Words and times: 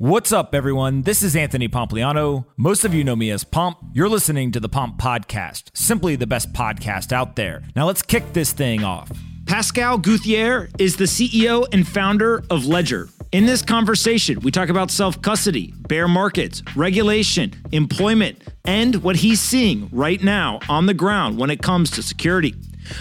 What's 0.00 0.32
up, 0.32 0.54
everyone? 0.54 1.02
This 1.02 1.22
is 1.22 1.36
Anthony 1.36 1.68
Pompliano. 1.68 2.46
Most 2.56 2.86
of 2.86 2.94
you 2.94 3.04
know 3.04 3.14
me 3.14 3.30
as 3.30 3.44
Pomp. 3.44 3.76
You're 3.92 4.08
listening 4.08 4.50
to 4.52 4.58
the 4.58 4.66
Pomp 4.66 4.98
Podcast, 4.98 5.64
simply 5.74 6.16
the 6.16 6.26
best 6.26 6.54
podcast 6.54 7.12
out 7.12 7.36
there. 7.36 7.62
Now 7.76 7.86
let's 7.86 8.00
kick 8.00 8.32
this 8.32 8.50
thing 8.54 8.82
off. 8.82 9.12
Pascal 9.44 9.98
Gauthier 9.98 10.70
is 10.78 10.96
the 10.96 11.04
CEO 11.04 11.66
and 11.70 11.86
founder 11.86 12.42
of 12.48 12.64
Ledger. 12.64 13.10
In 13.32 13.44
this 13.44 13.60
conversation, 13.60 14.40
we 14.40 14.50
talk 14.50 14.70
about 14.70 14.90
self 14.90 15.20
custody, 15.20 15.74
bear 15.76 16.08
markets, 16.08 16.62
regulation, 16.74 17.52
employment, 17.70 18.42
and 18.64 19.02
what 19.02 19.16
he's 19.16 19.42
seeing 19.42 19.90
right 19.92 20.22
now 20.22 20.60
on 20.70 20.86
the 20.86 20.94
ground 20.94 21.36
when 21.36 21.50
it 21.50 21.60
comes 21.60 21.90
to 21.90 22.02
security. 22.02 22.54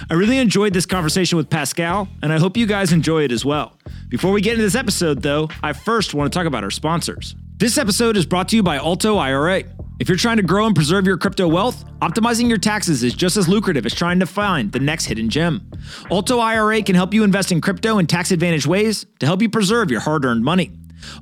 I 0.10 0.14
really 0.14 0.38
enjoyed 0.38 0.74
this 0.74 0.86
conversation 0.86 1.38
with 1.38 1.50
Pascal, 1.50 2.08
and 2.22 2.32
I 2.34 2.40
hope 2.40 2.58
you 2.58 2.66
guys 2.66 2.92
enjoy 2.92 3.24
it 3.24 3.32
as 3.32 3.46
well. 3.46 3.78
Before 4.10 4.32
we 4.32 4.42
get 4.42 4.54
into 4.54 4.64
this 4.64 4.76
episode, 4.76 5.22
though, 5.22 5.50
I 5.62 5.74
first 5.74 6.14
want 6.14 6.32
to 6.32 6.38
talk 6.38 6.48
about 6.48 6.64
our 6.64 6.72
sponsors. 6.72 7.36
This 7.58 7.78
episode 7.78 8.16
is 8.18 8.26
brought 8.26 8.50
to 8.50 8.56
you 8.56 8.64
by 8.64 8.78
Alto 8.78 9.18
IRA. 9.18 9.64
If 10.00 10.08
you're 10.08 10.18
trying 10.18 10.38
to 10.38 10.44
grow 10.44 10.66
and 10.66 10.74
preserve 10.74 11.06
your 11.06 11.18
crypto 11.18 11.46
wealth, 11.48 11.84
optimizing 12.00 12.48
your 12.48 12.58
taxes 12.58 13.04
is 13.04 13.14
just 13.14 13.36
as 13.36 13.50
lucrative 13.50 13.86
as 13.86 13.94
trying 13.94 14.20
to 14.22 14.26
find 14.26 14.72
the 14.72 14.80
next 14.80 15.06
hidden 15.06 15.30
gem. 15.30 15.70
Alto 16.10 16.40
IRA 16.40 16.82
can 16.82 16.96
help 16.96 17.14
you 17.14 17.26
invest 17.26 17.52
in 17.52 17.60
crypto 17.60 17.98
in 17.98 18.08
tax 18.08 18.32
advantage 18.32 18.66
ways 18.66 19.06
to 19.20 19.26
help 19.26 19.42
you 19.42 19.50
preserve 19.50 19.92
your 19.92 20.00
hard 20.00 20.24
earned 20.24 20.44
money. 20.46 20.72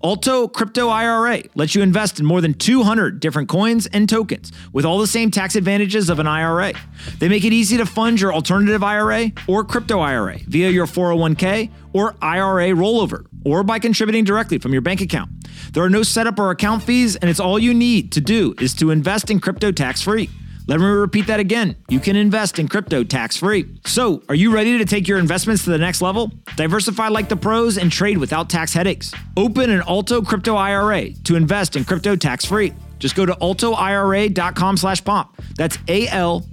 Alto 0.04 0.48
Crypto 0.48 0.90
IRA 0.90 1.44
lets 1.56 1.76
you 1.76 1.82
invest 1.82 2.20
in 2.20 2.26
more 2.26 2.42
than 2.42 2.54
200 2.54 3.20
different 3.20 3.50
coins 3.50 3.88
and 3.88 4.08
tokens 4.08 4.52
with 4.74 4.86
all 4.86 5.00
the 5.00 5.08
same 5.08 5.32
tax 5.32 5.56
advantages 5.56 6.10
of 6.10 6.20
an 6.20 6.28
IRA. 6.28 6.74
They 7.20 7.30
make 7.30 7.44
it 7.44 7.54
easy 7.54 7.78
to 7.78 7.86
fund 7.86 8.20
your 8.20 8.34
alternative 8.34 8.84
IRA 8.84 9.32
or 9.48 9.64
crypto 9.64 10.00
IRA 10.00 10.40
via 10.48 10.70
your 10.70 10.86
401k 10.86 11.72
or 11.94 12.16
IRA 12.22 12.70
rollover 12.70 13.26
or 13.46 13.64
by 13.64 13.80
contributing 13.80 14.24
directly 14.24 14.58
from 14.58 14.74
your 14.74 14.82
bank 14.82 15.02
account. 15.02 15.32
There 15.74 15.84
are 15.84 15.90
no 15.90 16.04
setup 16.04 16.40
or 16.40 16.52
account 16.52 16.84
fees, 16.84 17.16
and 17.16 17.30
it's 17.30 17.40
all 17.40 17.60
you 17.60 17.74
need 17.74 18.12
to 18.14 18.22
do 18.22 18.56
is 18.60 18.74
to 18.76 18.92
invest 18.92 19.30
in 19.30 19.40
crypto 19.40 19.72
tax 19.72 20.02
free. 20.02 20.30
Let 20.68 20.80
me 20.82 20.86
repeat 20.86 21.28
that 21.28 21.40
again. 21.40 21.78
You 21.88 22.02
can 22.02 22.18
invest 22.18 22.60
in 22.60 22.68
crypto 22.68 23.06
tax 23.06 23.38
free. 23.38 23.80
So, 23.86 24.22
are 24.28 24.36
you 24.36 24.54
ready 24.54 24.78
to 24.78 24.86
take 24.86 25.08
your 25.08 25.18
investments 25.18 25.64
to 25.64 25.70
the 25.70 25.78
next 25.78 26.02
level? 26.02 26.30
Diversify 26.58 27.08
like 27.08 27.30
the 27.30 27.38
pros 27.38 27.78
and 27.78 27.90
trade 27.90 28.18
without 28.18 28.50
tax 28.50 28.74
headaches. 28.74 29.14
Open 29.38 29.70
an 29.70 29.82
Alto 29.88 30.22
Crypto 30.22 30.56
IRA 30.56 31.12
to 31.24 31.36
invest 31.38 31.78
in 31.78 31.86
crypto 31.86 32.18
tax 32.18 32.44
free. 32.44 32.74
Just 33.00 33.16
go 33.16 33.26
to 33.26 33.34
altoira.com 33.34 34.76
slash 34.76 35.04
pomp. 35.04 35.42
That's 35.56 35.78
A-L-T-O-I-R-A 35.88 36.44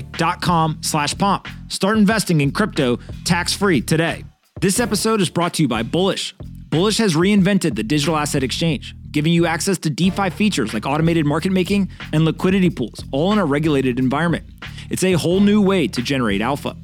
dot 0.00 0.42
com 0.42 0.78
slash 0.82 1.16
pomp. 1.16 1.48
Start 1.68 1.96
investing 1.96 2.40
in 2.42 2.50
crypto 2.50 2.98
tax 3.24 3.54
free 3.54 3.80
today. 3.80 4.24
This 4.60 4.80
episode 4.80 5.20
is 5.20 5.30
brought 5.30 5.54
to 5.54 5.62
you 5.62 5.68
by 5.68 5.82
Bullish. 5.82 6.34
Bullish 6.68 6.98
has 6.98 7.14
reinvented 7.14 7.76
the 7.76 7.82
digital 7.82 8.16
asset 8.16 8.42
exchange, 8.42 8.94
giving 9.14 9.32
you 9.32 9.46
access 9.46 9.78
to 9.78 9.88
DeFi 9.88 10.28
features 10.28 10.74
like 10.74 10.84
automated 10.84 11.24
market 11.24 11.52
making 11.52 11.88
and 12.12 12.24
liquidity 12.24 12.68
pools, 12.68 13.02
all 13.12 13.32
in 13.32 13.38
a 13.38 13.44
regulated 13.44 13.98
environment. 13.98 14.44
It's 14.90 15.04
a 15.04 15.12
whole 15.12 15.40
new 15.40 15.62
way 15.62 15.86
to 15.88 16.02
generate 16.02 16.42
alpha. 16.42 16.76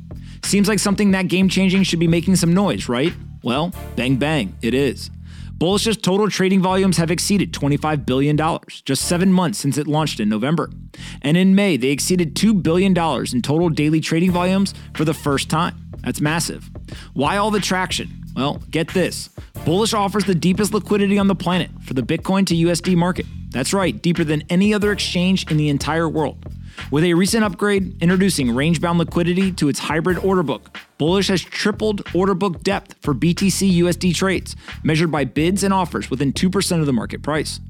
Seems 0.45 0.69
like 0.69 0.79
something 0.79 1.11
that 1.11 1.29
game 1.29 1.49
changing 1.49 1.83
should 1.83 1.99
be 1.99 2.09
making 2.09 2.37
some 2.37 2.55
noise, 2.55 2.89
right? 2.89 3.13
Well, 3.43 3.75
bang 3.97 4.17
bang, 4.17 4.57
it 4.63 4.73
is. 4.73 5.11
Bullish's 5.55 5.99
total 5.99 6.31
trading 6.31 6.63
volumes 6.63 6.97
have 6.97 7.11
exceeded 7.11 7.53
$25 7.53 8.07
billion, 8.07 8.39
just 8.85 9.03
seven 9.03 9.31
months 9.31 9.59
since 9.59 9.77
it 9.77 9.87
launched 9.87 10.19
in 10.19 10.29
November. 10.31 10.71
And 11.21 11.37
in 11.37 11.55
May, 11.55 11.77
they 11.77 11.89
exceeded 11.89 12.35
$2 12.35 12.63
billion 12.63 12.93
in 12.97 13.43
total 13.43 13.69
daily 13.69 14.01
trading 14.01 14.31
volumes 14.31 14.73
for 14.95 15.05
the 15.05 15.13
first 15.13 15.51
time. 15.51 15.91
That's 16.03 16.21
massive. 16.21 16.71
Why 17.13 17.37
all 17.37 17.51
the 17.51 17.61
traction? 17.61 18.20
Well, 18.37 18.63
get 18.71 18.89
this 18.89 19.29
Bullish 19.65 19.93
offers 19.93 20.25
the 20.25 20.35
deepest 20.35 20.73
liquidity 20.73 21.19
on 21.19 21.27
the 21.27 21.35
planet 21.35 21.71
for 21.85 21.95
the 21.95 22.03
Bitcoin 22.03 22.47
to 22.47 22.55
USD 22.55 22.97
market. 22.97 23.27
That's 23.51 23.73
right, 23.73 24.01
deeper 24.01 24.25
than 24.25 24.43
any 24.49 24.73
other 24.73 24.93
exchange 24.93 25.51
in 25.51 25.57
the 25.57 25.69
entire 25.69 26.09
world. 26.09 26.47
With 26.91 27.05
a 27.05 27.15
recent 27.15 27.45
upgrade 27.45 28.01
introducing 28.03 28.55
range 28.55 28.81
bound 28.81 28.99
liquidity 28.99 29.53
to 29.53 29.69
its 29.69 29.79
hybrid 29.79 30.19
order 30.19 30.43
book, 30.43 30.79
Bullish 30.99 31.29
has 31.29 31.43
tripled 31.43 32.03
order 32.15 32.35
book 32.35 32.63
depth 32.63 32.95
for 33.03 33.15
BTC 33.15 33.79
USD 33.81 34.15
trades, 34.15 34.57
measured 34.83 35.11
by 35.11 35.25
bids 35.25 35.63
and 35.63 35.75
offers 35.75 36.11
within 36.11 36.33
2% 36.33 36.81
of 36.81 36.87
the 36.87 36.93
market 36.93 37.23
price. 37.23 37.61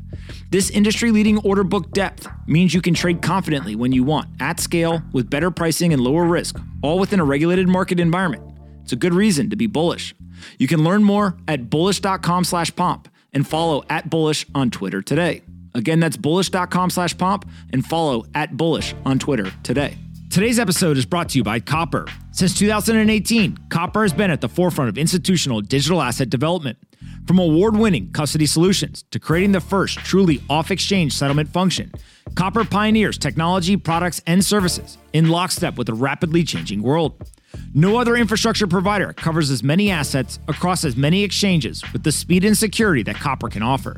This 0.50 0.70
industry 0.70 1.10
leading 1.10 1.38
order 1.38 1.65
book 1.65 1.91
depth 1.93 2.28
means 2.47 2.75
you 2.75 2.82
can 2.82 2.94
trade 2.94 3.22
confidently 3.22 3.75
when 3.75 3.93
you 3.93 4.04
want, 4.04 4.28
at 4.38 4.60
scale, 4.60 5.03
with 5.12 5.31
better 5.31 5.50
pricing 5.50 5.93
and 5.93 6.03
lower 6.03 6.25
risk, 6.25 6.60
all 6.82 6.99
within 6.99 7.20
a 7.20 7.25
regulated 7.25 7.69
market 7.69 7.99
environment. 7.99 8.43
It's 8.82 8.93
a 8.93 8.97
good 8.97 9.15
reason 9.15 9.50
to 9.50 9.56
be 9.56 9.66
bullish. 9.66 10.15
You 10.59 10.67
can 10.67 10.84
learn 10.84 11.03
more 11.03 11.37
at 11.49 11.71
bullish.com 11.71 12.45
slash 12.45 12.75
pomp 12.75 13.09
and 13.33 13.47
follow 13.47 13.84
at 13.89 14.11
bullish 14.11 14.47
on 14.55 14.71
Twitter 14.71 15.03
today. 15.03 15.43
Again, 15.75 16.01
that's 16.01 16.17
bullish.com 16.17 16.91
slash 16.91 17.17
pomp 17.17 17.49
and 17.73 17.84
follow 17.87 18.27
at 18.34 18.56
bullish 18.56 18.95
on 19.05 19.19
Twitter 19.19 19.53
today. 19.62 19.97
Today's 20.31 20.61
episode 20.61 20.97
is 20.97 21.06
brought 21.06 21.29
to 21.31 21.39
you 21.39 21.45
by 21.45 21.59
Copper. 21.59 22.06
Since 22.31 22.56
2018, 22.59 23.59
Copper 23.69 24.03
has 24.03 24.12
been 24.12 24.31
at 24.31 24.41
the 24.41 24.49
forefront 24.49 24.89
of 24.89 24.97
institutional 24.97 25.61
digital 25.61 26.00
asset 26.00 26.31
development. 26.31 26.79
From 27.27 27.39
award 27.39 27.77
winning 27.77 28.12
custody 28.12 28.47
solutions 28.47 29.05
to 29.11 29.19
creating 29.19 29.53
the 29.53 29.61
first 29.61 29.99
truly 29.99 30.41
off 30.49 30.71
exchange 30.71 31.15
settlement 31.15 31.49
function, 31.49 31.91
Copper 32.37 32.65
pioneers 32.65 33.19
technology, 33.19 33.77
products, 33.77 34.21
and 34.27 34.45
services 34.45 34.99
in 35.12 35.29
lockstep 35.29 35.77
with 35.77 35.89
a 35.89 35.95
rapidly 35.95 36.45
changing 36.45 36.83
world. 36.83 37.29
No 37.75 37.99
other 37.99 38.16
infrastructure 38.16 38.66
provider 38.66 39.12
covers 39.12 39.50
as 39.50 39.62
many 39.62 39.91
assets 39.91 40.38
across 40.49 40.84
as 40.84 40.97
many 40.97 41.22
exchanges 41.22 41.83
with 41.93 42.03
the 42.03 42.12
speed 42.12 42.44
and 42.44 42.56
security 42.56 43.03
that 43.05 43.16
Copper 43.16 43.49
can 43.49 43.62
offer. 43.62 43.97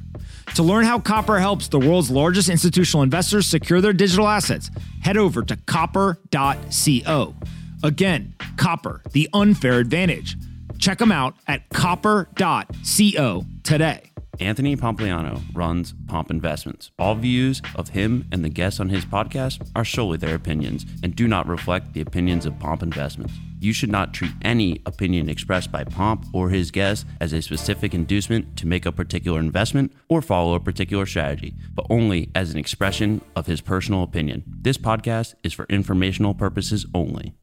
To 0.55 0.63
learn 0.63 0.85
how 0.85 0.99
Copper 0.99 1.39
helps 1.39 1.69
the 1.69 1.79
world's 1.79 2.11
largest 2.11 2.49
institutional 2.49 3.03
investors 3.03 3.47
secure 3.47 3.81
their 3.81 3.93
digital 3.93 4.29
assets, 4.29 4.71
head 5.01 5.17
over 5.17 5.43
to 5.43 5.57
copper.co. 5.57 7.35
Again, 7.83 8.35
Copper, 8.57 9.03
the 9.13 9.29
unfair 9.33 9.79
advantage. 9.79 10.37
Check 10.83 10.99
them 10.99 11.13
out 11.13 11.37
at 11.47 11.69
copper.co 11.69 13.47
today. 13.63 14.11
Anthony 14.41 14.75
Pompliano 14.75 15.41
runs 15.55 15.95
Pomp 16.09 16.29
Investments. 16.29 16.91
All 16.99 17.15
views 17.15 17.63
of 17.77 17.91
him 17.91 18.27
and 18.33 18.45
the 18.45 18.49
guests 18.49 18.81
on 18.81 18.89
his 18.89 19.05
podcast 19.05 19.71
are 19.77 19.85
solely 19.85 20.19
their 20.19 20.35
opinions 20.35 20.85
and 21.05 21.15
do 21.15 21.29
not 21.29 21.47
reflect 21.47 21.93
the 21.93 22.01
opinions 22.01 22.47
of 22.47 22.59
Pomp 22.59 22.83
Investments. 22.83 23.33
You 23.61 23.73
should 23.73 23.93
not 23.93 24.13
treat 24.13 24.33
any 24.43 24.83
opinion 24.85 25.29
expressed 25.29 25.71
by 25.71 25.85
Pomp 25.85 26.27
or 26.33 26.51
his 26.51 26.73
guests 26.73 27.05
as 27.21 27.33
a 27.33 27.43
specific 27.43 27.95
inducement 27.95 28.57
to 28.57 28.67
make 28.67 28.85
a 28.85 28.91
particular 28.91 29.39
investment 29.39 29.93
or 30.09 30.21
follow 30.21 30.55
a 30.55 30.61
particular 30.61 31.07
strategy, 31.07 31.55
but 31.75 31.87
only 31.91 32.29
as 32.35 32.51
an 32.51 32.59
expression 32.59 33.21
of 33.37 33.47
his 33.47 33.61
personal 33.61 34.03
opinion. 34.03 34.43
This 34.49 34.79
podcast 34.79 35.37
is 35.45 35.53
for 35.53 35.65
informational 35.69 36.35
purposes 36.35 36.87
only. 36.93 37.35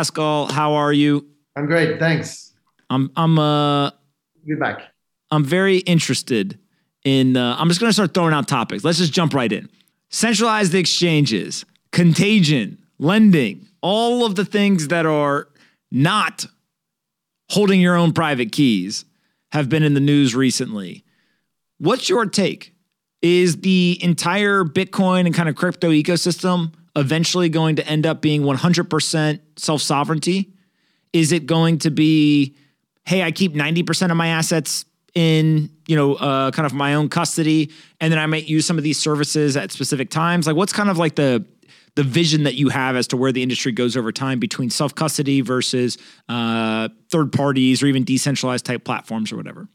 Pascal, 0.00 0.50
how 0.50 0.72
are 0.72 0.94
you? 0.94 1.28
I'm 1.56 1.66
great, 1.66 1.98
thanks. 1.98 2.54
I'm 2.88 3.10
I'm 3.16 3.38
uh 3.38 3.90
Good 4.46 4.58
back. 4.58 4.80
I'm 5.30 5.44
very 5.44 5.76
interested 5.80 6.58
in 7.04 7.36
uh, 7.36 7.54
I'm 7.58 7.68
just 7.68 7.80
going 7.80 7.90
to 7.90 7.92
start 7.92 8.14
throwing 8.14 8.32
out 8.32 8.48
topics. 8.48 8.82
Let's 8.82 8.96
just 8.96 9.12
jump 9.12 9.34
right 9.34 9.52
in. 9.52 9.68
Centralized 10.08 10.74
exchanges, 10.74 11.66
contagion, 11.92 12.78
lending, 12.98 13.68
all 13.82 14.24
of 14.24 14.36
the 14.36 14.46
things 14.46 14.88
that 14.88 15.04
are 15.04 15.48
not 15.92 16.46
holding 17.50 17.78
your 17.78 17.94
own 17.94 18.14
private 18.14 18.52
keys 18.52 19.04
have 19.52 19.68
been 19.68 19.82
in 19.82 19.92
the 19.92 20.00
news 20.00 20.34
recently. 20.34 21.04
What's 21.76 22.08
your 22.08 22.24
take? 22.24 22.72
Is 23.20 23.60
the 23.60 23.98
entire 24.00 24.64
Bitcoin 24.64 25.26
and 25.26 25.34
kind 25.34 25.50
of 25.50 25.56
crypto 25.56 25.90
ecosystem 25.90 26.72
eventually 26.96 27.48
going 27.48 27.76
to 27.76 27.86
end 27.86 28.06
up 28.06 28.20
being 28.20 28.42
100% 28.42 29.40
self 29.56 29.82
sovereignty? 29.82 30.52
Is 31.12 31.32
it 31.32 31.46
going 31.46 31.78
to 31.78 31.90
be, 31.90 32.56
hey, 33.04 33.22
I 33.22 33.32
keep 33.32 33.54
90% 33.54 34.10
of 34.10 34.16
my 34.16 34.28
assets 34.28 34.84
in, 35.14 35.70
you 35.88 35.96
know, 35.96 36.14
uh, 36.14 36.50
kind 36.52 36.66
of 36.66 36.72
my 36.72 36.94
own 36.94 37.08
custody, 37.08 37.72
and 38.00 38.12
then 38.12 38.18
I 38.18 38.26
might 38.26 38.46
use 38.46 38.64
some 38.64 38.78
of 38.78 38.84
these 38.84 38.98
services 38.98 39.56
at 39.56 39.72
specific 39.72 40.10
times? 40.10 40.46
Like, 40.46 40.56
what's 40.56 40.72
kind 40.72 40.88
of 40.88 40.98
like 40.98 41.16
the 41.16 41.44
the 41.96 42.04
vision 42.04 42.44
that 42.44 42.54
you 42.54 42.68
have 42.68 42.94
as 42.94 43.08
to 43.08 43.16
where 43.16 43.32
the 43.32 43.42
industry 43.42 43.72
goes 43.72 43.96
over 43.96 44.12
time 44.12 44.38
between 44.38 44.70
self 44.70 44.94
custody 44.94 45.40
versus 45.40 45.98
uh, 46.28 46.88
third 47.10 47.32
parties 47.32 47.82
or 47.82 47.86
even 47.86 48.04
decentralized 48.04 48.64
type 48.64 48.84
platforms 48.84 49.32
or 49.32 49.36
whatever. 49.36 49.68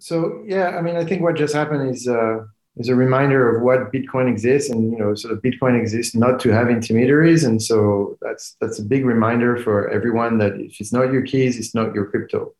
So 0.00 0.42
yeah, 0.46 0.70
I 0.70 0.82
mean, 0.82 0.96
I 0.96 1.04
think 1.04 1.22
what 1.22 1.36
just 1.36 1.54
happened 1.54 1.90
is 1.90 2.08
uh, 2.08 2.40
is 2.76 2.88
a 2.88 2.94
reminder 2.94 3.54
of 3.54 3.62
what 3.62 3.92
Bitcoin 3.92 4.28
exists, 4.28 4.70
and 4.70 4.92
you 4.92 4.98
know, 4.98 5.14
sort 5.14 5.34
of 5.34 5.42
Bitcoin 5.42 5.78
exists 5.78 6.14
not 6.14 6.40
to 6.40 6.50
have 6.50 6.70
intermediaries, 6.70 7.44
and 7.44 7.60
so 7.60 8.16
that's 8.22 8.56
that's 8.60 8.78
a 8.78 8.84
big 8.84 9.04
reminder 9.04 9.56
for 9.56 9.88
everyone 9.90 10.38
that 10.38 10.54
if 10.54 10.80
it's 10.80 10.92
not 10.92 11.12
your 11.12 11.22
keys, 11.22 11.58
it's 11.58 11.74
not 11.74 11.94
your 11.94 12.06
crypto. 12.06 12.54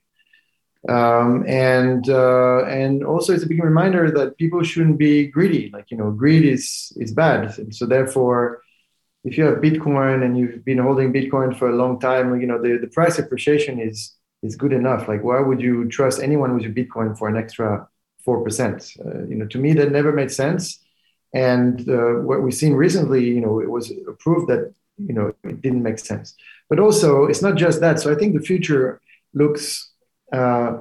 Um, 0.88 1.44
and 1.46 2.08
uh, 2.08 2.64
and 2.64 3.04
also 3.04 3.34
it's 3.34 3.44
a 3.44 3.48
big 3.48 3.62
reminder 3.62 4.10
that 4.10 4.38
people 4.38 4.62
shouldn't 4.62 4.98
be 4.98 5.26
greedy. 5.26 5.70
Like 5.72 5.90
you 5.90 5.96
know, 5.96 6.10
greed 6.10 6.44
is 6.44 6.92
is 6.96 7.12
bad. 7.12 7.58
And 7.58 7.74
so 7.74 7.86
therefore, 7.86 8.62
if 9.22 9.36
you 9.36 9.44
have 9.44 9.58
Bitcoin 9.58 10.24
and 10.24 10.38
you've 10.38 10.64
been 10.64 10.78
holding 10.78 11.12
Bitcoin 11.12 11.56
for 11.56 11.68
a 11.68 11.76
long 11.76 12.00
time, 12.00 12.40
you 12.40 12.46
know 12.46 12.60
the, 12.60 12.78
the 12.78 12.88
price 12.88 13.18
appreciation 13.18 13.78
is 13.78 14.14
is 14.42 14.56
good 14.56 14.72
enough. 14.72 15.06
Like 15.06 15.22
why 15.22 15.40
would 15.40 15.60
you 15.60 15.88
trust 15.88 16.22
anyone 16.22 16.54
with 16.54 16.62
your 16.62 16.72
Bitcoin 16.72 17.16
for 17.16 17.28
an 17.28 17.36
extra 17.36 17.86
four 18.24 18.42
percent? 18.44 18.92
Uh, 19.04 19.24
you 19.24 19.36
know, 19.36 19.46
to 19.46 19.58
me 19.58 19.72
that 19.74 19.92
never 19.92 20.12
made 20.12 20.30
sense. 20.30 20.80
And 21.32 21.88
uh, 21.88 22.14
what 22.28 22.42
we've 22.42 22.54
seen 22.54 22.74
recently, 22.74 23.24
you 23.24 23.40
know, 23.40 23.60
it 23.60 23.70
was 23.70 23.92
proof 24.18 24.48
that 24.48 24.74
you 24.98 25.14
know 25.14 25.32
it 25.44 25.60
didn't 25.62 25.82
make 25.82 25.98
sense. 25.98 26.34
But 26.68 26.78
also, 26.78 27.26
it's 27.26 27.42
not 27.42 27.56
just 27.56 27.80
that. 27.80 28.00
So 28.00 28.12
I 28.12 28.16
think 28.16 28.34
the 28.34 28.46
future 28.52 29.00
looks 29.32 29.92
uh, 30.32 30.80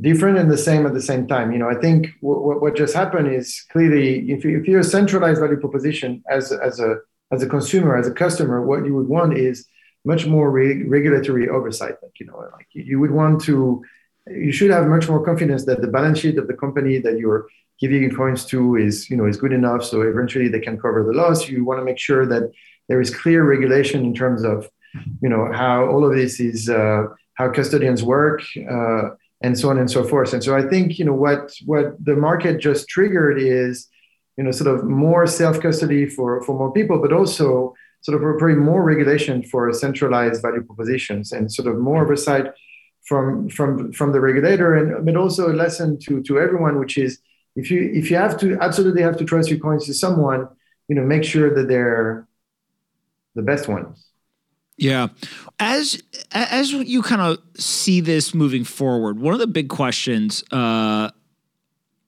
different 0.00 0.38
and 0.38 0.50
the 0.50 0.58
same 0.58 0.86
at 0.86 0.94
the 0.94 1.02
same 1.02 1.26
time. 1.26 1.52
You 1.52 1.58
know, 1.58 1.68
I 1.68 1.74
think 1.74 2.08
w- 2.20 2.60
what 2.60 2.76
just 2.76 2.94
happened 2.94 3.32
is 3.32 3.64
clearly 3.72 4.30
if, 4.30 4.44
you, 4.44 4.58
if 4.58 4.66
you're 4.66 4.80
a 4.80 4.84
centralized 4.84 5.40
value 5.40 5.58
proposition 5.58 6.22
as, 6.30 6.52
as 6.52 6.80
a 6.80 6.96
as 7.30 7.42
a 7.42 7.46
consumer, 7.48 7.96
as 7.96 8.06
a 8.06 8.12
customer, 8.12 8.64
what 8.64 8.86
you 8.86 8.94
would 8.94 9.08
want 9.08 9.36
is 9.36 9.66
much 10.04 10.26
more 10.26 10.50
re- 10.50 10.84
regulatory 10.84 11.48
oversight. 11.48 11.96
Like 12.02 12.18
you 12.20 12.26
know, 12.26 12.38
like 12.52 12.68
you 12.72 12.98
would 13.00 13.10
want 13.10 13.42
to, 13.42 13.84
you 14.30 14.52
should 14.52 14.70
have 14.70 14.86
much 14.86 15.08
more 15.08 15.24
confidence 15.24 15.64
that 15.66 15.80
the 15.80 15.88
balance 15.88 16.18
sheet 16.18 16.38
of 16.38 16.46
the 16.46 16.54
company 16.54 16.98
that 16.98 17.18
you're 17.18 17.48
giving 17.80 18.10
coins 18.14 18.44
to 18.46 18.76
is 18.76 19.08
you 19.10 19.16
know 19.16 19.26
is 19.26 19.36
good 19.36 19.52
enough, 19.52 19.84
so 19.84 20.02
eventually 20.02 20.48
they 20.48 20.60
can 20.60 20.78
cover 20.78 21.04
the 21.04 21.12
loss. 21.12 21.48
You 21.48 21.64
want 21.64 21.80
to 21.80 21.84
make 21.84 21.98
sure 21.98 22.26
that 22.26 22.50
there 22.88 23.00
is 23.00 23.14
clear 23.14 23.44
regulation 23.44 24.04
in 24.04 24.14
terms 24.14 24.42
of 24.44 24.68
you 25.22 25.28
know 25.28 25.50
how 25.52 25.86
all 25.86 26.04
of 26.04 26.16
this 26.16 26.40
is. 26.40 26.68
Uh, 26.68 27.04
how 27.38 27.48
custodians 27.48 28.02
work, 28.02 28.42
uh, 28.68 29.10
and 29.42 29.56
so 29.56 29.70
on 29.70 29.78
and 29.78 29.90
so 29.90 30.02
forth. 30.02 30.32
And 30.32 30.42
so 30.42 30.56
I 30.56 30.62
think 30.62 30.98
you 30.98 31.04
know 31.04 31.14
what 31.14 31.52
what 31.64 32.04
the 32.04 32.16
market 32.16 32.60
just 32.60 32.88
triggered 32.88 33.38
is 33.40 33.88
you 34.36 34.44
know 34.44 34.50
sort 34.50 34.74
of 34.74 34.84
more 34.84 35.26
self 35.26 35.60
custody 35.60 36.06
for 36.06 36.42
for 36.42 36.58
more 36.58 36.72
people, 36.72 37.00
but 37.00 37.12
also 37.12 37.74
sort 38.02 38.16
of 38.16 38.38
very 38.38 38.56
more 38.56 38.82
regulation 38.82 39.42
for 39.42 39.72
centralized 39.72 40.42
value 40.42 40.62
propositions 40.62 41.32
and 41.32 41.52
sort 41.52 41.68
of 41.68 41.78
more 41.78 42.02
oversight 42.04 42.46
from 43.08 43.48
from 43.48 43.92
from 43.92 44.12
the 44.12 44.20
regulator, 44.20 44.74
and 44.74 45.04
but 45.04 45.16
also 45.16 45.50
a 45.50 45.54
lesson 45.54 45.98
to 46.00 46.22
to 46.24 46.38
everyone, 46.38 46.78
which 46.78 46.98
is 46.98 47.18
if 47.56 47.70
you 47.70 47.90
if 47.94 48.10
you 48.10 48.16
have 48.16 48.38
to 48.40 48.58
absolutely 48.60 49.02
have 49.02 49.16
to 49.16 49.24
trust 49.24 49.48
your 49.48 49.58
coins 49.58 49.86
to 49.86 49.94
someone, 49.94 50.46
you 50.88 50.94
know, 50.94 51.02
make 51.02 51.24
sure 51.24 51.54
that 51.54 51.68
they're 51.68 52.28
the 53.34 53.42
best 53.42 53.66
ones. 53.66 54.06
Yeah. 54.76 55.08
As 55.58 56.00
as 56.32 56.72
you 56.72 57.02
kind 57.02 57.20
of 57.20 57.38
see 57.60 58.00
this 58.00 58.34
moving 58.34 58.64
forward, 58.64 59.18
one 59.18 59.32
of 59.34 59.40
the 59.40 59.46
big 59.46 59.68
questions 59.68 60.44
uh, 60.52 61.10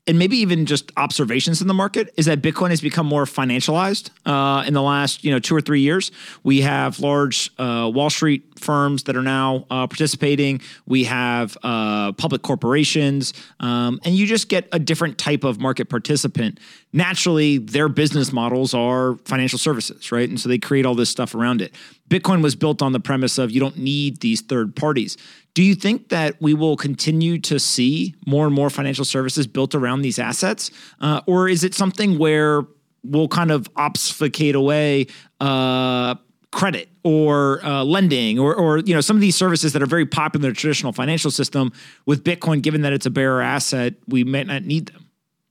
and 0.06 0.18
maybe 0.18 0.36
even 0.38 0.66
just 0.66 0.90
observations 0.96 1.60
in 1.60 1.68
the 1.68 1.74
market 1.74 2.12
is 2.16 2.26
that 2.26 2.40
Bitcoin 2.40 2.70
has 2.70 2.80
become 2.80 3.06
more 3.06 3.24
financialized 3.24 4.10
uh, 4.26 4.64
in 4.66 4.74
the 4.74 4.82
last 4.82 5.24
you 5.24 5.30
know 5.30 5.38
two 5.38 5.54
or 5.54 5.60
three 5.60 5.80
years. 5.80 6.10
We 6.42 6.62
have 6.62 7.00
large 7.00 7.50
uh, 7.58 7.90
Wall 7.92 8.10
Street 8.10 8.58
firms 8.58 9.04
that 9.04 9.16
are 9.16 9.22
now 9.22 9.66
uh, 9.70 9.86
participating. 9.86 10.62
We 10.86 11.04
have 11.04 11.56
uh, 11.62 12.12
public 12.12 12.42
corporations, 12.42 13.34
um, 13.60 14.00
and 14.04 14.14
you 14.14 14.26
just 14.26 14.48
get 14.48 14.68
a 14.72 14.78
different 14.78 15.18
type 15.18 15.44
of 15.44 15.60
market 15.60 15.88
participant. 15.88 16.60
Naturally, 16.92 17.58
their 17.58 17.88
business 17.88 18.32
models 18.32 18.74
are 18.74 19.16
financial 19.24 19.58
services, 19.58 20.10
right? 20.10 20.28
And 20.28 20.40
so 20.40 20.48
they 20.48 20.58
create 20.58 20.86
all 20.86 20.94
this 20.94 21.10
stuff 21.10 21.34
around 21.34 21.62
it. 21.62 21.72
Bitcoin 22.10 22.42
was 22.42 22.56
built 22.56 22.82
on 22.82 22.92
the 22.92 23.00
premise 23.00 23.38
of 23.38 23.50
you 23.50 23.60
don't 23.60 23.78
need 23.78 24.20
these 24.20 24.40
third 24.42 24.74
parties. 24.74 25.16
Do 25.54 25.62
you 25.62 25.74
think 25.74 26.08
that 26.10 26.40
we 26.40 26.54
will 26.54 26.76
continue 26.76 27.38
to 27.40 27.58
see 27.58 28.14
more 28.26 28.46
and 28.46 28.54
more 28.54 28.68
financial 28.68 29.04
services 29.04 29.46
built 29.46 29.74
around 29.74 30.02
these 30.02 30.18
assets? 30.18 30.70
Uh, 31.00 31.20
or 31.26 31.48
is 31.48 31.64
it 31.64 31.72
something 31.72 32.18
where 32.18 32.62
we'll 33.04 33.28
kind 33.28 33.50
of 33.50 33.68
obfuscate 33.76 34.54
away 34.54 35.06
uh, 35.40 36.16
credit 36.52 36.88
or 37.04 37.64
uh, 37.64 37.84
lending 37.84 38.38
or, 38.38 38.54
or 38.54 38.78
you 38.78 38.92
know 38.92 39.00
some 39.00 39.16
of 39.16 39.20
these 39.20 39.36
services 39.36 39.72
that 39.72 39.80
are 39.80 39.86
very 39.86 40.04
popular 40.04 40.46
in 40.46 40.52
the 40.52 40.56
traditional 40.56 40.92
financial 40.92 41.30
system 41.30 41.72
with 42.06 42.24
Bitcoin, 42.24 42.60
given 42.60 42.82
that 42.82 42.92
it's 42.92 43.06
a 43.06 43.10
bearer 43.10 43.40
asset, 43.40 43.94
we 44.08 44.24
might 44.24 44.46
not 44.46 44.64
need 44.64 44.86
them. 44.86 45.06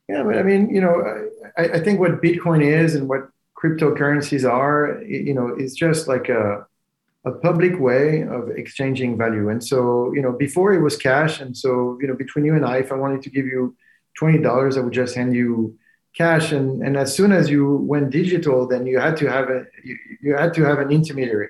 Yeah, 0.10 0.24
but 0.24 0.38
I 0.38 0.44
mean, 0.44 0.70
you 0.70 0.82
know, 0.82 1.30
I, 1.58 1.64
I 1.64 1.80
think 1.80 2.00
what 2.00 2.22
Bitcoin 2.22 2.64
is 2.64 2.96
and 2.96 3.08
what 3.08 3.30
cryptocurrencies 3.62 4.50
are, 4.50 5.02
you 5.04 5.34
know, 5.34 5.48
it's 5.48 5.74
just 5.74 6.08
like 6.08 6.30
a 6.30 6.66
a 7.26 7.32
public 7.32 7.80
way 7.80 8.22
of 8.24 8.50
exchanging 8.50 9.18
value. 9.18 9.50
And 9.50 9.64
so, 9.64 10.14
you 10.16 10.22
know, 10.22 10.32
before 10.32 10.74
it 10.74 10.82
was 10.82 10.96
cash. 10.96 11.42
And 11.42 11.56
so, 11.56 11.98
you 12.02 12.08
know, 12.08 12.16
between 12.16 12.46
you 12.46 12.56
and 12.56 12.66
I, 12.66 12.78
if 12.78 12.92
I 12.92 12.96
wanted 12.96 13.22
to 13.24 13.30
give 13.30 13.46
you 13.46 13.76
$20, 14.20 14.78
I 14.78 14.80
would 14.80 14.94
just 14.94 15.16
hand 15.16 15.36
you 15.36 15.78
cash. 16.16 16.52
And, 16.54 16.82
and 16.82 16.96
as 16.96 17.14
soon 17.14 17.32
as 17.32 17.50
you 17.50 17.76
went 17.76 18.10
digital, 18.10 18.68
then 18.68 18.88
you 18.88 19.00
had 19.00 19.18
to 19.18 19.30
have 19.30 19.50
a, 19.50 19.66
you, 19.84 19.98
you 20.22 20.36
had 20.36 20.54
to 20.56 20.64
have 20.64 20.80
an 20.80 20.92
intermediary. 20.92 21.50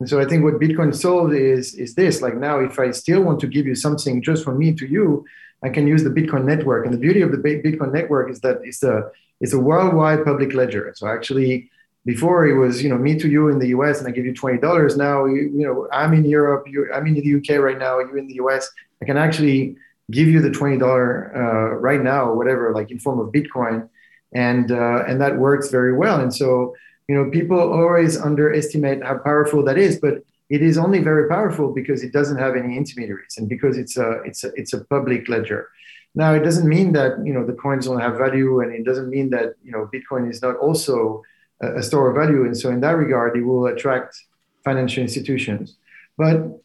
And 0.00 0.08
so 0.08 0.18
I 0.18 0.24
think 0.24 0.42
what 0.42 0.54
Bitcoin 0.54 0.94
solved 0.94 1.34
is, 1.34 1.74
is 1.74 1.94
this, 1.94 2.22
like 2.22 2.36
now, 2.36 2.58
if 2.58 2.78
I 2.78 2.90
still 2.90 3.22
want 3.22 3.38
to 3.40 3.46
give 3.46 3.66
you 3.66 3.74
something 3.74 4.22
just 4.22 4.44
from 4.44 4.58
me 4.58 4.72
to 4.74 4.86
you, 4.86 5.24
I 5.62 5.68
can 5.68 5.86
use 5.86 6.02
the 6.02 6.10
Bitcoin 6.10 6.44
network. 6.44 6.86
And 6.86 6.92
the 6.92 6.98
beauty 6.98 7.20
of 7.20 7.30
the 7.30 7.36
Bitcoin 7.36 7.92
network 7.92 8.30
is 8.30 8.40
that 8.40 8.60
it's 8.64 8.82
a, 8.82 9.10
it's 9.42 9.52
a 9.52 9.58
worldwide 9.58 10.24
public 10.24 10.54
ledger. 10.54 10.92
So 10.96 11.06
actually 11.06 11.70
before 12.04 12.46
it 12.48 12.54
was 12.54 12.82
you 12.82 12.88
know 12.88 12.98
me 12.98 13.16
to 13.16 13.28
you 13.28 13.48
in 13.48 13.60
the 13.60 13.68
us 13.68 14.00
and 14.00 14.08
i 14.08 14.10
give 14.10 14.26
you 14.26 14.34
$20 14.34 14.96
now 14.96 15.24
you, 15.24 15.42
you 15.54 15.64
know 15.64 15.86
i'm 15.92 16.12
in 16.12 16.24
europe 16.24 16.66
i'm 16.92 17.06
in 17.06 17.14
the 17.14 17.36
uk 17.36 17.48
right 17.62 17.78
now 17.78 18.00
you're 18.00 18.18
in 18.18 18.26
the 18.26 18.34
us 18.34 18.68
i 19.00 19.04
can 19.04 19.16
actually 19.16 19.76
give 20.10 20.28
you 20.28 20.40
the 20.40 20.50
$20 20.50 20.82
uh, 20.82 21.74
right 21.76 22.02
now 22.02 22.32
whatever 22.32 22.72
like 22.74 22.90
in 22.90 22.98
form 22.98 23.18
of 23.18 23.32
bitcoin. 23.32 23.88
And 24.34 24.72
uh, 24.72 25.04
and 25.06 25.20
that 25.20 25.36
works 25.36 25.68
very 25.68 25.94
well. 25.94 26.18
And 26.18 26.34
so 26.34 26.74
you 27.08 27.14
know 27.14 27.30
people 27.30 27.60
always 27.60 28.18
underestimate 28.18 29.02
how 29.02 29.18
powerful 29.18 29.62
that 29.64 29.76
is 29.76 29.98
but 30.00 30.14
it 30.48 30.62
is 30.62 30.78
only 30.78 31.00
very 31.00 31.28
powerful 31.28 31.72
because 31.72 32.02
it 32.02 32.12
doesn't 32.12 32.38
have 32.38 32.56
any 32.56 32.76
intermediaries 32.76 33.36
and 33.36 33.48
because 33.48 33.76
it's 33.76 33.96
a 33.96 34.08
it's 34.24 34.44
a 34.44 34.50
it's 34.54 34.72
a 34.72 34.84
public 34.84 35.28
ledger 35.28 35.68
now 36.14 36.34
it 36.34 36.40
doesn't 36.40 36.68
mean 36.68 36.92
that 36.92 37.24
you 37.24 37.32
know 37.32 37.44
the 37.44 37.52
coins 37.52 37.86
don't 37.86 38.00
have 38.00 38.16
value 38.18 38.60
and 38.60 38.74
it 38.74 38.84
doesn't 38.84 39.08
mean 39.08 39.30
that 39.30 39.54
you 39.64 39.72
know 39.72 39.88
bitcoin 39.92 40.30
is 40.30 40.42
not 40.42 40.56
also 40.56 41.22
a 41.62 41.82
store 41.82 42.10
of 42.10 42.16
value. 42.16 42.44
And 42.44 42.56
so, 42.56 42.70
in 42.70 42.80
that 42.80 42.96
regard, 42.96 43.36
it 43.36 43.42
will 43.42 43.66
attract 43.66 44.20
financial 44.64 45.02
institutions. 45.02 45.76
But 46.18 46.60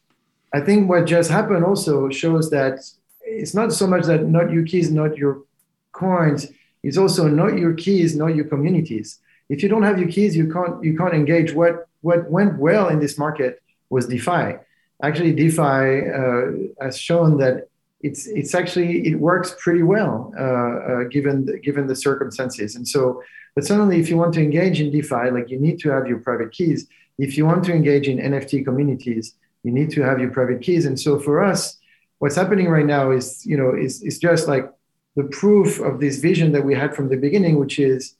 I 0.53 0.61
think 0.61 0.89
what 0.89 1.05
just 1.05 1.29
happened 1.29 1.63
also 1.63 2.09
shows 2.09 2.49
that 2.49 2.79
it's 3.21 3.53
not 3.53 3.73
so 3.73 3.87
much 3.87 4.05
that 4.05 4.25
not 4.25 4.51
your 4.51 4.63
keys, 4.63 4.91
not 4.91 5.17
your 5.17 5.43
coins. 5.91 6.47
It's 6.83 6.97
also 6.97 7.27
not 7.27 7.57
your 7.57 7.73
keys, 7.73 8.15
not 8.15 8.35
your 8.35 8.45
communities. 8.45 9.19
If 9.49 9.63
you 9.63 9.69
don't 9.69 9.83
have 9.83 9.99
your 9.99 10.09
keys, 10.09 10.35
you 10.35 10.51
can't 10.51 10.83
you 10.83 10.97
can't 10.97 11.13
engage. 11.13 11.53
What 11.53 11.87
what 12.01 12.29
went 12.29 12.57
well 12.57 12.89
in 12.89 12.99
this 12.99 13.17
market 13.17 13.61
was 13.89 14.07
DeFi. 14.07 14.57
Actually, 15.03 15.33
DeFi 15.33 16.09
uh, 16.09 16.83
has 16.83 16.97
shown 16.97 17.37
that 17.37 17.69
it's 18.01 18.27
it's 18.27 18.53
actually 18.53 19.07
it 19.07 19.15
works 19.19 19.55
pretty 19.59 19.83
well 19.83 20.31
uh, 20.37 20.43
uh, 20.43 21.03
given 21.05 21.45
the, 21.45 21.57
given 21.59 21.87
the 21.87 21.95
circumstances. 21.95 22.75
And 22.75 22.87
so 22.87 23.21
but 23.57 23.65
suddenly, 23.65 23.99
if 23.99 24.07
you 24.07 24.17
want 24.17 24.35
to 24.35 24.39
engage 24.39 24.79
in 24.79 24.91
DeFi, 24.91 25.31
like 25.31 25.49
you 25.49 25.59
need 25.59 25.79
to 25.79 25.89
have 25.89 26.05
your 26.05 26.19
private 26.19 26.51
keys. 26.51 26.87
If 27.17 27.37
you 27.37 27.47
want 27.47 27.63
to 27.63 27.73
engage 27.73 28.07
in 28.07 28.19
NFT 28.19 28.63
communities, 28.63 29.33
you 29.63 29.71
need 29.71 29.89
to 29.93 30.03
have 30.03 30.19
your 30.19 30.29
private 30.29 30.61
keys. 30.61 30.85
And 30.85 30.99
so 30.99 31.17
for 31.17 31.43
us, 31.43 31.75
what's 32.19 32.35
happening 32.35 32.69
right 32.69 32.85
now 32.85 33.09
is, 33.09 33.43
you 33.47 33.57
know, 33.57 33.73
is, 33.75 34.03
is 34.03 34.19
just 34.19 34.47
like 34.47 34.71
the 35.15 35.23
proof 35.23 35.79
of 35.79 35.99
this 35.99 36.19
vision 36.19 36.51
that 36.51 36.63
we 36.63 36.75
had 36.75 36.95
from 36.95 37.09
the 37.09 37.17
beginning, 37.17 37.57
which 37.57 37.79
is 37.79 38.13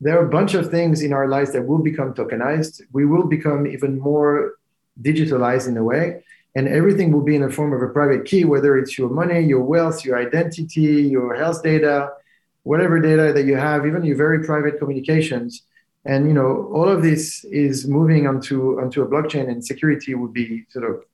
there 0.00 0.18
are 0.18 0.24
a 0.24 0.30
bunch 0.30 0.54
of 0.54 0.70
things 0.70 1.02
in 1.02 1.12
our 1.12 1.28
lives 1.28 1.52
that 1.52 1.66
will 1.66 1.82
become 1.82 2.14
tokenized. 2.14 2.80
We 2.90 3.04
will 3.04 3.26
become 3.26 3.66
even 3.66 3.98
more 3.98 4.54
digitalized 5.02 5.68
in 5.68 5.76
a 5.76 5.84
way. 5.84 6.24
And 6.54 6.66
everything 6.66 7.12
will 7.12 7.22
be 7.22 7.36
in 7.36 7.42
the 7.42 7.50
form 7.50 7.72
of 7.72 7.80
a 7.80 7.92
private 7.92 8.24
key, 8.24 8.44
whether 8.44 8.76
it's 8.76 8.98
your 8.98 9.08
money, 9.08 9.40
your 9.40 9.62
wealth, 9.62 10.04
your 10.04 10.18
identity, 10.18 11.02
your 11.02 11.34
health 11.34 11.62
data, 11.62 12.10
whatever 12.64 13.00
data 13.00 13.32
that 13.32 13.44
you 13.44 13.56
have, 13.56 13.86
even 13.86 14.04
your 14.04 14.16
very 14.16 14.44
private 14.44 14.78
communications. 14.78 15.62
And 16.04 16.26
you 16.26 16.32
know, 16.32 16.70
all 16.74 16.88
of 16.88 17.02
this 17.02 17.44
is 17.44 17.86
moving 17.86 18.26
onto 18.26 18.80
onto 18.80 19.02
a 19.02 19.06
blockchain, 19.06 19.48
and 19.48 19.64
security 19.64 20.14
would 20.14 20.32
be 20.32 20.66
sort 20.70 20.84
of 20.90 21.04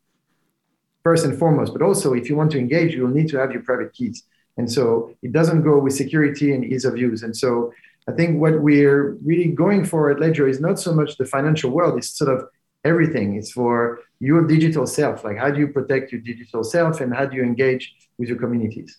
first 1.03 1.25
and 1.25 1.39
foremost. 1.39 1.73
But 1.73 1.83
also, 1.83 2.15
if 2.15 2.29
you 2.29 2.37
want 2.37 2.51
to 2.53 2.59
engage, 2.59 2.95
you'll 2.95 3.09
need 3.09 3.29
to 3.31 3.39
have 3.39 3.53
your 3.53 3.63
private 3.63 3.93
keys. 3.93 4.23
And 4.57 4.71
so 4.71 5.15
it 5.23 5.33
doesn't 5.33 5.63
go 5.63 5.79
with 5.79 5.95
security 5.95 6.55
and 6.55 6.65
ease 6.65 6.85
of 6.85 6.97
use. 6.97 7.23
And 7.23 7.37
so 7.37 7.73
I 8.09 8.13
think 8.13 8.41
what 8.41 8.61
we're 8.61 9.13
really 9.25 9.49
going 9.49 9.85
for 9.85 10.11
at 10.11 10.21
Ledger 10.21 10.49
is 10.49 10.61
not 10.61 10.79
so 10.79 10.95
much 10.95 11.17
the 11.17 11.27
financial 11.27 11.71
world, 11.71 11.99
it's 11.99 12.17
sort 12.17 12.33
of 12.35 12.49
everything. 12.85 13.37
It's 13.37 13.51
for 13.51 14.01
your 14.21 14.47
digital 14.47 14.87
self. 14.87 15.25
Like, 15.25 15.37
how 15.37 15.51
do 15.51 15.61
you 15.61 15.69
protect 15.69 16.13
your 16.13 16.21
digital 16.21 16.65
self 16.65 17.01
and 17.01 17.15
how 17.15 17.27
do 17.27 17.37
you 17.37 17.43
engage 17.43 17.95
with 18.19 18.29
your 18.29 18.39
communities? 18.39 18.99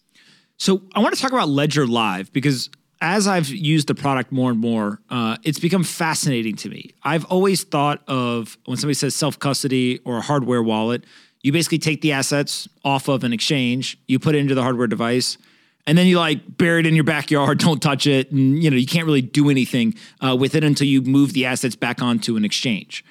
So, 0.58 0.82
I 0.96 1.00
want 1.00 1.16
to 1.16 1.22
talk 1.22 1.32
about 1.32 1.50
Ledger 1.50 1.86
Live 1.86 2.32
because 2.34 2.70
as 3.02 3.28
I've 3.28 3.50
used 3.50 3.88
the 3.88 3.96
product 3.96 4.32
more 4.32 4.50
and 4.50 4.60
more, 4.60 5.02
uh, 5.10 5.38
it's 5.44 5.60
become 5.60 5.84
fascinating 5.84 6.56
to 6.58 6.70
me. 6.70 6.92
I've 7.04 7.26
always 7.26 7.64
thought 7.64 8.02
of 8.08 8.58
when 8.66 8.78
somebody 8.78 8.96
says 8.96 9.16
self 9.16 9.38
custody 9.40 10.00
or 10.04 10.18
a 10.18 10.22
hardware 10.22 10.64
wallet, 10.64 11.04
you 11.42 11.52
basically 11.52 11.78
take 11.78 12.02
the 12.02 12.12
assets 12.12 12.68
off 12.84 13.08
of 13.08 13.24
an 13.24 13.34
exchange, 13.34 13.98
you 14.08 14.20
put 14.20 14.36
it 14.36 14.40
into 14.40 14.56
the 14.56 14.64
hardware 14.64 14.88
device, 14.88 15.38
and 15.86 15.98
then 15.98 16.08
you 16.08 16.18
like 16.18 16.58
bury 16.58 16.82
it 16.82 16.86
in 16.86 16.96
your 16.96 17.04
backyard, 17.04 17.60
don't 17.60 17.82
touch 17.82 18.08
it, 18.08 18.32
and 18.32 18.62
you 18.62 18.70
know 18.70 18.78
you 18.78 18.88
can't 18.88 19.06
really 19.06 19.22
do 19.22 19.50
anything 19.50 19.94
uh, 20.26 20.36
with 20.36 20.56
it 20.56 20.64
until 20.64 20.88
you 20.88 21.02
move 21.02 21.34
the 21.34 21.46
assets 21.46 21.76
back 21.76 22.02
onto 22.02 22.36
an 22.36 22.44
exchange. 22.44 23.06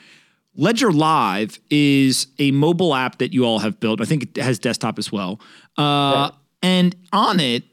Ledger 0.57 0.93
Live 0.93 1.59
is 1.71 2.29
a 2.39 2.51
mobile 2.51 2.95
app 2.95 3.19
that 3.19 3.33
you 3.33 3.45
all 3.45 3.59
have 3.59 3.79
built. 3.79 4.01
I 4.01 4.05
think 4.05 4.23
it 4.23 4.43
has 4.43 4.59
desktop 4.59 4.99
as 4.99 5.13
well, 5.13 5.41
uh, 5.77 6.31
and 6.63 6.97
on 7.13 7.41
it 7.41 7.65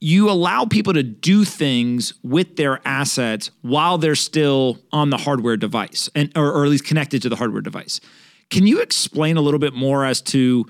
you 0.00 0.30
allow 0.30 0.64
people 0.64 0.94
to 0.94 1.02
do 1.02 1.44
things 1.44 2.14
with 2.22 2.56
their 2.56 2.80
assets 2.86 3.50
while 3.60 3.98
they're 3.98 4.14
still 4.14 4.78
on 4.92 5.10
the 5.10 5.18
hardware 5.18 5.58
device 5.58 6.08
and 6.14 6.32
or, 6.36 6.50
or 6.50 6.64
at 6.64 6.70
least 6.70 6.84
connected 6.84 7.20
to 7.22 7.28
the 7.28 7.36
hardware 7.36 7.60
device. 7.60 8.00
Can 8.48 8.66
you 8.66 8.80
explain 8.80 9.36
a 9.36 9.42
little 9.42 9.60
bit 9.60 9.74
more 9.74 10.04
as 10.04 10.22
to 10.22 10.66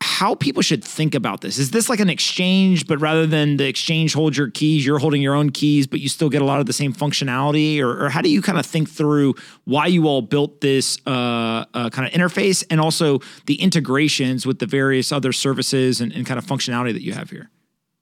how 0.00 0.34
people 0.34 0.62
should 0.62 0.84
think 0.84 1.14
about 1.14 1.40
this. 1.40 1.58
Is 1.58 1.70
this 1.70 1.88
like 1.88 1.98
an 1.98 2.10
exchange, 2.10 2.86
but 2.86 3.00
rather 3.00 3.26
than 3.26 3.56
the 3.56 3.66
exchange 3.66 4.14
holds 4.14 4.36
your 4.36 4.50
keys, 4.50 4.84
you're 4.84 4.98
holding 4.98 5.22
your 5.22 5.34
own 5.34 5.50
keys, 5.50 5.86
but 5.86 6.00
you 6.00 6.08
still 6.08 6.28
get 6.28 6.42
a 6.42 6.44
lot 6.44 6.60
of 6.60 6.66
the 6.66 6.72
same 6.72 6.92
functionality? 6.92 7.80
Or, 7.80 8.04
or 8.04 8.08
how 8.10 8.20
do 8.20 8.28
you 8.28 8.42
kind 8.42 8.58
of 8.58 8.66
think 8.66 8.88
through 8.88 9.34
why 9.64 9.86
you 9.86 10.06
all 10.06 10.22
built 10.22 10.60
this 10.60 10.98
uh, 11.06 11.64
uh, 11.74 11.90
kind 11.90 12.06
of 12.06 12.12
interface 12.12 12.64
and 12.70 12.80
also 12.80 13.20
the 13.46 13.54
integrations 13.60 14.46
with 14.46 14.58
the 14.58 14.66
various 14.66 15.10
other 15.10 15.32
services 15.32 16.00
and, 16.00 16.12
and 16.12 16.26
kind 16.26 16.38
of 16.38 16.46
functionality 16.46 16.92
that 16.92 17.02
you 17.02 17.12
have 17.12 17.30
here? 17.30 17.50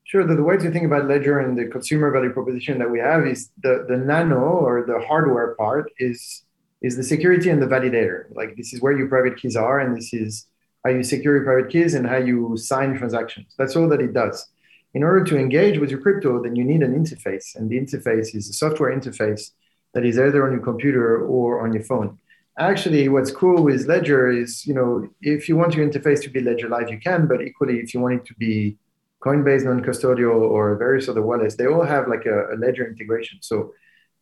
Sure. 0.04 0.26
The, 0.26 0.34
the, 0.34 0.42
way 0.42 0.58
to 0.58 0.70
think 0.70 0.84
about 0.84 1.06
Ledger 1.06 1.38
and 1.38 1.56
the 1.56 1.66
consumer 1.68 2.10
value 2.10 2.30
proposition 2.30 2.78
that 2.78 2.90
we 2.90 2.98
have 2.98 3.26
is 3.26 3.50
the, 3.62 3.86
the 3.88 3.96
nano 3.96 4.40
or 4.40 4.84
the 4.86 5.00
hardware 5.06 5.54
part 5.54 5.90
is 5.98 6.42
is 6.82 6.96
the 6.96 7.04
security 7.04 7.48
and 7.48 7.62
the 7.62 7.66
validator. 7.66 8.24
Like 8.34 8.56
this 8.56 8.74
is 8.74 8.82
where 8.82 8.92
your 8.92 9.08
private 9.08 9.36
keys 9.36 9.56
are, 9.56 9.78
and 9.78 9.96
this 9.96 10.12
is 10.12 10.46
how 10.84 10.90
you 10.90 11.02
secure 11.02 11.36
your 11.36 11.44
private 11.44 11.70
keys 11.70 11.94
and 11.94 12.06
how 12.06 12.16
you 12.16 12.56
sign 12.56 12.96
transactions. 12.96 13.54
That's 13.56 13.76
all 13.76 13.88
that 13.88 14.00
it 14.00 14.12
does. 14.12 14.48
In 14.94 15.02
order 15.02 15.24
to 15.24 15.38
engage 15.38 15.78
with 15.78 15.90
your 15.90 16.00
crypto, 16.00 16.42
then 16.42 16.54
you 16.54 16.64
need 16.64 16.82
an 16.82 16.94
interface, 16.94 17.56
and 17.56 17.70
the 17.70 17.78
interface 17.78 18.34
is 18.34 18.48
a 18.50 18.52
software 18.52 18.94
interface 18.94 19.50
that 19.94 20.04
is 20.04 20.18
either 20.18 20.44
on 20.46 20.52
your 20.52 20.60
computer 20.60 21.24
or 21.24 21.62
on 21.64 21.72
your 21.72 21.82
phone. 21.82 22.18
Actually, 22.58 23.08
what's 23.08 23.30
cool 23.30 23.62
with 23.62 23.86
Ledger 23.86 24.30
is, 24.30 24.66
you 24.66 24.74
know, 24.74 25.08
if 25.22 25.48
you 25.48 25.56
want 25.56 25.74
your 25.74 25.88
interface 25.88 26.22
to 26.22 26.28
be 26.28 26.40
Ledger 26.40 26.68
Live, 26.68 26.90
you 26.90 26.98
can, 26.98 27.26
but 27.26 27.40
equally, 27.40 27.78
if 27.78 27.94
you 27.94 28.00
want 28.00 28.14
it 28.14 28.26
to 28.26 28.34
be 28.34 28.76
Coinbase 29.24 29.64
non-custodial 29.64 30.38
or 30.40 30.76
various 30.76 31.08
other 31.08 31.22
wallets, 31.22 31.54
they 31.54 31.66
all 31.66 31.84
have 31.84 32.08
like 32.08 32.26
a, 32.26 32.52
a 32.52 32.56
Ledger 32.56 32.86
integration. 32.86 33.38
So 33.40 33.72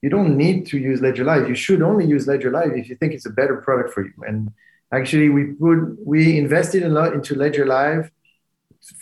you 0.02 0.10
don't 0.10 0.36
need 0.36 0.66
to 0.66 0.78
use 0.78 1.00
Ledger 1.00 1.24
Live. 1.24 1.48
You 1.48 1.56
should 1.56 1.82
only 1.82 2.06
use 2.06 2.28
Ledger 2.28 2.52
Live 2.52 2.72
if 2.74 2.88
you 2.88 2.94
think 2.94 3.14
it's 3.14 3.26
a 3.26 3.30
better 3.30 3.56
product 3.56 3.92
for 3.92 4.04
you. 4.04 4.12
And 4.26 4.52
actually, 4.92 5.28
we 5.28 5.44
put 5.52 5.96
we 6.04 6.38
invested 6.38 6.82
a 6.82 6.88
lot 6.88 7.12
into 7.12 7.34
Ledger 7.34 7.66
Live 7.66 8.10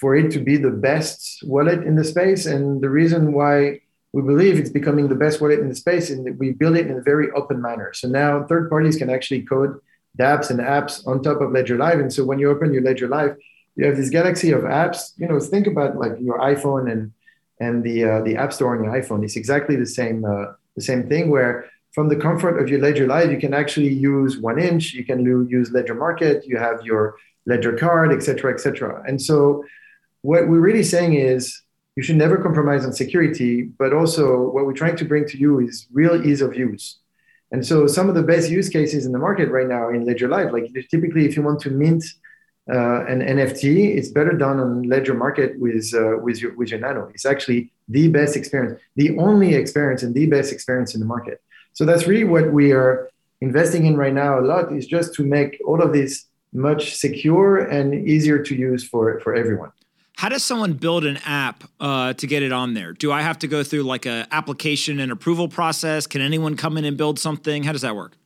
for 0.00 0.16
it 0.16 0.30
to 0.32 0.40
be 0.40 0.56
the 0.56 0.70
best 0.70 1.42
wallet 1.44 1.84
in 1.84 1.94
the 1.94 2.04
space. 2.04 2.46
And 2.46 2.80
the 2.80 2.90
reason 2.90 3.32
why 3.32 3.80
we 4.12 4.22
believe 4.22 4.58
it's 4.58 4.70
becoming 4.70 5.08
the 5.08 5.14
best 5.14 5.40
wallet 5.40 5.60
in 5.60 5.68
the 5.68 5.74
space 5.74 6.10
is 6.10 6.22
that 6.24 6.36
we 6.38 6.52
build 6.52 6.76
it 6.76 6.86
in 6.86 6.96
a 6.98 7.02
very 7.02 7.30
open 7.32 7.60
manner. 7.62 7.92
So 7.94 8.08
now 8.08 8.44
third 8.44 8.68
parties 8.70 8.96
can 8.96 9.10
actually 9.10 9.42
code 9.42 9.78
dApps 10.18 10.50
and 10.50 10.60
apps 10.60 11.06
on 11.06 11.22
top 11.22 11.40
of 11.40 11.52
Ledger 11.52 11.76
Live. 11.76 12.00
And 12.00 12.12
so 12.12 12.24
when 12.24 12.38
you 12.38 12.50
open 12.50 12.72
your 12.72 12.82
Ledger 12.82 13.08
Live, 13.08 13.36
you 13.76 13.86
have 13.86 13.96
this 13.96 14.10
galaxy 14.10 14.50
of 14.50 14.62
apps. 14.62 15.12
You 15.16 15.28
know, 15.28 15.38
think 15.38 15.66
about 15.66 15.96
like 15.96 16.12
your 16.20 16.38
iPhone 16.40 16.90
and 16.90 17.12
and 17.60 17.82
the 17.82 18.04
uh, 18.04 18.20
the 18.22 18.36
App 18.36 18.52
Store 18.52 18.76
on 18.76 18.84
your 18.84 18.92
iPhone. 18.92 19.24
It's 19.24 19.36
exactly 19.36 19.76
the 19.76 19.86
same. 19.86 20.24
Uh, 20.24 20.52
the 20.74 20.84
same 20.84 21.08
thing 21.08 21.28
where 21.28 21.66
from 21.92 22.08
the 22.08 22.16
comfort 22.16 22.60
of 22.60 22.68
your 22.68 22.80
Ledger 22.80 23.06
Live, 23.06 23.32
you 23.32 23.38
can 23.38 23.54
actually 23.54 23.92
use 23.92 24.40
1inch, 24.40 24.92
you 24.92 25.04
can 25.04 25.24
use 25.48 25.70
Ledger 25.72 25.94
Market, 25.94 26.46
you 26.46 26.56
have 26.56 26.82
your 26.82 27.16
Ledger 27.46 27.72
card, 27.76 28.12
et 28.12 28.22
cetera, 28.22 28.52
et 28.52 28.60
cetera. 28.60 29.02
And 29.06 29.20
so 29.20 29.64
what 30.22 30.48
we're 30.48 30.60
really 30.60 30.82
saying 30.82 31.14
is 31.14 31.62
you 31.96 32.02
should 32.02 32.16
never 32.16 32.36
compromise 32.36 32.84
on 32.84 32.92
security, 32.92 33.62
but 33.62 33.92
also 33.92 34.42
what 34.50 34.66
we're 34.66 34.72
trying 34.72 34.96
to 34.96 35.04
bring 35.04 35.26
to 35.28 35.38
you 35.38 35.60
is 35.60 35.86
real 35.92 36.24
ease 36.24 36.40
of 36.42 36.56
use. 36.56 36.98
And 37.50 37.66
so 37.66 37.86
some 37.86 38.08
of 38.08 38.14
the 38.14 38.22
best 38.22 38.50
use 38.50 38.68
cases 38.68 39.06
in 39.06 39.12
the 39.12 39.18
market 39.18 39.50
right 39.50 39.66
now 39.66 39.88
in 39.88 40.04
Ledger 40.04 40.28
Live, 40.28 40.52
like 40.52 40.72
typically 40.90 41.24
if 41.24 41.36
you 41.36 41.42
want 41.42 41.60
to 41.60 41.70
mint 41.70 42.04
uh, 42.70 43.06
an 43.06 43.20
NFT, 43.20 43.96
it's 43.96 44.08
better 44.08 44.32
done 44.32 44.60
on 44.60 44.82
Ledger 44.82 45.14
Market 45.14 45.58
with 45.58 45.92
uh, 45.94 46.18
with 46.18 46.42
your 46.42 46.54
with 46.54 46.68
your 46.68 46.80
Nano. 46.80 47.10
It's 47.14 47.24
actually 47.24 47.72
the 47.88 48.08
best 48.08 48.36
experience, 48.36 48.78
the 48.94 49.16
only 49.16 49.54
experience, 49.54 50.02
and 50.02 50.14
the 50.14 50.26
best 50.26 50.52
experience 50.52 50.94
in 50.94 51.00
the 51.00 51.06
market. 51.06 51.40
So 51.78 51.84
that's 51.84 52.08
really 52.08 52.24
what 52.24 52.52
we 52.52 52.72
are 52.72 53.08
investing 53.40 53.86
in 53.86 53.96
right 53.96 54.12
now. 54.12 54.40
A 54.40 54.42
lot 54.42 54.72
is 54.72 54.84
just 54.84 55.14
to 55.14 55.22
make 55.22 55.62
all 55.64 55.80
of 55.80 55.92
this 55.92 56.24
much 56.52 56.96
secure 56.96 57.58
and 57.58 57.94
easier 57.94 58.42
to 58.42 58.54
use 58.56 58.82
for 58.82 59.20
for 59.20 59.32
everyone. 59.32 59.70
How 60.16 60.28
does 60.28 60.42
someone 60.42 60.72
build 60.72 61.04
an 61.04 61.18
app 61.24 61.62
uh, 61.78 62.14
to 62.14 62.26
get 62.26 62.42
it 62.42 62.50
on 62.50 62.74
there? 62.74 62.94
Do 62.94 63.12
I 63.12 63.22
have 63.22 63.38
to 63.38 63.46
go 63.46 63.62
through 63.62 63.84
like 63.84 64.06
a 64.06 64.26
application 64.32 64.98
and 64.98 65.12
approval 65.12 65.46
process? 65.46 66.08
Can 66.08 66.20
anyone 66.20 66.56
come 66.56 66.76
in 66.78 66.84
and 66.84 66.96
build 66.96 67.20
something? 67.20 67.62
How 67.62 67.70
does 67.70 67.82
that 67.82 67.94
work? 67.94 68.16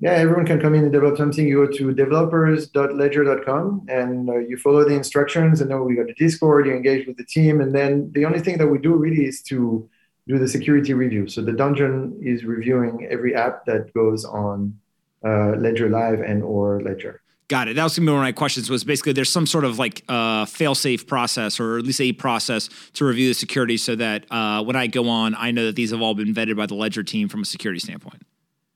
yeah, 0.00 0.12
everyone 0.12 0.46
can 0.46 0.58
come 0.60 0.74
in 0.74 0.84
and 0.84 0.92
develop 0.92 1.18
something. 1.18 1.46
You 1.46 1.66
go 1.66 1.72
to 1.72 1.92
developers.ledger.com 1.92 3.86
and 3.90 4.30
uh, 4.30 4.38
you 4.38 4.56
follow 4.56 4.84
the 4.88 4.94
instructions. 4.94 5.60
And 5.60 5.70
then 5.70 5.84
we 5.84 5.96
go 5.96 6.04
to 6.04 6.14
Discord, 6.14 6.66
you 6.66 6.74
engage 6.74 7.06
with 7.06 7.18
the 7.18 7.24
team. 7.24 7.60
And 7.60 7.74
then 7.74 8.10
the 8.12 8.24
only 8.24 8.40
thing 8.40 8.56
that 8.58 8.66
we 8.66 8.78
do 8.78 8.94
really 8.94 9.26
is 9.26 9.42
to 9.44 9.88
do 10.26 10.38
the 10.38 10.48
security 10.48 10.92
review. 10.92 11.28
So 11.28 11.42
the 11.42 11.52
Donjon 11.52 12.20
is 12.20 12.44
reviewing 12.44 13.06
every 13.10 13.34
app 13.34 13.64
that 13.66 13.92
goes 13.94 14.24
on 14.24 14.78
uh, 15.24 15.52
Ledger 15.56 15.88
Live 15.88 16.20
and 16.20 16.42
or 16.42 16.80
Ledger. 16.82 17.22
Got 17.48 17.68
it. 17.68 17.76
That 17.76 17.84
was 17.84 17.96
gonna 17.96 18.06
be 18.06 18.12
one 18.12 18.22
of 18.22 18.24
my 18.24 18.32
questions. 18.32 18.68
Was 18.68 18.82
basically 18.82 19.12
there's 19.12 19.30
some 19.30 19.46
sort 19.46 19.64
of 19.64 19.78
like 19.78 20.02
uh, 20.08 20.46
fail-safe 20.46 21.06
process, 21.06 21.60
or 21.60 21.78
at 21.78 21.84
least 21.84 22.00
a 22.00 22.12
process 22.12 22.68
to 22.94 23.04
review 23.04 23.28
the 23.28 23.34
security, 23.34 23.76
so 23.76 23.94
that 23.94 24.24
uh, 24.32 24.64
when 24.64 24.74
I 24.74 24.88
go 24.88 25.08
on, 25.08 25.36
I 25.36 25.52
know 25.52 25.66
that 25.66 25.76
these 25.76 25.92
have 25.92 26.02
all 26.02 26.14
been 26.14 26.34
vetted 26.34 26.56
by 26.56 26.66
the 26.66 26.74
Ledger 26.74 27.04
team 27.04 27.28
from 27.28 27.42
a 27.42 27.44
security 27.44 27.78
standpoint. 27.78 28.22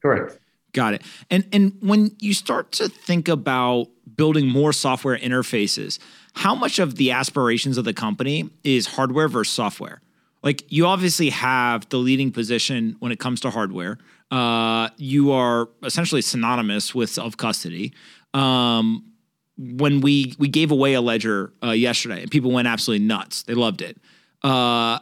Correct. 0.01 0.39
Got 0.73 0.95
it. 0.95 1.03
And 1.31 1.49
and 1.53 1.77
when 1.81 2.15
you 2.21 2.33
start 2.33 2.71
to 2.73 2.89
think 2.89 3.27
about 3.27 3.89
building 4.17 4.47
more 4.47 4.73
software 4.73 5.19
interfaces, 5.19 5.99
how 6.35 6.55
much 6.55 6.79
of 6.79 6.95
the 6.95 7.11
aspirations 7.11 7.77
of 7.77 7.85
the 7.85 7.93
company 7.93 8.51
is 8.63 8.87
hardware 8.87 9.27
versus 9.27 9.53
software? 9.53 10.01
Like 10.43 10.65
you 10.73 10.87
obviously 10.87 11.31
have 11.31 11.89
the 11.91 11.99
leading 11.99 12.33
position 12.33 12.97
when 12.99 13.13
it 13.13 13.19
comes 13.19 13.41
to 13.41 13.51
hardware. 13.51 13.99
Uh, 14.31 14.89
you 14.97 15.33
are 15.33 15.69
essentially 15.83 16.23
synonymous 16.23 16.95
with 16.95 17.11
self 17.11 17.37
custody. 17.37 17.93
Um, 18.33 19.05
when 19.59 20.01
we 20.01 20.35
we 20.39 20.49
gave 20.49 20.71
away 20.71 20.95
a 20.95 21.01
ledger 21.01 21.53
uh, 21.63 21.73
yesterday, 21.73 22.23
and 22.23 22.31
people 22.31 22.51
went 22.51 22.67
absolutely 22.67 23.05
nuts. 23.05 23.43
They 23.43 23.55
loved 23.55 23.83
it. 23.83 23.99
Uh, 24.43 25.01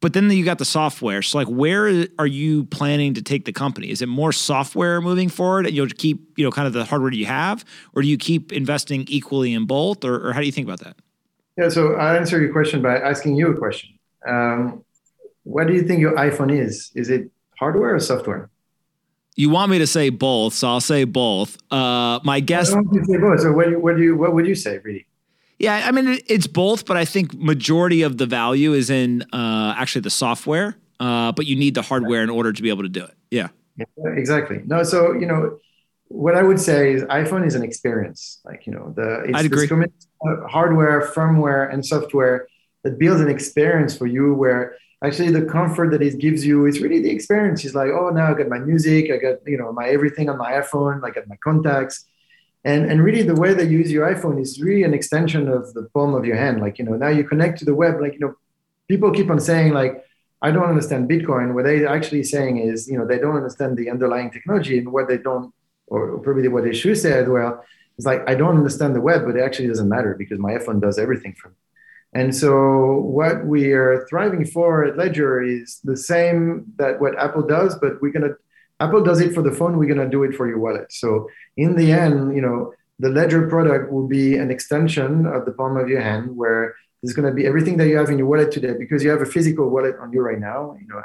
but 0.00 0.12
then 0.12 0.30
you 0.30 0.44
got 0.44 0.58
the 0.58 0.64
software. 0.64 1.22
So 1.22 1.38
like, 1.38 1.48
where 1.48 2.06
are 2.18 2.26
you 2.26 2.64
planning 2.64 3.14
to 3.14 3.22
take 3.22 3.44
the 3.44 3.52
company? 3.52 3.90
Is 3.90 4.02
it 4.02 4.08
more 4.08 4.32
software 4.32 5.00
moving 5.00 5.28
forward, 5.28 5.66
and 5.66 5.74
you'll 5.74 5.88
keep 5.88 6.38
you 6.38 6.44
know 6.44 6.50
kind 6.50 6.66
of 6.66 6.72
the 6.72 6.84
hardware 6.84 7.12
you 7.12 7.26
have, 7.26 7.64
or 7.94 8.02
do 8.02 8.08
you 8.08 8.16
keep 8.16 8.52
investing 8.52 9.04
equally 9.08 9.52
in 9.52 9.66
both, 9.66 10.04
or, 10.04 10.28
or 10.28 10.32
how 10.32 10.40
do 10.40 10.46
you 10.46 10.52
think 10.52 10.66
about 10.66 10.80
that? 10.80 10.96
Yeah, 11.58 11.68
so 11.68 11.94
I'll 11.94 12.16
answer 12.16 12.40
your 12.40 12.52
question 12.52 12.82
by 12.82 12.98
asking 12.98 13.36
you 13.36 13.48
a 13.48 13.56
question. 13.56 13.95
Um, 14.26 14.84
what 15.44 15.66
do 15.66 15.74
you 15.74 15.82
think 15.82 16.00
your 16.00 16.14
iPhone 16.16 16.52
is? 16.52 16.90
Is 16.94 17.08
it 17.08 17.30
hardware 17.58 17.94
or 17.94 18.00
software? 18.00 18.50
You 19.36 19.50
want 19.50 19.70
me 19.70 19.78
to 19.78 19.86
say 19.86 20.08
both, 20.08 20.54
so 20.54 20.68
I'll 20.68 20.80
say 20.80 21.04
both. 21.04 21.58
Uh, 21.70 22.20
my 22.24 22.40
guess. 22.40 22.72
I 22.72 22.76
want 22.76 22.88
you 22.92 23.00
to 23.00 23.06
say 23.06 23.16
both. 23.18 23.40
So 23.40 23.52
what, 23.52 23.80
what 23.80 23.96
do 23.96 24.02
you 24.02 24.16
what 24.16 24.34
would 24.34 24.46
you 24.46 24.54
say, 24.54 24.78
really? 24.78 25.06
Yeah, 25.58 25.84
I 25.86 25.92
mean 25.92 26.18
it's 26.26 26.46
both, 26.46 26.84
but 26.84 26.96
I 26.96 27.04
think 27.04 27.34
majority 27.34 28.02
of 28.02 28.18
the 28.18 28.26
value 28.26 28.72
is 28.72 28.90
in 28.90 29.22
uh, 29.32 29.74
actually 29.76 30.02
the 30.02 30.10
software, 30.10 30.76
uh, 31.00 31.32
but 31.32 31.46
you 31.46 31.56
need 31.56 31.74
the 31.74 31.82
hardware 31.82 32.22
in 32.22 32.30
order 32.30 32.52
to 32.52 32.62
be 32.62 32.68
able 32.70 32.82
to 32.82 32.88
do 32.88 33.04
it. 33.04 33.14
Yeah. 33.30 33.48
yeah. 33.76 33.84
Exactly. 34.06 34.62
No, 34.66 34.82
so 34.82 35.12
you 35.12 35.26
know 35.26 35.58
what 36.08 36.34
I 36.34 36.42
would 36.42 36.60
say 36.60 36.92
is 36.92 37.02
iPhone 37.04 37.46
is 37.46 37.54
an 37.54 37.62
experience. 37.62 38.40
Like 38.44 38.66
you 38.66 38.72
know 38.72 38.92
the 38.96 39.24
it's 39.26 39.38
I'd 39.38 39.46
agree. 39.46 39.68
hardware, 40.48 41.02
firmware, 41.14 41.72
and 41.72 41.84
software 41.84 42.48
that 42.86 42.98
builds 42.98 43.20
an 43.20 43.30
experience 43.36 43.92
for 44.00 44.06
you 44.06 44.34
where 44.34 44.76
actually 45.04 45.30
the 45.30 45.44
comfort 45.44 45.90
that 45.92 46.02
it 46.02 46.18
gives 46.18 46.46
you 46.48 46.66
is 46.66 46.80
really 46.80 47.00
the 47.02 47.10
experience. 47.10 47.64
It's 47.64 47.74
like, 47.74 47.90
oh, 47.90 48.08
now 48.10 48.26
I 48.30 48.34
got 48.34 48.48
my 48.48 48.60
music, 48.70 49.10
I 49.14 49.18
got 49.26 49.36
you 49.46 49.58
know 49.60 49.72
my 49.72 49.86
everything 49.96 50.26
on 50.30 50.38
my 50.38 50.52
iPhone, 50.62 50.96
I 51.06 51.10
got 51.10 51.28
my 51.28 51.38
contacts 51.48 51.96
and, 52.64 52.90
and 52.90 53.04
really 53.04 53.22
the 53.22 53.34
way 53.42 53.54
that 53.54 53.68
you 53.70 53.78
use 53.78 53.92
your 53.92 54.12
iphone 54.12 54.40
is 54.40 54.60
really 54.60 54.82
an 54.82 54.92
extension 54.92 55.46
of 55.56 55.72
the 55.74 55.84
palm 55.94 56.14
of 56.14 56.24
your 56.24 56.38
hand 56.44 56.60
like 56.60 56.78
you 56.78 56.84
know 56.86 56.96
now 57.04 57.12
you 57.18 57.22
connect 57.22 57.58
to 57.60 57.64
the 57.64 57.76
web 57.82 58.00
like 58.00 58.14
you 58.14 58.22
know 58.24 58.34
people 58.88 59.12
keep 59.12 59.30
on 59.30 59.38
saying 59.38 59.72
like 59.72 60.02
I 60.42 60.50
don't 60.50 60.68
understand 60.68 61.08
Bitcoin. 61.08 61.54
What 61.54 61.64
they're 61.64 61.88
actually 61.88 62.22
saying 62.22 62.58
is, 62.58 62.88
you 62.88 62.98
know, 62.98 63.06
they 63.06 63.18
don't 63.18 63.36
understand 63.36 63.76
the 63.76 63.90
underlying 63.90 64.30
technology 64.30 64.78
and 64.78 64.92
what 64.92 65.08
they 65.08 65.18
don't, 65.18 65.52
or 65.86 66.18
probably 66.18 66.48
what 66.48 66.64
they 66.64 66.74
should 66.74 66.98
say 66.98 67.18
as 67.18 67.28
well, 67.28 67.64
is 67.96 68.04
like, 68.04 68.22
I 68.28 68.34
don't 68.34 68.56
understand 68.56 68.94
the 68.94 69.00
web, 69.00 69.24
but 69.24 69.36
it 69.36 69.42
actually 69.42 69.68
doesn't 69.68 69.88
matter 69.88 70.14
because 70.14 70.38
my 70.38 70.52
iPhone 70.52 70.80
does 70.80 70.98
everything 70.98 71.34
for 71.34 71.48
me. 71.48 71.54
And 72.14 72.34
so 72.34 73.00
what 73.00 73.44
we 73.44 73.72
are 73.72 74.06
thriving 74.08 74.46
for 74.46 74.84
at 74.84 74.96
Ledger 74.96 75.42
is 75.42 75.80
the 75.84 75.96
same 75.96 76.64
that 76.76 77.00
what 77.00 77.18
Apple 77.18 77.42
does, 77.42 77.76
but 77.78 78.00
we're 78.00 78.12
gonna 78.12 78.34
Apple 78.80 79.02
does 79.02 79.20
it 79.20 79.34
for 79.34 79.42
the 79.42 79.52
phone, 79.52 79.78
we're 79.78 79.88
gonna 79.92 80.08
do 80.08 80.22
it 80.22 80.34
for 80.34 80.48
your 80.48 80.58
wallet. 80.58 80.92
So 80.92 81.28
in 81.56 81.76
the 81.76 81.92
end, 81.92 82.34
you 82.34 82.42
know, 82.42 82.72
the 82.98 83.08
Ledger 83.08 83.48
product 83.48 83.92
will 83.92 84.06
be 84.06 84.36
an 84.36 84.50
extension 84.50 85.26
of 85.26 85.44
the 85.44 85.52
palm 85.52 85.76
of 85.76 85.88
your 85.88 86.00
hand 86.00 86.36
where 86.36 86.74
there's 87.02 87.14
to 87.14 87.32
be 87.32 87.46
everything 87.46 87.76
that 87.76 87.88
you 87.88 87.96
have 87.96 88.10
in 88.10 88.18
your 88.18 88.26
wallet 88.26 88.50
today 88.50 88.74
because 88.78 89.04
you 89.04 89.10
have 89.10 89.20
a 89.20 89.26
physical 89.26 89.68
wallet 89.68 89.96
on 90.00 90.12
you 90.12 90.20
right 90.20 90.38
now. 90.38 90.76
You 90.80 90.88
know, 90.88 91.02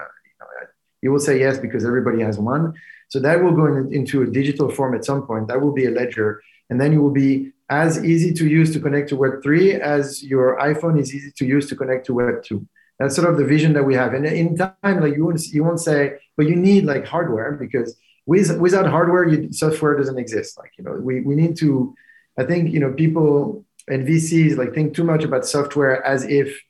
you, 1.02 1.12
will 1.12 1.20
say 1.20 1.40
yes 1.40 1.58
because 1.58 1.86
everybody 1.86 2.22
has 2.22 2.40
one. 2.40 2.74
So 3.10 3.20
that 3.20 3.44
will 3.44 3.52
go 3.52 3.66
in, 3.66 3.94
into 3.94 4.22
a 4.22 4.26
digital 4.26 4.70
form 4.70 4.96
at 4.96 5.04
some 5.04 5.28
point. 5.28 5.48
That 5.50 5.62
will 5.62 5.74
be 5.74 5.86
a 5.86 5.92
ledger, 5.92 6.42
and 6.70 6.80
then 6.80 6.94
you 6.94 7.02
will 7.02 7.12
be 7.12 7.52
as 7.72 8.04
easy 8.04 8.34
to 8.34 8.48
use 8.48 8.74
to 8.74 8.80
connect 8.82 9.08
to 9.10 9.16
Web 9.16 9.42
three 9.42 9.74
as 9.74 10.22
your 10.22 10.60
iPhone 10.60 11.00
is 11.00 11.16
easy 11.16 11.32
to 11.38 11.46
use 11.46 11.68
to 11.70 11.76
connect 11.76 12.06
to 12.08 12.14
Web 12.14 12.44
two. 12.44 12.68
That's 13.00 13.16
sort 13.16 13.30
of 13.30 13.38
the 13.38 13.46
vision 13.46 13.72
that 13.74 13.84
we 13.84 13.96
have. 13.96 14.14
And 14.14 14.26
in 14.26 14.58
time, 14.58 15.00
like 15.00 15.16
you 15.16 15.26
won't 15.26 15.42
you 15.48 15.64
won't 15.64 15.80
say, 15.80 16.20
but 16.36 16.48
you 16.48 16.56
need 16.58 16.84
like 16.84 17.06
hardware 17.08 17.54
because 17.54 17.96
with, 18.26 18.56
without 18.60 18.88
hardware, 18.88 19.26
you, 19.28 19.52
software 19.54 19.98
doesn't 19.98 20.20
exist. 20.20 20.58
Like 20.58 20.72
you 20.78 20.84
know, 20.84 20.92
we 20.92 21.22
we 21.22 21.34
need 21.34 21.56
to. 21.58 21.96
I 22.38 22.44
think 22.44 22.74
you 22.74 22.80
know 22.82 22.94
people 22.94 23.66
and 23.88 24.08
VCs 24.08 24.58
like 24.58 24.74
think 24.74 24.94
too 24.94 25.06
much 25.06 25.24
about 25.24 25.46
software 25.46 26.06
as 26.06 26.26
if 26.26 26.62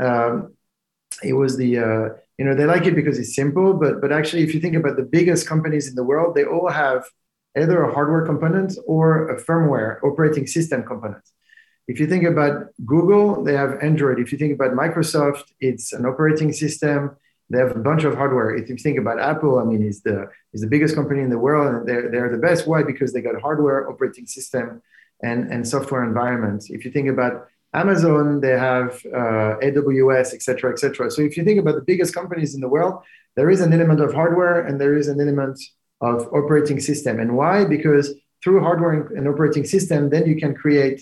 um, 0.00 0.54
it 1.22 1.32
was 1.32 1.56
the 1.56 1.78
uh, 1.78 2.08
you 2.38 2.44
know 2.44 2.54
they 2.54 2.64
like 2.64 2.86
it 2.86 2.94
because 2.94 3.18
it's 3.18 3.34
simple, 3.34 3.74
but 3.74 4.00
but 4.00 4.12
actually 4.12 4.44
if 4.44 4.54
you 4.54 4.60
think 4.60 4.76
about 4.76 4.96
the 4.96 5.02
biggest 5.02 5.48
companies 5.48 5.88
in 5.88 5.96
the 5.96 6.04
world, 6.04 6.36
they 6.36 6.44
all 6.44 6.70
have 6.70 7.04
either 7.56 7.82
a 7.82 7.92
hardware 7.92 8.24
component 8.24 8.76
or 8.86 9.28
a 9.28 9.42
firmware 9.42 10.02
operating 10.02 10.46
system 10.46 10.82
component. 10.82 11.24
If 11.86 12.00
you 12.00 12.06
think 12.06 12.24
about 12.24 12.68
Google, 12.84 13.44
they 13.44 13.54
have 13.54 13.78
Android. 13.82 14.18
If 14.18 14.32
you 14.32 14.38
think 14.38 14.54
about 14.54 14.72
Microsoft, 14.72 15.44
it's 15.60 15.92
an 15.92 16.06
operating 16.06 16.52
system. 16.52 17.16
They 17.50 17.58
have 17.58 17.76
a 17.76 17.78
bunch 17.78 18.04
of 18.04 18.16
hardware. 18.16 18.56
If 18.56 18.70
you 18.70 18.76
think 18.76 18.98
about 18.98 19.20
Apple, 19.20 19.58
I 19.58 19.64
mean, 19.64 19.82
it's 19.82 20.00
the 20.00 20.28
it's 20.52 20.62
the 20.62 20.68
biggest 20.68 20.94
company 20.94 21.20
in 21.20 21.28
the 21.28 21.38
world, 21.38 21.74
and 21.74 21.86
they're 21.86 22.10
they're 22.10 22.30
the 22.30 22.38
best. 22.38 22.66
Why? 22.66 22.82
Because 22.82 23.12
they 23.12 23.20
got 23.20 23.38
hardware, 23.40 23.88
operating 23.90 24.26
system, 24.26 24.80
and, 25.22 25.52
and 25.52 25.66
software 25.68 26.04
environments. 26.04 26.70
If 26.70 26.84
you 26.84 26.90
think 26.90 27.08
about 27.08 27.48
Amazon, 27.72 28.40
they 28.40 28.56
have 28.70 28.90
uh, 29.06 29.58
AWS, 29.66 30.32
et 30.32 30.42
cetera, 30.42 30.70
et 30.72 30.78
cetera. 30.78 31.10
So 31.10 31.22
if 31.22 31.36
you 31.36 31.44
think 31.44 31.58
about 31.58 31.74
the 31.74 31.82
biggest 31.82 32.14
companies 32.14 32.54
in 32.54 32.60
the 32.60 32.68
world, 32.68 33.02
there 33.36 33.50
is 33.50 33.60
an 33.60 33.72
element 33.72 34.00
of 34.00 34.14
hardware 34.14 34.64
and 34.64 34.80
there 34.80 34.96
is 34.96 35.08
an 35.08 35.20
element 35.20 35.58
of 36.08 36.16
operating 36.38 36.80
system. 36.80 37.14
And 37.22 37.30
why? 37.40 37.64
Because 37.76 38.06
through 38.42 38.60
hardware 38.60 38.94
and 39.18 39.26
operating 39.32 39.64
system, 39.64 40.10
then 40.10 40.24
you 40.30 40.36
can 40.36 40.52
create 40.54 40.98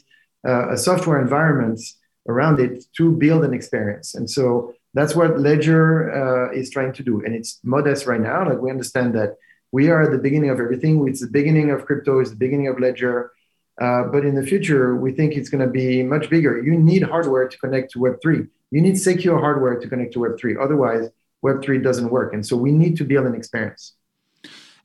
uh, 0.47 0.75
a 0.75 0.77
software 0.77 1.21
environment 1.21 1.81
around 2.29 2.61
it 2.61 2.85
to 2.97 3.05
build 3.25 3.43
an 3.45 3.53
experience. 3.53 4.15
And 4.15 4.31
so 4.37 4.75
that's 4.95 5.15
what 5.19 5.41
Ledger 5.41 5.87
uh, 6.21 6.53
is 6.61 6.71
trying 6.71 6.93
to 6.99 7.03
do. 7.03 7.15
And 7.25 7.35
it's 7.35 7.59
modest 7.65 8.07
right 8.07 8.21
now. 8.21 8.49
Like 8.49 8.61
we 8.61 8.71
understand 8.71 9.15
that 9.19 9.31
we 9.73 9.89
are 9.89 10.03
at 10.03 10.13
the 10.13 10.23
beginning 10.27 10.51
of 10.51 10.61
everything. 10.61 10.95
It's 11.09 11.21
the 11.21 11.35
beginning 11.41 11.71
of 11.71 11.87
crypto, 11.87 12.21
it's 12.21 12.31
the 12.31 12.43
beginning 12.47 12.69
of 12.69 12.79
Ledger. 12.79 13.33
Uh, 13.81 14.05
but 14.05 14.25
in 14.25 14.35
the 14.35 14.47
future, 14.53 14.97
we 14.97 15.11
think 15.13 15.35
it's 15.35 15.49
going 15.49 15.65
to 15.67 15.73
be 15.83 16.03
much 16.03 16.29
bigger. 16.29 16.63
You 16.63 16.75
need 16.79 17.03
hardware 17.03 17.49
to 17.49 17.59
connect 17.59 17.91
to 17.93 17.99
Web3. 17.99 18.47
You 18.71 18.81
need 18.81 18.97
secure 18.99 19.39
hardware 19.41 19.81
to 19.81 19.89
connect 19.89 20.13
to 20.13 20.19
Web3. 20.21 20.63
Otherwise, 20.63 21.09
Web3 21.45 21.83
doesn't 21.83 22.11
work. 22.11 22.35
And 22.35 22.47
so 22.47 22.55
we 22.57 22.71
need 22.71 22.97
to 22.99 23.05
build 23.05 23.27
an 23.27 23.35
experience. 23.35 23.95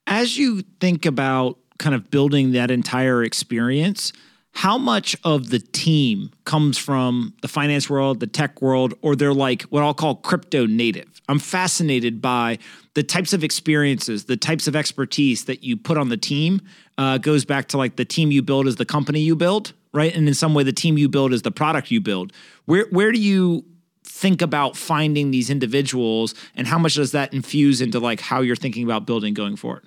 As 0.10 0.38
you 0.38 0.62
think 0.80 1.06
about 1.06 1.60
kind 1.80 1.94
of 1.94 2.10
building 2.10 2.54
that 2.54 2.72
entire 2.72 3.24
experience, 3.24 4.14
how 4.53 4.77
much 4.77 5.18
of 5.25 5.50
the 5.50 5.60
team 5.60 6.31
comes 6.46 6.77
from 6.77 7.34
the 7.42 7.50
finance 7.50 7.90
world, 7.90 8.22
the 8.22 8.25
tech 8.25 8.62
world, 8.62 8.94
or 9.01 9.18
they're 9.18 9.34
like 9.34 9.64
what 9.64 9.84
I'll 9.84 9.94
call 9.94 10.16
crypto 10.16 10.66
native? 10.66 11.22
I'm 11.27 11.40
fascinated 11.40 12.22
by 12.22 12.58
the 12.94 13.03
types 13.03 13.34
of 13.34 13.44
experiences, 13.44 14.25
the 14.25 14.38
types 14.38 14.66
of 14.66 14.77
expertise 14.77 15.44
that 15.46 15.62
you 15.62 15.75
put 15.75 15.98
on 15.98 16.08
the 16.08 16.18
team. 16.18 16.62
Uh, 16.98 17.20
goes 17.20 17.46
back 17.46 17.68
to 17.68 17.77
like 17.77 17.98
the 17.98 18.05
team 18.05 18.31
you 18.31 18.42
build 18.42 18.66
is 18.66 18.77
the 18.77 18.86
company 18.86 19.20
you 19.20 19.36
build, 19.36 19.74
right? 19.94 20.16
And 20.16 20.27
in 20.27 20.34
some 20.34 20.55
way, 20.55 20.64
the 20.64 20.74
team 20.74 20.98
you 20.98 21.10
build 21.10 21.34
is 21.34 21.44
the 21.44 21.51
product 21.51 21.92
you 21.92 22.00
build. 22.00 22.31
Where 22.66 22.88
where 22.92 23.12
do 23.12 23.20
you 23.20 23.66
think 24.03 24.42
about 24.42 24.77
finding 24.77 25.31
these 25.31 25.50
individuals, 25.50 26.34
and 26.55 26.66
how 26.66 26.79
much 26.79 26.96
does 26.96 27.12
that 27.12 27.34
infuse 27.34 27.81
into 27.81 28.00
like 28.00 28.22
how 28.22 28.40
you're 28.40 28.55
thinking 28.55 28.86
about 28.86 29.05
building 29.05 29.34
going 29.34 29.58
forward? 29.58 29.84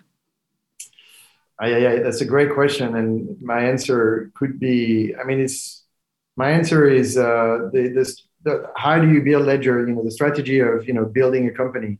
Yeah, 1.66 1.76
yeah, 1.78 2.02
that's 2.02 2.20
a 2.20 2.24
great 2.24 2.54
question, 2.54 2.96
and 2.96 3.40
my 3.42 3.62
answer 3.64 4.30
could 4.34 4.58
be. 4.58 5.14
I 5.14 5.24
mean, 5.24 5.40
it's 5.40 5.84
my 6.36 6.50
answer 6.50 6.88
is 6.88 7.18
uh, 7.18 7.68
the, 7.72 7.92
this. 7.94 8.22
The, 8.42 8.70
how 8.74 8.98
do 8.98 9.08
you 9.12 9.22
build 9.22 9.46
Ledger? 9.46 9.86
You 9.86 9.94
know, 9.94 10.02
the 10.02 10.10
strategy 10.10 10.60
of 10.60 10.86
you 10.88 10.94
know 10.94 11.04
building 11.04 11.46
a 11.48 11.50
company. 11.50 11.98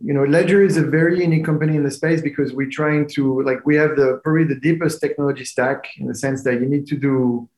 You 0.00 0.14
know, 0.14 0.24
Ledger 0.24 0.62
is 0.62 0.76
a 0.76 0.82
very 0.82 1.20
unique 1.20 1.44
company 1.44 1.76
in 1.76 1.82
the 1.82 1.90
space 1.90 2.20
because 2.22 2.52
we're 2.52 2.70
trying 2.70 3.08
to 3.10 3.42
like 3.42 3.66
we 3.66 3.76
have 3.76 3.96
the 3.96 4.20
probably 4.22 4.44
the 4.44 4.60
deepest 4.60 5.00
technology 5.00 5.44
stack 5.44 5.84
in 5.98 6.06
the 6.06 6.14
sense 6.14 6.44
that 6.44 6.54
you 6.60 6.66
need 6.66 6.86
to 6.86 6.96
do 6.96 7.48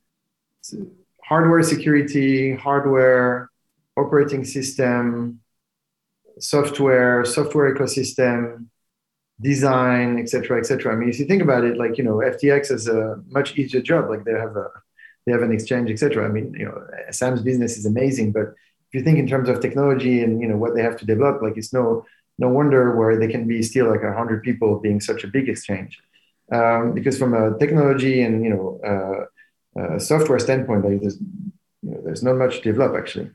hardware 1.22 1.62
security, 1.62 2.54
hardware 2.54 3.50
operating 3.96 4.44
system, 4.44 5.40
software, 6.38 7.24
software 7.24 7.74
ecosystem, 7.74 8.66
design, 9.40 10.18
etc., 10.18 10.59
etc. 10.59 10.92
I 10.92 10.97
mean, 10.97 11.09
if 11.09 11.18
you 11.18 11.27
think 11.27 11.42
about 11.42 11.64
it, 11.64 11.77
like 11.77 11.99
you 11.99 12.05
know, 12.05 12.16
FTX 12.16 12.70
is 12.70 12.88
a 12.88 13.20
much 13.29 13.57
easier 13.57 13.81
job. 13.81 14.09
Like 14.09 14.25
they 14.25 14.33
have 14.33 14.57
a 14.57 14.68
they 15.27 15.33
have 15.33 15.42
an 15.42 15.53
exchange, 15.53 15.90
etc. 15.90 16.25
I 16.25 16.29
mean, 16.29 16.55
you 16.57 16.66
know, 16.66 16.87
Sam's 17.11 17.42
business 17.42 17.77
is 17.77 17.87
amazing, 17.87 18.33
but 18.33 18.49
if 18.88 18.92
you 18.92 19.03
think 19.03 19.18
in 19.18 19.27
terms 19.27 19.49
of 19.49 19.61
technology 19.61 20.23
and 20.23 20.40
you 20.40 20.49
know 20.49 20.57
what 20.57 20.75
they 20.75 20.83
have 20.83 20.97
to 20.99 21.07
develop, 21.07 21.42
like 21.42 21.57
it's 21.57 21.73
no 21.73 22.05
no 22.38 22.49
wonder 22.49 22.97
where 22.97 23.18
they 23.18 23.29
can 23.29 23.47
be 23.47 23.62
still 23.62 23.88
like 23.88 24.03
a 24.03 24.12
hundred 24.12 24.42
people 24.42 24.81
being 24.81 25.01
such 25.01 25.25
a 25.25 25.29
big 25.29 25.49
exchange. 25.49 25.99
Um, 26.53 26.92
because 26.92 27.18
from 27.18 27.33
a 27.35 27.59
technology 27.59 28.23
and 28.23 28.44
you 28.44 28.51
know 28.51 28.81
uh, 28.92 29.81
uh, 29.81 29.99
software 29.99 30.38
standpoint, 30.38 30.85
like 30.85 31.01
there's 31.01 31.18
you 31.83 31.90
know, 31.90 32.01
there's 32.05 32.23
not 32.23 32.37
much 32.37 32.59
to 32.59 32.73
develop 32.73 32.97
actually. 32.97 33.31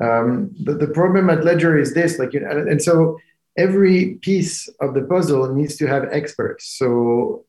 Um, 0.00 0.54
the, 0.62 0.74
the 0.74 0.86
problem 0.86 1.30
at 1.30 1.44
Ledger 1.44 1.78
is 1.78 1.94
this, 1.94 2.18
like, 2.18 2.32
you 2.32 2.40
know, 2.40 2.50
and 2.50 2.80
so 2.80 3.18
every 3.56 4.14
piece 4.16 4.68
of 4.80 4.94
the 4.94 5.02
puzzle 5.02 5.52
needs 5.54 5.76
to 5.76 5.86
have 5.86 6.04
experts. 6.10 6.66
So 6.78 7.44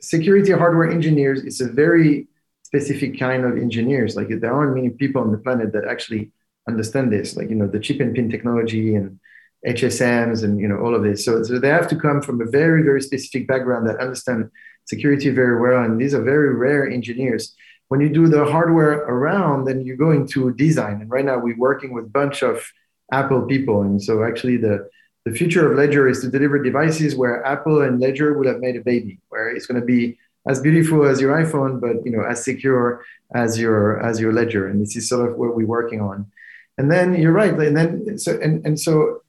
security 0.00 0.52
hardware 0.52 0.90
engineers 0.90 1.42
is 1.42 1.60
a 1.60 1.68
very 1.68 2.28
specific 2.62 3.18
kind 3.18 3.44
of 3.44 3.56
engineers. 3.56 4.16
Like 4.16 4.28
there 4.28 4.52
aren't 4.52 4.74
many 4.74 4.90
people 4.90 5.22
on 5.22 5.32
the 5.32 5.38
planet 5.38 5.72
that 5.72 5.84
actually 5.86 6.32
understand 6.68 7.12
this, 7.12 7.36
like, 7.36 7.48
you 7.48 7.54
know, 7.54 7.68
the 7.68 7.80
chip 7.80 8.00
and 8.00 8.14
pin 8.14 8.30
technology 8.30 8.94
and 8.94 9.18
HSMs 9.66 10.44
and, 10.44 10.60
you 10.60 10.68
know, 10.68 10.78
all 10.78 10.94
of 10.94 11.02
this. 11.02 11.24
So, 11.24 11.42
so 11.42 11.58
they 11.58 11.68
have 11.68 11.88
to 11.88 11.96
come 11.96 12.20
from 12.22 12.40
a 12.40 12.46
very, 12.46 12.82
very 12.82 13.00
specific 13.00 13.46
background 13.48 13.88
that 13.88 14.00
understand 14.00 14.50
security 14.84 15.30
very 15.30 15.60
well. 15.60 15.84
And 15.84 16.00
these 16.00 16.14
are 16.14 16.22
very 16.22 16.54
rare 16.54 16.88
engineers. 16.88 17.54
When 17.88 18.00
you 18.00 18.08
do 18.08 18.26
the 18.28 18.44
hardware 18.44 18.98
around, 18.98 19.64
then 19.64 19.80
you 19.82 19.96
go 19.96 20.10
into 20.10 20.52
design. 20.54 21.00
And 21.00 21.10
right 21.10 21.24
now 21.24 21.38
we're 21.38 21.58
working 21.58 21.92
with 21.92 22.06
a 22.06 22.08
bunch 22.08 22.42
of 22.42 22.64
Apple 23.12 23.42
people. 23.42 23.82
And 23.82 24.02
so 24.02 24.24
actually 24.24 24.56
the, 24.56 24.88
the 25.26 25.32
future 25.32 25.68
of 25.68 25.76
Ledger 25.76 26.06
is 26.08 26.20
to 26.20 26.30
deliver 26.30 26.56
devices 26.62 27.16
where 27.16 27.44
Apple 27.44 27.82
and 27.82 27.98
Ledger 27.98 28.38
would 28.38 28.46
have 28.46 28.60
made 28.60 28.76
a 28.76 28.80
baby, 28.80 29.18
where 29.28 29.48
it's 29.50 29.66
going 29.66 29.80
to 29.80 29.84
be 29.84 30.16
as 30.46 30.60
beautiful 30.60 31.04
as 31.04 31.20
your 31.20 31.34
iPhone, 31.34 31.80
but 31.80 31.96
you 32.06 32.12
know 32.12 32.22
as 32.22 32.44
secure 32.44 33.04
as 33.34 33.58
your 33.58 34.00
as 34.08 34.20
your 34.20 34.32
Ledger. 34.32 34.68
And 34.68 34.80
this 34.80 34.94
is 34.94 35.08
sort 35.08 35.28
of 35.28 35.36
what 35.36 35.56
we're 35.56 35.66
working 35.66 36.00
on. 36.00 36.30
And 36.78 36.92
then 36.92 37.14
you're 37.20 37.32
right. 37.32 37.52
And 37.52 37.76
then 37.76 38.18
so 38.18 38.38
and, 38.40 38.64
and 38.64 38.78
so 38.78 39.22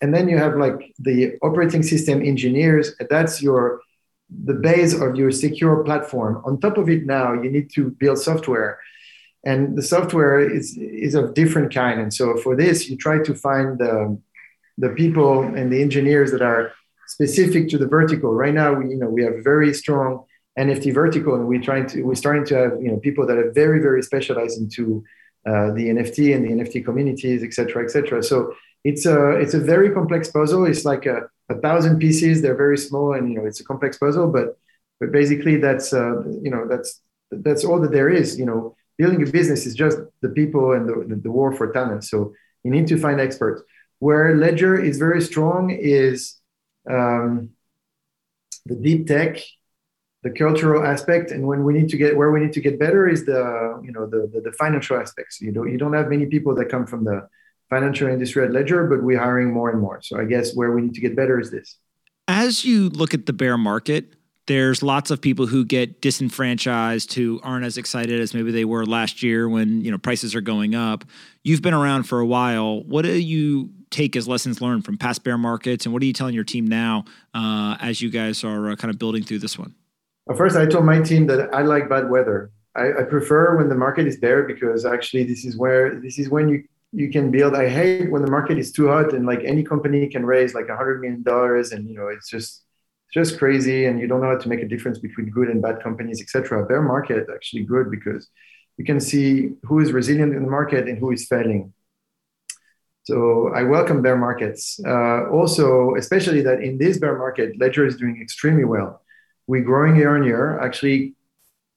and 0.00 0.14
then 0.14 0.26
you 0.26 0.38
have 0.38 0.56
like 0.56 0.94
the 0.98 1.36
operating 1.42 1.82
system 1.82 2.22
engineers. 2.22 2.94
That's 3.10 3.42
your 3.42 3.82
the 4.46 4.54
base 4.54 4.94
of 4.94 5.16
your 5.16 5.32
secure 5.32 5.84
platform. 5.84 6.40
On 6.46 6.58
top 6.58 6.78
of 6.78 6.88
it, 6.88 7.04
now 7.04 7.34
you 7.34 7.50
need 7.50 7.68
to 7.74 7.90
build 7.90 8.18
software 8.18 8.78
and 9.44 9.76
the 9.76 9.82
software 9.82 10.38
is 10.38 10.76
is 10.76 11.14
of 11.14 11.34
different 11.34 11.72
kind 11.72 11.98
and 11.98 12.12
so 12.12 12.36
for 12.36 12.54
this 12.54 12.90
you 12.90 12.96
try 12.96 13.18
to 13.22 13.34
find 13.34 13.78
the 13.78 14.18
the 14.80 14.90
people 14.90 15.42
and 15.42 15.72
the 15.72 15.80
engineers 15.80 16.32
that 16.32 16.42
are 16.42 16.72
specific 17.06 17.68
to 17.68 17.78
the 17.78 17.86
vertical. 17.86 18.32
Right 18.32 18.54
now, 18.54 18.72
we 18.72 18.84
you 18.92 18.96
know 18.96 19.08
we 19.08 19.22
have 19.24 19.34
very 19.44 19.72
strong 19.74 20.24
NFT 20.58 20.92
vertical, 20.94 21.34
and 21.34 21.46
we're 21.46 21.66
trying 21.70 21.86
to 21.88 22.02
we're 22.02 22.22
starting 22.24 22.46
to 22.46 22.54
have 22.54 22.72
you 22.82 22.90
know 22.90 22.98
people 22.98 23.26
that 23.26 23.36
are 23.36 23.50
very 23.52 23.80
very 23.80 24.02
specialized 24.02 24.58
into 24.58 25.04
uh, 25.46 25.72
the 25.72 25.84
NFT 25.94 26.34
and 26.34 26.44
the 26.44 26.52
NFT 26.58 26.84
communities, 26.84 27.42
et 27.42 27.52
cetera, 27.52 27.84
et 27.84 27.90
cetera. 27.90 28.22
So 28.22 28.54
it's 28.84 29.04
a 29.06 29.32
it's 29.42 29.54
a 29.54 29.60
very 29.60 29.90
complex 29.90 30.30
puzzle. 30.30 30.64
It's 30.64 30.84
like 30.84 31.04
a, 31.06 31.18
a 31.48 31.56
thousand 31.56 31.98
pieces. 31.98 32.40
They're 32.40 32.62
very 32.66 32.78
small, 32.78 33.14
and 33.14 33.30
you 33.30 33.38
know 33.38 33.46
it's 33.46 33.60
a 33.60 33.64
complex 33.64 33.98
puzzle. 33.98 34.28
But 34.28 34.58
but 34.98 35.12
basically, 35.12 35.56
that's 35.56 35.92
uh, 35.92 36.22
you 36.46 36.50
know 36.50 36.66
that's 36.68 37.00
that's 37.30 37.64
all 37.64 37.80
that 37.80 37.92
there 37.92 38.08
is. 38.08 38.38
You 38.38 38.46
know, 38.46 38.76
building 38.98 39.22
a 39.26 39.30
business 39.30 39.66
is 39.66 39.74
just 39.74 39.98
the 40.22 40.30
people 40.30 40.72
and 40.72 40.88
the, 40.88 41.16
the 41.16 41.30
war 41.30 41.52
for 41.52 41.72
talent. 41.72 42.04
So 42.04 42.32
you 42.64 42.70
need 42.70 42.86
to 42.88 42.98
find 42.98 43.20
experts 43.20 43.62
Where 44.00 44.34
Ledger 44.34 44.78
is 44.78 44.98
very 44.98 45.22
strong 45.22 45.70
is 45.70 46.36
um, 46.90 47.50
the 48.66 48.74
deep 48.74 49.06
tech, 49.06 49.38
the 50.22 50.30
cultural 50.30 50.84
aspect, 50.84 51.30
and 51.30 51.46
when 51.46 51.64
we 51.64 51.72
need 51.72 51.88
to 51.90 51.96
get 51.96 52.16
where 52.16 52.30
we 52.30 52.40
need 52.40 52.52
to 52.54 52.60
get 52.60 52.78
better 52.78 53.08
is 53.08 53.24
the 53.24 53.80
you 53.84 53.92
know 53.92 54.06
the 54.06 54.28
the, 54.32 54.40
the 54.40 54.52
financial 54.52 54.96
aspects. 54.98 55.40
You 55.40 55.52
don't 55.52 55.70
you 55.70 55.78
don't 55.78 55.92
have 55.94 56.08
many 56.08 56.26
people 56.26 56.54
that 56.56 56.68
come 56.68 56.86
from 56.86 57.04
the 57.04 57.28
financial 57.70 58.08
industry 58.08 58.44
at 58.44 58.52
Ledger, 58.52 58.86
but 58.86 59.02
we're 59.02 59.18
hiring 59.18 59.52
more 59.52 59.70
and 59.70 59.80
more. 59.80 60.00
So 60.02 60.18
I 60.18 60.24
guess 60.24 60.54
where 60.54 60.72
we 60.72 60.82
need 60.82 60.94
to 60.94 61.00
get 61.00 61.14
better 61.14 61.38
is 61.38 61.50
this. 61.50 61.76
As 62.26 62.64
you 62.64 62.88
look 62.88 63.14
at 63.14 63.26
the 63.26 63.32
bear 63.32 63.56
market, 63.56 64.14
there's 64.46 64.82
lots 64.82 65.12
of 65.12 65.20
people 65.20 65.46
who 65.46 65.64
get 65.64 66.00
disenfranchised 66.00 67.14
who 67.14 67.40
aren't 67.44 67.64
as 67.64 67.78
excited 67.78 68.20
as 68.20 68.34
maybe 68.34 68.50
they 68.50 68.64
were 68.64 68.84
last 68.84 69.22
year 69.22 69.48
when 69.48 69.80
you 69.80 69.90
know 69.92 69.98
prices 69.98 70.34
are 70.34 70.40
going 70.40 70.74
up 70.74 71.04
you've 71.44 71.62
been 71.62 71.74
around 71.74 72.02
for 72.02 72.18
a 72.18 72.26
while 72.26 72.82
what 72.82 73.02
do 73.02 73.12
you 73.12 73.70
take 73.90 74.16
as 74.16 74.26
lessons 74.28 74.60
learned 74.60 74.84
from 74.84 74.96
past 74.96 75.24
bear 75.24 75.38
markets? 75.38 75.84
And 75.84 75.92
what 75.92 76.02
are 76.02 76.06
you 76.06 76.12
telling 76.12 76.34
your 76.34 76.44
team 76.44 76.66
now 76.66 77.04
uh, 77.34 77.76
as 77.80 78.00
you 78.00 78.10
guys 78.10 78.44
are 78.44 78.70
uh, 78.70 78.76
kind 78.76 78.92
of 78.92 78.98
building 78.98 79.22
through 79.22 79.40
this 79.40 79.58
one? 79.58 79.74
Well, 80.26 80.36
first 80.36 80.56
i 80.56 80.66
told 80.66 80.84
my 80.84 81.00
team 81.00 81.26
that 81.26 81.52
i 81.54 81.62
like 81.62 81.88
bad 81.88 82.08
weather. 82.08 82.52
I, 82.76 83.00
I 83.00 83.02
prefer 83.02 83.56
when 83.56 83.68
the 83.68 83.74
market 83.74 84.06
is 84.06 84.20
there 84.20 84.44
because 84.44 84.86
actually 84.86 85.24
this 85.24 85.44
is 85.44 85.56
where 85.56 86.00
this 86.00 86.18
is 86.18 86.28
when 86.28 86.48
you 86.48 86.64
you 86.92 87.10
can 87.10 87.30
build. 87.30 87.54
I 87.54 87.68
hate 87.68 88.10
when 88.10 88.22
the 88.22 88.30
market 88.30 88.58
is 88.58 88.72
too 88.72 88.88
hot 88.88 89.12
and 89.12 89.24
like 89.26 89.42
any 89.44 89.62
company 89.62 90.08
can 90.08 90.26
raise 90.26 90.54
like 90.54 90.68
a 90.68 90.76
hundred 90.76 91.00
million 91.00 91.22
dollars 91.22 91.72
and 91.72 91.88
you 91.88 91.94
know 91.94 92.08
it's 92.08 92.28
just 92.28 92.64
just 93.12 93.38
crazy 93.38 93.86
and 93.86 94.00
you 94.00 94.06
don't 94.06 94.20
know 94.20 94.28
how 94.28 94.38
to 94.38 94.48
make 94.48 94.60
a 94.60 94.68
difference 94.68 94.98
between 94.98 95.30
good 95.30 95.48
and 95.48 95.60
bad 95.60 95.82
companies 95.82 96.22
etc 96.22 96.64
bear 96.64 96.80
market 96.80 97.26
actually 97.34 97.64
good 97.64 97.90
because 97.90 98.28
you 98.76 98.84
can 98.84 99.00
see 99.00 99.50
who 99.64 99.80
is 99.80 99.92
resilient 99.92 100.32
in 100.32 100.42
the 100.44 100.50
market 100.50 100.88
and 100.88 100.98
who 100.98 101.10
is 101.10 101.26
failing 101.26 101.72
so 103.02 103.50
i 103.54 103.62
welcome 103.62 104.02
bear 104.02 104.16
markets. 104.16 104.80
Uh, 104.86 105.28
also 105.30 105.94
especially 105.96 106.42
that 106.42 106.60
in 106.62 106.78
this 106.78 106.98
bear 106.98 107.16
market 107.16 107.58
ledger 107.58 107.86
is 107.86 107.96
doing 107.96 108.20
extremely 108.20 108.64
well. 108.64 109.02
We're 109.46 109.64
growing 109.64 109.96
year 109.96 110.16
on 110.16 110.24
year 110.24 110.58
actually 110.60 111.14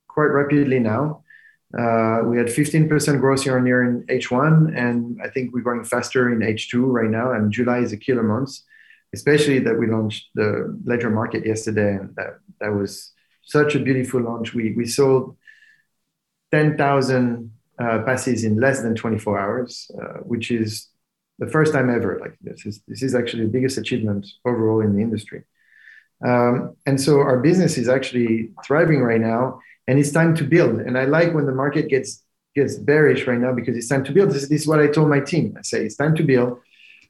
quite 0.08 0.32
rapidly 0.40 0.80
now. 0.80 1.24
Uh, 1.76 2.22
we 2.26 2.38
had 2.38 2.46
15% 2.46 3.20
growth 3.20 3.46
year 3.46 3.58
on 3.58 3.66
year 3.66 3.84
in 3.84 4.04
h1 4.06 4.78
and 4.78 5.20
i 5.24 5.28
think 5.28 5.52
we're 5.54 5.62
growing 5.62 5.84
faster 5.84 6.32
in 6.32 6.40
h2 6.40 6.74
right 6.86 7.10
now 7.10 7.32
and 7.32 7.52
july 7.52 7.80
is 7.80 7.92
a 7.92 7.98
killer 7.98 8.22
month 8.22 8.60
especially 9.14 9.60
that 9.60 9.78
we 9.78 9.88
launched 9.88 10.30
the 10.34 10.78
Ledger 10.84 11.10
Market 11.10 11.46
yesterday, 11.46 11.96
and 11.96 12.16
that 12.16 12.40
that 12.60 12.74
was 12.74 13.14
such 13.44 13.76
a 13.76 13.80
beautiful 13.80 14.22
launch. 14.22 14.54
We 14.54 14.74
we 14.74 14.86
sold 14.86 15.38
ten 16.52 16.78
thousand 16.78 17.52
uh, 17.80 18.00
passes 18.06 18.44
in 18.44 18.60
less 18.60 18.82
than 18.82 18.96
twenty 18.96 19.20
four 19.20 19.40
hours, 19.40 19.90
uh, 20.02 20.20
which 20.32 20.52
is 20.52 20.90
the 21.44 21.52
first 21.52 21.74
time 21.74 21.90
ever. 21.90 22.20
Like 22.20 22.36
this 22.42 22.66
is 22.66 22.82
this 22.88 23.02
is 23.04 23.16
actually 23.16 23.44
the 23.46 23.52
biggest 23.58 23.78
achievement 23.78 24.28
overall 24.46 24.82
in 24.82 24.96
the 24.96 25.02
industry. 25.02 25.44
Um, 26.26 26.76
and 26.86 27.00
so 27.00 27.20
our 27.20 27.40
business 27.40 27.78
is 27.78 27.90
actually 27.90 28.52
thriving 28.66 29.02
right 29.02 29.20
now, 29.20 29.60
and 29.88 30.00
it's 30.00 30.12
time 30.12 30.36
to 30.38 30.44
build. 30.44 30.80
And 30.80 30.98
I 30.98 31.06
like 31.06 31.34
when 31.34 31.46
the 31.46 31.56
market 31.64 31.90
gets 31.90 32.24
gets 32.56 32.76
bearish 32.76 33.26
right 33.26 33.40
now 33.40 33.52
because 33.52 33.76
it's 33.76 33.88
time 33.88 34.04
to 34.06 34.12
build. 34.12 34.30
This, 34.30 34.48
this 34.48 34.62
is 34.62 34.68
what 34.68 34.80
I 34.80 34.88
told 34.88 35.10
my 35.10 35.20
team. 35.20 35.56
I 35.58 35.64
say 35.64 35.86
it's 35.86 35.96
time 35.96 36.16
to 36.16 36.24
build 36.24 36.60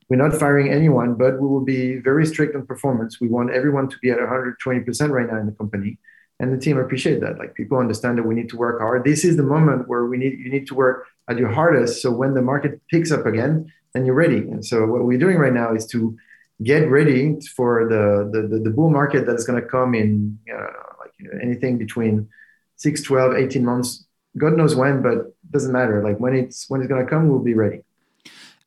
we're 0.10 0.30
not 0.30 0.39
firing 0.39 0.72
anyone, 0.72 1.15
but 1.15 1.39
we 1.39 1.48
will 1.48 1.63
be 1.63 1.96
very 1.96 2.26
strict 2.26 2.56
on 2.56 2.65
performance. 2.65 3.19
We 3.19 3.30
want 3.30 3.52
everyone 3.52 3.89
to 3.89 3.98
be 4.00 4.12
at 4.12 4.19
120% 4.19 5.10
right 5.10 5.28
now 5.28 5.39
in 5.39 5.46
the 5.46 5.54
company. 5.54 5.98
And 6.39 6.54
the 6.54 6.58
team 6.58 6.78
appreciate 6.78 7.22
that. 7.22 7.38
Like 7.38 7.56
people 7.56 7.78
understand 7.78 8.17
that 8.17 8.24
we 8.24 8.36
need 8.36 8.50
to 8.50 8.58
work 8.58 8.80
hard. 8.82 9.04
This 9.04 9.24
is 9.24 9.38
the 9.38 9.43
moment 9.56 9.88
where 9.88 10.06
we 10.06 10.17
need 10.17 10.39
you 10.39 10.52
need 10.52 10.67
to 10.67 10.76
work 10.76 11.08
at 11.30 11.38
your 11.38 11.50
hardest. 11.50 12.02
So 12.02 12.12
when 12.12 12.34
the 12.34 12.41
market 12.41 12.82
picks 12.91 13.12
up 13.12 13.26
again, 13.26 13.72
then 13.93 14.06
you're 14.06 14.15
ready. 14.15 14.38
And 14.38 14.65
so 14.65 14.86
what 14.86 15.06
we're 15.06 15.19
doing 15.19 15.38
right 15.38 15.53
now 15.53 15.73
is 15.73 15.86
to 15.88 16.17
get 16.63 16.89
ready 16.89 17.39
for 17.56 17.88
the 17.88 18.29
the, 18.32 18.47
the, 18.47 18.63
the 18.63 18.69
bull 18.69 18.89
market 18.89 19.25
that's 19.25 19.43
going 19.43 19.62
to 19.62 19.67
come 19.67 19.95
in 19.95 20.38
uh, 20.51 20.62
like 20.99 21.12
you 21.17 21.27
know, 21.27 21.39
anything 21.41 21.77
between 21.77 22.29
6 22.77 23.01
12 23.01 23.34
18 23.34 23.65
months 23.65 24.06
god 24.38 24.53
knows 24.53 24.75
when 24.75 25.01
but 25.01 25.36
doesn't 25.49 25.71
matter 25.71 26.03
like 26.03 26.19
when 26.19 26.36
it's 26.36 26.69
when 26.69 26.79
it's 26.79 26.88
going 26.88 27.03
to 27.03 27.10
come 27.10 27.27
we'll 27.27 27.39
be 27.39 27.56
ready 27.56 27.82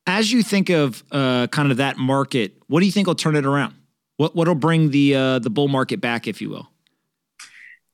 as 0.07 0.33
you 0.33 0.43
think 0.43 0.71
of 0.71 1.03
uh, 1.11 1.49
kind 1.49 1.71
of 1.71 1.79
that 1.79 1.99
market, 1.99 2.55
what 2.69 2.81
do 2.81 2.87
you 2.87 2.93
think 2.93 3.07
will 3.07 3.15
turn 3.15 3.37
it 3.37 3.45
around? 3.45 3.75
What 4.17 4.35
what'll 4.35 4.55
bring 4.55 4.91
the 4.91 5.15
uh, 5.15 5.39
the 5.41 5.51
bull 5.51 5.69
market 5.69 6.01
back, 6.01 6.27
if 6.27 6.41
you 6.41 6.49
will? 6.49 6.69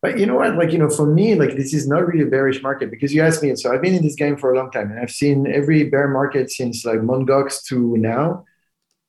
But 0.03 0.19
you 0.19 0.27
know 0.27 0.35
what? 0.35 0.57
Like 0.57 0.73
you 0.73 0.79
know, 0.79 0.91
for 0.91 1.07
me, 1.07 1.35
like 1.37 1.57
this 1.57 1.73
is 1.73 1.89
not 1.89 2.07
really 2.07 2.25
a 2.25 2.27
bearish 2.27 2.63
market 2.63 2.91
because 2.91 3.15
you 3.15 3.23
asked 3.23 3.43
me. 3.43 3.55
So 3.57 3.73
I've 3.73 3.81
been 3.81 3.95
in 3.95 4.03
this 4.03 4.17
game 4.17 4.37
for 4.37 4.53
a 4.53 4.57
long 4.57 4.71
time, 4.71 4.91
and 4.91 5.01
I've 5.01 5.13
seen 5.13 5.47
every 5.47 5.85
bear 5.85 6.09
market 6.09 6.51
since 6.51 6.85
like 6.85 7.03
Mt. 7.03 7.29
Gox 7.29 7.65
to 7.67 7.97
now. 7.97 8.45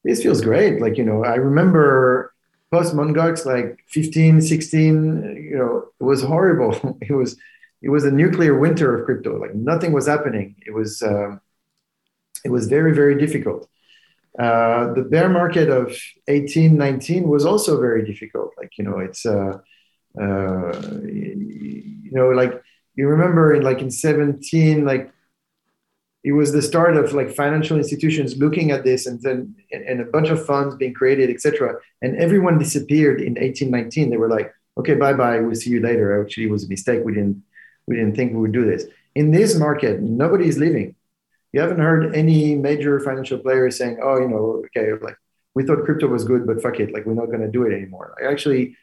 This 0.03 0.21
feels 0.21 0.41
great. 0.41 0.79
Like 0.82 0.97
you 0.97 1.03
know, 1.03 1.23
I 1.25 1.36
remember 1.36 2.34
post 2.71 2.93
Mt. 2.93 3.15
Gox, 3.17 3.45
like 3.45 3.79
15, 3.89 4.41
16. 4.41 5.49
You 5.51 5.58
know, 5.58 5.86
it 5.99 6.03
was 6.03 6.21
horrible. 6.21 6.97
it 7.01 7.13
was 7.13 7.38
it 7.82 7.89
was 7.89 8.06
a 8.06 8.12
nuclear 8.12 8.58
winter 8.58 8.95
of 8.95 9.06
crypto. 9.06 9.39
Like 9.39 9.56
nothing 9.56 9.93
was 9.93 10.08
happening. 10.08 10.56
It 10.65 10.73
was. 10.73 11.01
Um, 11.01 11.41
it 12.43 12.51
was 12.51 12.67
very, 12.67 12.93
very 12.93 13.17
difficult. 13.17 13.67
Uh, 14.38 14.93
the 14.93 15.03
bear 15.03 15.29
market 15.29 15.69
of 15.69 15.95
18, 16.27 16.75
19 16.75 17.27
was 17.27 17.45
also 17.45 17.79
very 17.79 18.06
difficult. 18.06 18.51
Like, 18.58 18.77
you 18.77 18.84
know, 18.84 18.99
it's, 18.99 19.25
uh, 19.25 19.60
uh, 20.19 20.71
you 21.04 22.12
know, 22.12 22.30
like 22.30 22.62
you 22.95 23.08
remember 23.08 23.54
in 23.54 23.63
like 23.63 23.80
in 23.80 23.91
17, 23.91 24.86
like 24.86 25.12
it 26.23 26.32
was 26.32 26.52
the 26.52 26.62
start 26.62 26.95
of 26.95 27.13
like 27.13 27.36
financial 27.36 27.78
institutions 27.78 28.38
looking 28.38 28.71
at 28.71 28.84
this 28.84 29.06
and 29.08 29.21
then 29.21 29.56
and 29.71 29.99
a 29.99 30.06
bunch 30.06 30.30
of 30.30 30.45
funds 30.45 30.76
being 30.76 30.93
created, 30.93 31.30
etc. 31.30 31.76
And 32.02 32.15
everyone 32.17 32.58
disappeared 32.58 33.21
in 33.21 33.38
18, 33.38 33.69
19. 33.69 34.10
They 34.10 34.17
were 34.17 34.30
like, 34.30 34.54
okay, 34.78 34.95
bye 34.95 35.13
bye, 35.13 35.39
we'll 35.39 35.56
see 35.56 35.71
you 35.71 35.82
later. 35.82 36.21
Actually, 36.21 36.45
it 36.45 36.52
was 36.52 36.65
a 36.65 36.69
mistake. 36.69 37.04
We 37.04 37.13
didn't 37.13 37.43
we 37.88 37.95
didn't 37.95 38.15
think 38.15 38.34
we 38.34 38.39
would 38.39 38.54
do 38.54 38.65
this. 38.65 38.86
In 39.15 39.32
this 39.32 39.56
market, 39.56 40.02
nobody 40.02 40.47
is 40.47 40.58
leaving 40.58 40.95
you 41.54 41.62
haven't 41.62 41.80
heard 41.80 42.15
any 42.15 42.56
major 42.56 42.99
financial 42.99 43.38
players 43.38 43.78
saying, 43.78 43.99
"Oh, 44.04 44.19
you 44.19 44.28
know, 44.28 44.63
okay, 44.65 44.91
like 45.02 45.15
we 45.54 45.63
thought 45.63 45.86
crypto 45.86 46.08
was 46.08 46.26
good, 46.26 46.45
but 46.47 46.62
fuck 46.62 46.80
it, 46.80 46.91
like 46.91 47.06
we're 47.06 47.13
not 47.13 47.28
going 47.28 47.41
to 47.41 47.47
do 47.47 47.63
it 47.63 47.73
anymore." 47.73 48.15
Like, 48.19 48.30
actually, 48.30 48.76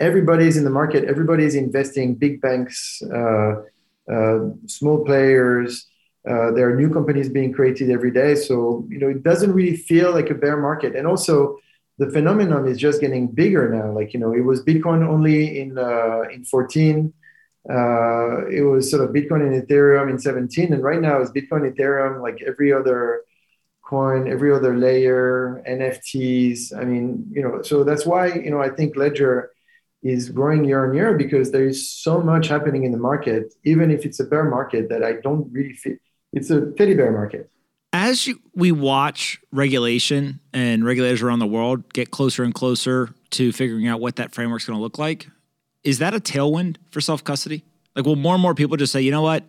everybody's 0.00 0.56
in 0.56 0.64
the 0.64 0.70
market. 0.70 1.04
Everybody's 1.04 1.54
investing. 1.54 2.14
Big 2.14 2.40
banks, 2.40 3.02
uh, 3.02 3.62
uh, 4.10 4.38
small 4.66 5.04
players. 5.04 5.86
Uh, 6.28 6.50
there 6.52 6.68
are 6.68 6.74
new 6.74 6.90
companies 6.90 7.28
being 7.28 7.52
created 7.52 7.90
every 7.90 8.10
day. 8.10 8.34
So 8.34 8.86
you 8.88 8.98
know, 8.98 9.08
it 9.08 9.22
doesn't 9.22 9.52
really 9.52 9.76
feel 9.76 10.12
like 10.12 10.30
a 10.30 10.34
bear 10.34 10.56
market. 10.56 10.96
And 10.96 11.06
also, 11.06 11.58
the 11.98 12.10
phenomenon 12.10 12.66
is 12.66 12.78
just 12.78 13.00
getting 13.00 13.28
bigger 13.28 13.68
now. 13.68 13.92
Like 13.92 14.12
you 14.12 14.20
know, 14.20 14.32
it 14.32 14.40
was 14.40 14.62
Bitcoin 14.62 15.06
only 15.06 15.60
in 15.60 15.78
uh, 15.78 16.22
in 16.32 16.44
14 16.44 17.12
uh, 17.68 18.46
it 18.46 18.62
was 18.62 18.90
sort 18.90 19.02
of 19.02 19.10
Bitcoin 19.14 19.42
and 19.42 19.60
Ethereum 19.60 20.08
in 20.08 20.18
17, 20.18 20.72
and 20.72 20.82
right 20.82 21.00
now 21.00 21.20
it's 21.20 21.32
Bitcoin, 21.32 21.68
Ethereum, 21.68 22.22
like 22.22 22.40
every 22.46 22.72
other 22.72 23.22
coin, 23.82 24.30
every 24.30 24.52
other 24.52 24.76
layer, 24.76 25.62
NFTs. 25.68 26.76
I 26.76 26.84
mean, 26.84 27.26
you 27.32 27.42
know, 27.42 27.62
so 27.62 27.82
that's 27.82 28.06
why 28.06 28.32
you 28.34 28.50
know 28.50 28.60
I 28.60 28.68
think 28.68 28.96
Ledger 28.96 29.50
is 30.08 30.30
growing 30.30 30.64
year 30.64 30.88
on 30.88 30.94
year 30.94 31.16
because 31.16 31.52
there 31.52 31.66
is 31.66 31.90
so 31.90 32.20
much 32.20 32.48
happening 32.48 32.84
in 32.84 32.92
the 32.92 32.98
market, 32.98 33.54
even 33.64 33.90
if 33.90 34.04
it's 34.04 34.20
a 34.20 34.24
bear 34.24 34.44
market 34.44 34.88
that 34.88 35.02
I 35.02 35.14
don't 35.22 35.50
really 35.52 35.74
feel 35.74 35.96
it's 36.32 36.50
a 36.50 36.70
teddy 36.72 36.94
bear 36.94 37.12
market. 37.12 37.50
As 37.92 38.26
you, 38.26 38.40
we 38.54 38.72
watch 38.72 39.40
regulation 39.52 40.40
and 40.52 40.84
regulators 40.84 41.22
around 41.22 41.38
the 41.38 41.46
world 41.46 41.92
get 41.94 42.10
closer 42.10 42.44
and 42.44 42.52
closer 42.52 43.08
to 43.30 43.52
figuring 43.52 43.88
out 43.88 44.00
what 44.00 44.16
that 44.16 44.34
framework's 44.34 44.66
going 44.66 44.78
to 44.78 44.82
look 44.82 44.98
like, 44.98 45.28
is 45.82 45.98
that 46.00 46.14
a 46.14 46.20
tailwind 46.20 46.76
for 46.90 47.00
self 47.00 47.24
custody? 47.24 47.64
Like, 47.94 48.04
will 48.04 48.16
more 48.16 48.34
and 48.34 48.42
more 48.42 48.54
people 48.54 48.76
just 48.76 48.92
say, 48.92 49.00
you 49.00 49.10
know 49.10 49.22
what? 49.22 49.44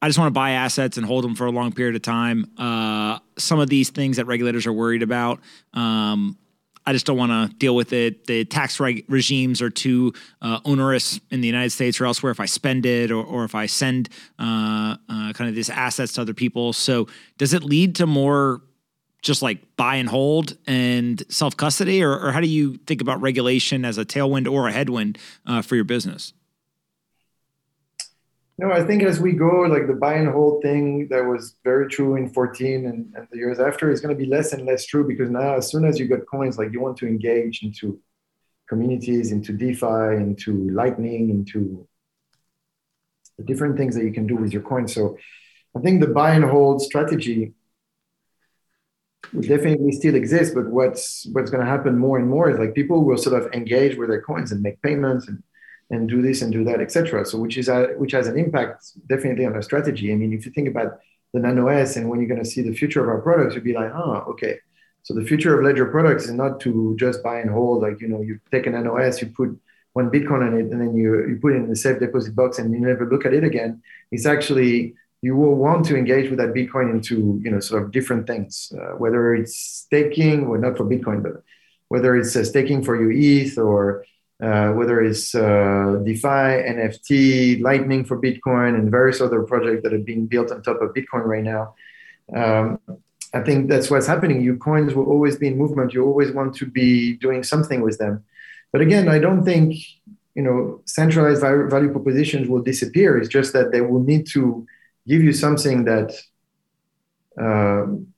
I 0.00 0.08
just 0.08 0.18
want 0.18 0.28
to 0.28 0.32
buy 0.32 0.50
assets 0.50 0.96
and 0.96 1.04
hold 1.04 1.24
them 1.24 1.34
for 1.34 1.46
a 1.46 1.50
long 1.50 1.72
period 1.72 1.96
of 1.96 2.02
time. 2.02 2.52
Uh, 2.56 3.18
some 3.36 3.58
of 3.58 3.68
these 3.68 3.90
things 3.90 4.18
that 4.18 4.26
regulators 4.26 4.66
are 4.66 4.72
worried 4.72 5.02
about, 5.02 5.40
um, 5.74 6.38
I 6.88 6.94
just 6.94 7.04
don't 7.04 7.18
want 7.18 7.32
to 7.32 7.54
deal 7.58 7.76
with 7.76 7.92
it. 7.92 8.26
The 8.26 8.46
tax 8.46 8.80
reg- 8.80 9.04
regimes 9.10 9.60
are 9.60 9.68
too 9.68 10.14
uh, 10.40 10.60
onerous 10.64 11.20
in 11.30 11.42
the 11.42 11.46
United 11.46 11.68
States 11.68 12.00
or 12.00 12.06
elsewhere 12.06 12.32
if 12.32 12.40
I 12.40 12.46
spend 12.46 12.86
it 12.86 13.10
or, 13.10 13.22
or 13.22 13.44
if 13.44 13.54
I 13.54 13.66
send 13.66 14.08
uh, 14.38 14.96
uh 15.06 15.32
kind 15.34 15.50
of 15.50 15.54
these 15.54 15.68
assets 15.68 16.14
to 16.14 16.22
other 16.22 16.32
people. 16.32 16.72
So, 16.72 17.06
does 17.36 17.52
it 17.52 17.62
lead 17.62 17.96
to 17.96 18.06
more 18.06 18.62
just 19.20 19.42
like 19.42 19.76
buy 19.76 19.96
and 19.96 20.08
hold 20.08 20.56
and 20.66 21.22
self 21.28 21.58
custody, 21.58 22.02
or, 22.02 22.18
or, 22.18 22.32
how 22.32 22.40
do 22.40 22.48
you 22.48 22.78
think 22.86 23.02
about 23.02 23.20
regulation 23.20 23.84
as 23.84 23.98
a 23.98 24.04
tailwind 24.06 24.50
or 24.50 24.68
a 24.68 24.72
headwind 24.72 25.18
uh, 25.44 25.60
for 25.60 25.74
your 25.74 25.84
business? 25.84 26.32
No, 28.58 28.72
I 28.72 28.82
think 28.84 29.04
as 29.04 29.20
we 29.20 29.32
go, 29.32 29.62
like 29.62 29.86
the 29.86 29.94
buy 29.94 30.14
and 30.14 30.28
hold 30.28 30.62
thing 30.62 31.06
that 31.10 31.24
was 31.24 31.54
very 31.62 31.88
true 31.88 32.16
in 32.16 32.28
14 32.30 32.86
and, 32.86 33.14
and 33.14 33.28
the 33.30 33.38
years 33.38 33.60
after 33.60 33.88
is 33.88 34.00
going 34.00 34.14
to 34.14 34.20
be 34.20 34.28
less 34.28 34.52
and 34.52 34.66
less 34.66 34.84
true 34.84 35.06
because 35.06 35.30
now, 35.30 35.54
as 35.54 35.70
soon 35.70 35.84
as 35.84 35.98
you 36.00 36.08
get 36.08 36.26
coins, 36.26 36.58
like 36.58 36.72
you 36.72 36.80
want 36.80 36.96
to 36.98 37.06
engage 37.06 37.62
into 37.62 38.00
communities, 38.68 39.30
into 39.30 39.52
DeFi, 39.52 40.16
into 40.16 40.68
Lightning, 40.70 41.30
into 41.30 41.86
the 43.38 43.44
different 43.44 43.76
things 43.76 43.94
that 43.94 44.04
you 44.04 44.12
can 44.12 44.26
do 44.26 44.34
with 44.34 44.52
your 44.52 44.62
coins. 44.62 44.92
So 44.92 45.16
I 45.76 45.80
think 45.80 46.00
the 46.00 46.08
buy 46.08 46.34
and 46.34 46.44
hold 46.44 46.82
strategy 46.82 47.54
definitely 49.40 49.92
still 49.92 50.16
exists, 50.16 50.52
but 50.52 50.66
what's 50.66 51.28
what's 51.32 51.50
going 51.50 51.64
to 51.64 51.70
happen 51.70 51.96
more 51.96 52.18
and 52.18 52.28
more 52.28 52.50
is 52.50 52.58
like 52.58 52.74
people 52.74 53.04
will 53.04 53.18
sort 53.18 53.40
of 53.40 53.52
engage 53.52 53.96
with 53.96 54.08
their 54.08 54.22
coins 54.22 54.50
and 54.50 54.62
make 54.62 54.82
payments 54.82 55.28
and 55.28 55.42
and 55.90 56.08
do 56.08 56.20
this 56.20 56.42
and 56.42 56.52
do 56.52 56.64
that, 56.64 56.80
etc. 56.80 57.24
So 57.24 57.38
which 57.38 57.56
is 57.56 57.68
a, 57.68 57.88
which 57.96 58.12
has 58.12 58.26
an 58.26 58.38
impact 58.38 58.92
definitely 59.08 59.46
on 59.46 59.54
our 59.54 59.62
strategy. 59.62 60.12
I 60.12 60.16
mean, 60.16 60.32
if 60.32 60.44
you 60.44 60.52
think 60.52 60.68
about 60.68 60.98
the 61.32 61.40
Nano 61.40 61.68
S 61.68 61.96
and 61.96 62.08
when 62.08 62.20
you're 62.20 62.28
going 62.28 62.42
to 62.42 62.48
see 62.48 62.62
the 62.62 62.74
future 62.74 63.02
of 63.02 63.08
our 63.08 63.20
products, 63.20 63.54
you'd 63.54 63.64
be 63.64 63.74
like, 63.74 63.92
oh, 63.94 64.24
okay. 64.28 64.58
So 65.02 65.14
the 65.14 65.24
future 65.24 65.58
of 65.58 65.64
Ledger 65.64 65.86
products 65.86 66.24
is 66.24 66.32
not 66.32 66.60
to 66.60 66.94
just 66.98 67.22
buy 67.22 67.40
and 67.40 67.50
hold. 67.50 67.82
Like 67.82 68.00
you 68.00 68.08
know, 68.08 68.20
you 68.20 68.40
take 68.50 68.66
an 68.66 68.72
Nano 68.72 68.96
S, 68.96 69.22
you 69.22 69.28
put 69.28 69.58
one 69.94 70.10
Bitcoin 70.10 70.46
on 70.46 70.54
it, 70.54 70.70
and 70.70 70.80
then 70.80 70.94
you 70.94 71.26
you 71.28 71.38
put 71.40 71.54
it 71.54 71.56
in 71.56 71.68
the 71.68 71.76
safe 71.76 71.98
deposit 71.98 72.34
box, 72.36 72.58
and 72.58 72.72
you 72.72 72.80
never 72.80 73.08
look 73.08 73.24
at 73.24 73.32
it 73.32 73.44
again. 73.44 73.82
It's 74.10 74.26
actually 74.26 74.94
you 75.22 75.34
will 75.34 75.56
want 75.56 75.84
to 75.86 75.96
engage 75.96 76.30
with 76.30 76.38
that 76.38 76.54
Bitcoin 76.54 76.90
into 76.90 77.40
you 77.42 77.50
know 77.50 77.60
sort 77.60 77.82
of 77.82 77.90
different 77.90 78.26
things, 78.26 78.72
uh, 78.78 78.96
whether 79.02 79.34
it's 79.34 79.56
staking 79.56 80.46
or 80.46 80.58
not 80.58 80.76
for 80.76 80.84
Bitcoin, 80.84 81.22
but 81.22 81.42
whether 81.88 82.16
it's 82.16 82.36
uh, 82.36 82.44
staking 82.44 82.84
for 82.84 83.00
your 83.00 83.12
ETH 83.12 83.56
or 83.56 84.04
uh, 84.42 84.70
whether 84.70 85.00
it's 85.00 85.34
uh, 85.34 86.00
DeFi, 86.04 86.62
NFT, 86.74 87.60
Lightning 87.60 88.04
for 88.04 88.20
Bitcoin, 88.20 88.74
and 88.76 88.90
various 88.90 89.20
other 89.20 89.42
projects 89.42 89.82
that 89.82 89.92
are 89.92 89.98
being 89.98 90.26
built 90.26 90.52
on 90.52 90.62
top 90.62 90.80
of 90.80 90.94
Bitcoin 90.94 91.24
right 91.24 91.42
now. 91.42 91.74
Um, 92.34 92.80
I 93.34 93.40
think 93.40 93.68
that's 93.68 93.90
what's 93.90 94.06
happening. 94.06 94.40
Your 94.40 94.56
coins 94.56 94.94
will 94.94 95.06
always 95.06 95.36
be 95.36 95.48
in 95.48 95.58
movement. 95.58 95.92
You 95.92 96.04
always 96.04 96.32
want 96.32 96.54
to 96.56 96.66
be 96.66 97.14
doing 97.16 97.42
something 97.42 97.80
with 97.82 97.98
them. 97.98 98.24
But 98.72 98.80
again, 98.80 99.08
I 99.08 99.18
don't 99.18 99.44
think 99.44 99.76
you 100.34 100.42
know 100.42 100.82
centralized 100.84 101.40
value 101.40 101.90
propositions 101.90 102.48
will 102.48 102.62
disappear. 102.62 103.18
It's 103.18 103.28
just 103.28 103.52
that 103.54 103.72
they 103.72 103.80
will 103.80 104.02
need 104.02 104.26
to 104.28 104.66
give 105.06 105.22
you 105.22 105.32
something 105.32 105.84
that 105.84 106.12
um, 107.40 108.12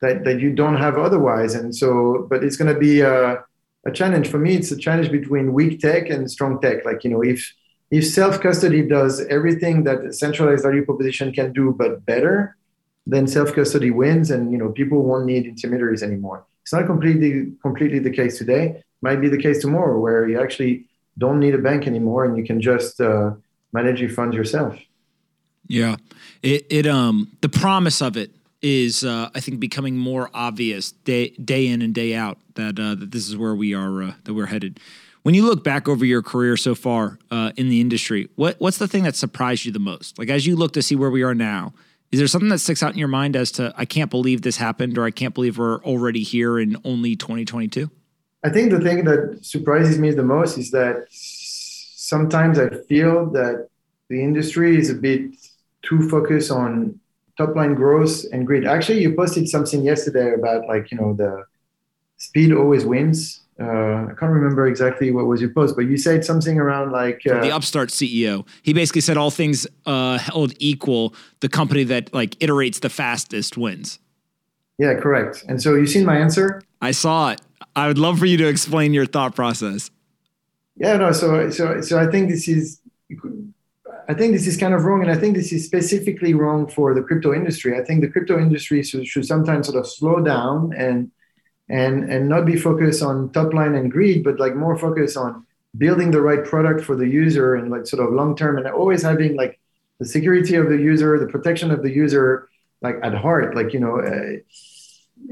that 0.00 0.24
that 0.24 0.40
you 0.40 0.52
don't 0.52 0.76
have 0.76 0.98
otherwise. 0.98 1.54
And 1.54 1.74
so, 1.74 2.26
but 2.30 2.44
it's 2.44 2.56
going 2.56 2.72
to 2.72 2.78
be 2.78 3.00
a, 3.00 3.44
a 3.86 3.92
challenge 3.92 4.28
for 4.28 4.38
me. 4.38 4.54
It's 4.54 4.70
a 4.70 4.76
challenge 4.76 5.10
between 5.10 5.52
weak 5.52 5.80
tech 5.80 6.10
and 6.10 6.30
strong 6.30 6.60
tech. 6.60 6.84
Like 6.84 7.04
you 7.04 7.10
know, 7.10 7.22
if 7.22 7.52
if 7.90 8.06
self 8.06 8.40
custody 8.40 8.82
does 8.82 9.24
everything 9.26 9.84
that 9.84 10.14
centralized 10.14 10.64
value 10.64 10.84
proposition 10.84 11.32
can 11.32 11.52
do, 11.52 11.74
but 11.76 12.04
better, 12.04 12.56
then 13.06 13.26
self 13.26 13.54
custody 13.54 13.90
wins, 13.90 14.30
and 14.30 14.52
you 14.52 14.58
know 14.58 14.70
people 14.70 15.02
won't 15.02 15.26
need 15.26 15.46
intermediaries 15.46 16.02
anymore. 16.02 16.44
It's 16.62 16.72
not 16.72 16.86
completely 16.86 17.52
completely 17.62 17.98
the 17.98 18.10
case 18.10 18.38
today. 18.38 18.82
Might 19.00 19.20
be 19.20 19.28
the 19.28 19.38
case 19.38 19.60
tomorrow, 19.60 19.98
where 19.98 20.28
you 20.28 20.40
actually 20.40 20.86
don't 21.16 21.40
need 21.40 21.54
a 21.54 21.58
bank 21.58 21.86
anymore, 21.86 22.24
and 22.24 22.36
you 22.36 22.44
can 22.44 22.60
just 22.60 23.00
uh, 23.00 23.32
manage 23.72 24.00
your 24.00 24.10
funds 24.10 24.36
yourself. 24.36 24.78
Yeah, 25.66 25.96
it 26.42 26.66
it 26.70 26.86
um 26.86 27.30
the 27.40 27.48
promise 27.48 28.02
of 28.02 28.16
it 28.16 28.30
is 28.62 29.04
uh, 29.04 29.30
I 29.34 29.40
think 29.40 29.60
becoming 29.60 29.96
more 29.96 30.30
obvious 30.34 30.92
day 30.92 31.30
day 31.30 31.66
in 31.66 31.82
and 31.82 31.94
day 31.94 32.14
out 32.14 32.38
that 32.54 32.78
uh, 32.78 32.94
that 32.94 33.10
this 33.10 33.28
is 33.28 33.36
where 33.36 33.54
we 33.54 33.74
are 33.74 34.02
uh, 34.02 34.12
that 34.24 34.34
we're 34.34 34.46
headed. 34.46 34.80
When 35.22 35.34
you 35.34 35.44
look 35.44 35.62
back 35.62 35.88
over 35.88 36.04
your 36.04 36.22
career 36.22 36.56
so 36.56 36.74
far 36.74 37.18
uh, 37.30 37.52
in 37.56 37.68
the 37.68 37.80
industry, 37.80 38.28
what 38.36 38.56
what's 38.58 38.78
the 38.78 38.88
thing 38.88 39.04
that 39.04 39.16
surprised 39.16 39.64
you 39.64 39.72
the 39.72 39.78
most? 39.78 40.18
Like 40.18 40.28
as 40.28 40.46
you 40.46 40.56
look 40.56 40.72
to 40.72 40.82
see 40.82 40.96
where 40.96 41.10
we 41.10 41.22
are 41.22 41.34
now, 41.34 41.72
is 42.10 42.18
there 42.18 42.26
something 42.26 42.48
that 42.48 42.58
sticks 42.58 42.82
out 42.82 42.92
in 42.92 42.98
your 42.98 43.08
mind 43.08 43.36
as 43.36 43.52
to 43.52 43.72
I 43.76 43.84
can't 43.84 44.10
believe 44.10 44.42
this 44.42 44.56
happened 44.56 44.98
or 44.98 45.04
I 45.04 45.10
can't 45.10 45.34
believe 45.34 45.58
we're 45.58 45.82
already 45.84 46.22
here 46.22 46.58
in 46.58 46.76
only 46.84 47.16
2022? 47.16 47.90
I 48.44 48.50
think 48.50 48.70
the 48.70 48.80
thing 48.80 49.04
that 49.04 49.40
surprises 49.42 49.98
me 49.98 50.12
the 50.12 50.22
most 50.22 50.58
is 50.58 50.70
that 50.70 51.06
sometimes 51.10 52.58
I 52.58 52.68
feel 52.88 53.26
that 53.30 53.68
the 54.08 54.22
industry 54.22 54.78
is 54.78 54.90
a 54.90 54.94
bit 54.94 55.32
too 55.82 56.08
focused 56.08 56.50
on 56.50 56.98
top 57.38 57.54
line 57.54 57.74
growth 57.74 58.24
and 58.32 58.46
grit. 58.46 58.66
Actually, 58.66 59.00
you 59.00 59.14
posted 59.14 59.48
something 59.48 59.82
yesterday 59.82 60.34
about 60.34 60.66
like, 60.66 60.90
you 60.90 60.98
know, 60.98 61.14
the 61.14 61.44
speed 62.16 62.52
always 62.52 62.84
wins. 62.84 63.40
Uh, 63.60 64.06
I 64.10 64.12
can't 64.18 64.32
remember 64.32 64.68
exactly 64.68 65.10
what 65.10 65.26
was 65.26 65.40
your 65.40 65.50
post, 65.50 65.74
but 65.74 65.82
you 65.82 65.96
said 65.96 66.24
something 66.24 66.58
around 66.58 66.92
like 66.92 67.22
uh, 67.28 67.40
the 67.40 67.50
Upstart 67.50 67.88
CEO. 67.88 68.46
He 68.62 68.72
basically 68.72 69.00
said 69.00 69.16
all 69.16 69.30
things 69.30 69.66
uh, 69.86 70.18
held 70.18 70.52
equal, 70.58 71.14
the 71.40 71.48
company 71.48 71.84
that 71.84 72.12
like 72.12 72.30
iterates 72.38 72.80
the 72.80 72.88
fastest 72.88 73.56
wins. 73.56 73.98
Yeah, 74.78 74.94
correct. 74.94 75.44
And 75.48 75.60
so 75.60 75.74
you 75.74 75.86
seen 75.86 76.04
my 76.04 76.16
answer? 76.18 76.62
I 76.80 76.92
saw 76.92 77.30
it. 77.30 77.40
I 77.74 77.88
would 77.88 77.98
love 77.98 78.20
for 78.20 78.26
you 78.26 78.36
to 78.36 78.46
explain 78.46 78.92
your 78.92 79.06
thought 79.06 79.34
process. 79.34 79.90
Yeah, 80.76 80.96
no. 80.96 81.10
So, 81.10 81.50
so, 81.50 81.80
so 81.80 81.98
I 81.98 82.06
think 82.06 82.28
this 82.28 82.46
is 82.46 82.80
I 84.10 84.14
think 84.14 84.32
this 84.32 84.46
is 84.46 84.56
kind 84.56 84.72
of 84.72 84.84
wrong, 84.84 85.02
and 85.02 85.10
I 85.10 85.16
think 85.16 85.36
this 85.36 85.52
is 85.52 85.66
specifically 85.66 86.32
wrong 86.32 86.66
for 86.66 86.94
the 86.94 87.02
crypto 87.02 87.34
industry. 87.34 87.78
I 87.78 87.84
think 87.84 88.00
the 88.00 88.08
crypto 88.08 88.38
industry 88.38 88.82
should, 88.82 89.06
should 89.06 89.26
sometimes 89.26 89.66
sort 89.66 89.78
of 89.78 89.86
slow 89.86 90.20
down 90.20 90.72
and 90.72 91.10
and 91.68 92.10
and 92.10 92.26
not 92.26 92.46
be 92.46 92.56
focused 92.56 93.02
on 93.02 93.30
top 93.32 93.52
line 93.52 93.74
and 93.74 93.92
greed, 93.92 94.24
but 94.24 94.40
like 94.40 94.56
more 94.56 94.78
focus 94.78 95.14
on 95.14 95.44
building 95.76 96.10
the 96.10 96.22
right 96.22 96.42
product 96.42 96.80
for 96.80 96.96
the 96.96 97.06
user 97.06 97.54
and 97.54 97.70
like 97.70 97.86
sort 97.86 98.02
of 98.02 98.14
long 98.14 98.34
term, 98.34 98.56
and 98.56 98.66
always 98.66 99.02
having 99.02 99.36
like 99.36 99.60
the 99.98 100.06
security 100.06 100.54
of 100.54 100.70
the 100.70 100.78
user, 100.78 101.18
the 101.18 101.26
protection 101.26 101.70
of 101.70 101.82
the 101.82 101.90
user, 101.90 102.48
like 102.80 102.96
at 103.02 103.14
heart. 103.14 103.54
Like 103.54 103.74
you 103.74 103.80
know. 103.80 104.00
Uh, 104.00 104.38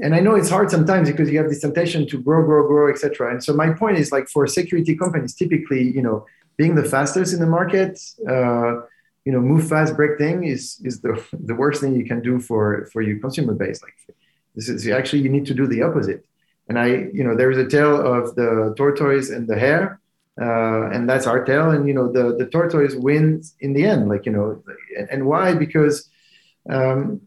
and 0.03 0.13
I 0.13 0.19
know 0.19 0.35
it's 0.35 0.49
hard 0.49 0.69
sometimes 0.69 1.09
because 1.09 1.29
you 1.31 1.37
have 1.37 1.47
this 1.47 1.61
temptation 1.61 2.05
to 2.09 2.21
grow, 2.21 2.43
grow, 2.43 2.67
grow, 2.67 2.91
etc. 2.91 3.31
And 3.31 3.41
so 3.41 3.53
my 3.53 3.71
point 3.71 3.97
is 3.97 4.11
like 4.11 4.27
for 4.27 4.45
security 4.45 4.97
companies, 4.97 5.33
typically, 5.33 5.81
you 5.81 6.01
know, 6.01 6.25
being 6.57 6.75
the 6.75 6.83
fastest 6.83 7.33
in 7.33 7.39
the 7.39 7.45
market, 7.45 7.99
uh, 8.27 8.81
you 9.25 9.31
know, 9.31 9.41
move 9.41 9.67
fast, 9.67 9.95
break 9.95 10.17
thing 10.17 10.43
is 10.43 10.79
is 10.83 11.01
the 11.01 11.13
the 11.33 11.55
worst 11.55 11.81
thing 11.81 11.95
you 11.95 12.05
can 12.05 12.21
do 12.21 12.39
for 12.39 12.87
for 12.91 13.01
your 13.01 13.19
consumer 13.19 13.53
base. 13.53 13.81
Like 13.83 13.97
this 14.55 14.69
is 14.69 14.87
actually 14.87 15.21
you 15.21 15.29
need 15.29 15.45
to 15.47 15.53
do 15.53 15.67
the 15.67 15.83
opposite. 15.83 16.25
And 16.69 16.77
I, 16.79 16.87
you 17.13 17.23
know, 17.23 17.35
there 17.35 17.51
is 17.51 17.57
a 17.57 17.67
tale 17.67 17.95
of 17.95 18.35
the 18.35 18.73
tortoise 18.75 19.29
and 19.29 19.47
the 19.47 19.57
hare, 19.57 19.99
uh, 20.41 20.89
and 20.93 21.09
that's 21.09 21.27
our 21.27 21.43
tale. 21.45 21.69
And 21.71 21.87
you 21.87 21.93
know, 21.93 22.11
the 22.11 22.35
the 22.37 22.45
tortoise 22.45 22.95
wins 22.95 23.55
in 23.59 23.73
the 23.73 23.85
end. 23.85 24.09
Like 24.09 24.25
you 24.25 24.31
know, 24.31 24.63
and 25.11 25.25
why? 25.25 25.53
Because 25.53 26.09
um, 26.69 27.21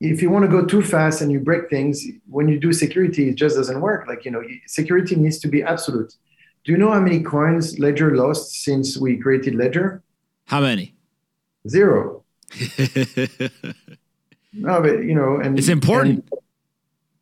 if 0.00 0.20
you 0.22 0.30
want 0.30 0.44
to 0.44 0.50
go 0.50 0.64
too 0.64 0.82
fast 0.82 1.20
and 1.22 1.30
you 1.32 1.40
break 1.40 1.70
things, 1.70 2.04
when 2.28 2.48
you 2.48 2.58
do 2.58 2.72
security, 2.72 3.28
it 3.30 3.36
just 3.36 3.56
doesn't 3.56 3.80
work. 3.80 4.06
Like 4.06 4.24
you 4.24 4.30
know, 4.30 4.42
security 4.66 5.16
needs 5.16 5.38
to 5.40 5.48
be 5.48 5.62
absolute. 5.62 6.14
Do 6.64 6.72
you 6.72 6.78
know 6.78 6.92
how 6.92 7.00
many 7.00 7.20
coins 7.20 7.78
Ledger 7.78 8.14
lost 8.16 8.62
since 8.62 8.96
we 8.96 9.16
created 9.16 9.54
Ledger? 9.54 10.02
How 10.46 10.60
many? 10.60 10.94
Zero. 11.68 12.22
no, 14.52 14.80
but 14.80 15.02
you 15.02 15.14
know, 15.14 15.36
and 15.36 15.58
it's 15.58 15.68
important. 15.68 16.24
And, 16.30 16.40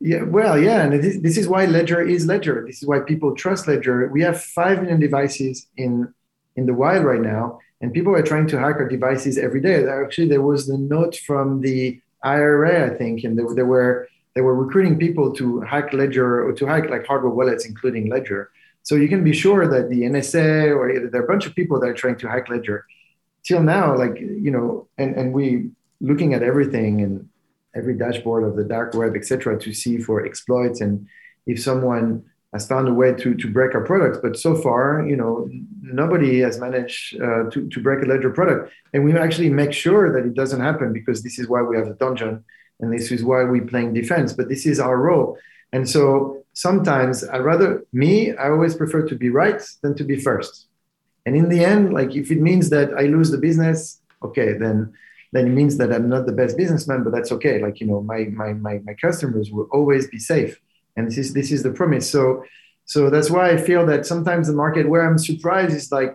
yeah, 0.01 0.23
well, 0.23 0.59
yeah, 0.59 0.83
and 0.83 1.03
this, 1.03 1.19
this 1.21 1.37
is 1.37 1.47
why 1.47 1.67
Ledger 1.67 2.01
is 2.01 2.27
Ledger. 2.27 2.65
This 2.67 2.83
is 2.83 2.89
why 2.89 3.01
people 3.01 3.35
trust 3.35 3.69
Ledger. 3.69 4.09
We 4.09 4.23
have 4.23 4.43
five 4.43 4.81
million 4.81 5.01
devices 5.01 5.67
in 5.77 6.13
in 6.57 6.67
the 6.67 6.75
wild 6.75 7.05
right 7.05 7.21
now, 7.21 7.61
and 7.81 7.93
people 7.93 8.15
are 8.15 8.23
trying 8.23 8.47
to 8.49 8.59
hack 8.59 8.77
our 8.77 8.89
devices 8.89 9.39
every 9.39 9.61
day. 9.61 9.87
Actually, 9.87 10.29
there 10.29 10.43
was 10.43 10.67
the 10.67 10.77
note 10.77 11.17
from 11.27 11.61
the 11.61 12.01
IRA, 12.25 12.93
I 12.93 12.97
think, 12.97 13.25
and 13.25 13.39
they 13.39 13.63
were 13.63 14.09
they 14.35 14.41
were 14.41 14.55
recruiting 14.55 14.99
people 14.99 15.33
to 15.35 15.61
hack 15.61 15.93
Ledger 15.93 16.47
or 16.47 16.53
to 16.55 16.67
hack 16.67 16.91
like 16.91 17.07
hardware 17.07 17.33
wallets, 17.33 17.65
including 17.65 18.09
Ledger. 18.09 18.51
So 18.83 18.97
you 18.97 19.09
can 19.09 19.23
be 19.23 19.33
sure 19.33 19.69
that 19.69 19.91
the 19.91 20.03
NSA 20.03 20.75
or 20.77 21.11
there 21.11 21.21
are 21.21 21.25
a 21.25 21.29
bunch 21.29 21.47
of 21.47 21.55
people 21.55 21.79
that 21.81 21.89
are 21.89 21.95
trying 21.95 22.17
to 22.19 22.29
hack 22.29 22.49
Ledger. 22.49 22.87
Till 23.45 23.63
now, 23.63 23.97
like 23.97 24.19
you 24.21 24.51
know, 24.51 24.89
and 24.99 25.15
and 25.17 25.33
we 25.33 25.71
looking 26.01 26.35
at 26.35 26.43
everything 26.43 27.03
and 27.03 27.29
every 27.75 27.97
dashboard 27.97 28.45
of 28.45 28.57
the 28.57 28.65
dark 28.65 28.95
web, 28.95 29.15
etc., 29.15 29.59
to 29.61 29.73
see 29.73 29.99
for 29.99 30.25
exploits 30.25 30.81
and 30.81 31.07
if 31.47 31.63
someone 31.63 32.25
has 32.53 32.67
found 32.67 32.89
a 32.89 32.93
way 32.93 33.13
to 33.15 33.35
to 33.35 33.49
break 33.49 33.75
our 33.75 33.85
products. 33.85 34.19
But 34.23 34.37
so 34.37 34.55
far, 34.57 35.07
you 35.07 35.17
know, 35.17 35.49
nobody 35.83 36.41
has 36.41 36.59
managed 36.59 37.21
uh, 37.21 37.45
to 37.51 37.69
to 37.69 37.81
break 37.81 38.03
a 38.05 38.07
Ledger 38.07 38.31
product, 38.31 38.73
and 38.93 39.05
we 39.05 39.17
actually 39.17 39.51
make 39.51 39.73
sure 39.73 40.13
that 40.13 40.27
it 40.27 40.35
doesn't 40.35 40.61
happen 40.61 40.93
because 40.93 41.23
this 41.23 41.39
is 41.39 41.49
why 41.49 41.63
we 41.63 41.77
have 41.77 41.89
the 41.89 41.95
Donjon 41.95 42.43
and 42.81 42.93
this 42.93 43.13
is 43.13 43.23
why 43.23 43.45
we're 43.45 43.67
playing 43.67 43.93
defense. 43.93 44.33
But 44.33 44.49
this 44.49 44.67
is 44.67 44.81
our 44.81 44.97
role, 44.97 45.39
and 45.73 45.89
so 45.89 46.40
sometimes 46.61 47.25
I 47.25 47.39
rather 47.39 47.85
me, 47.93 48.37
I 48.37 48.51
always 48.51 48.75
prefer 48.75 49.03
to 49.09 49.15
be 49.15 49.31
right 49.31 49.61
than 49.83 49.95
to 49.97 50.05
be 50.05 50.17
first. 50.17 50.67
And 51.25 51.35
in 51.35 51.49
the 51.49 51.65
end, 51.65 51.95
like 51.95 52.15
if 52.15 52.31
it 52.31 52.41
means 52.41 52.69
that 52.71 52.93
I 52.93 53.05
lose 53.17 53.31
the 53.31 53.39
business, 53.39 54.01
okay, 54.23 54.53
then 54.63 54.93
then 55.33 55.47
it 55.47 55.55
means 55.61 55.77
that 55.79 55.93
I'm 55.93 56.09
not 56.09 56.27
the 56.27 56.39
best 56.41 56.57
businessman, 56.57 57.05
but 57.05 57.13
that's 57.15 57.33
okay. 57.37 57.57
Like 57.65 57.81
you 57.81 57.87
know, 57.87 58.01
my 58.03 58.21
my 58.43 58.53
my, 58.53 58.75
my 58.89 58.95
customers 59.07 59.51
will 59.51 59.69
always 59.77 60.05
be 60.15 60.19
safe, 60.19 60.53
and 60.97 61.07
this 61.07 61.17
is 61.23 61.33
this 61.33 61.51
is 61.51 61.63
the 61.63 61.73
promise. 61.81 62.07
So 62.11 62.45
so 62.85 63.09
that's 63.09 63.31
why 63.31 63.51
I 63.55 63.57
feel 63.57 63.87
that 63.87 64.05
sometimes 64.05 64.47
the 64.47 64.59
market 64.65 64.89
where 64.89 65.03
I'm 65.07 65.19
surprised 65.19 65.75
is 65.75 65.91
like 65.93 66.13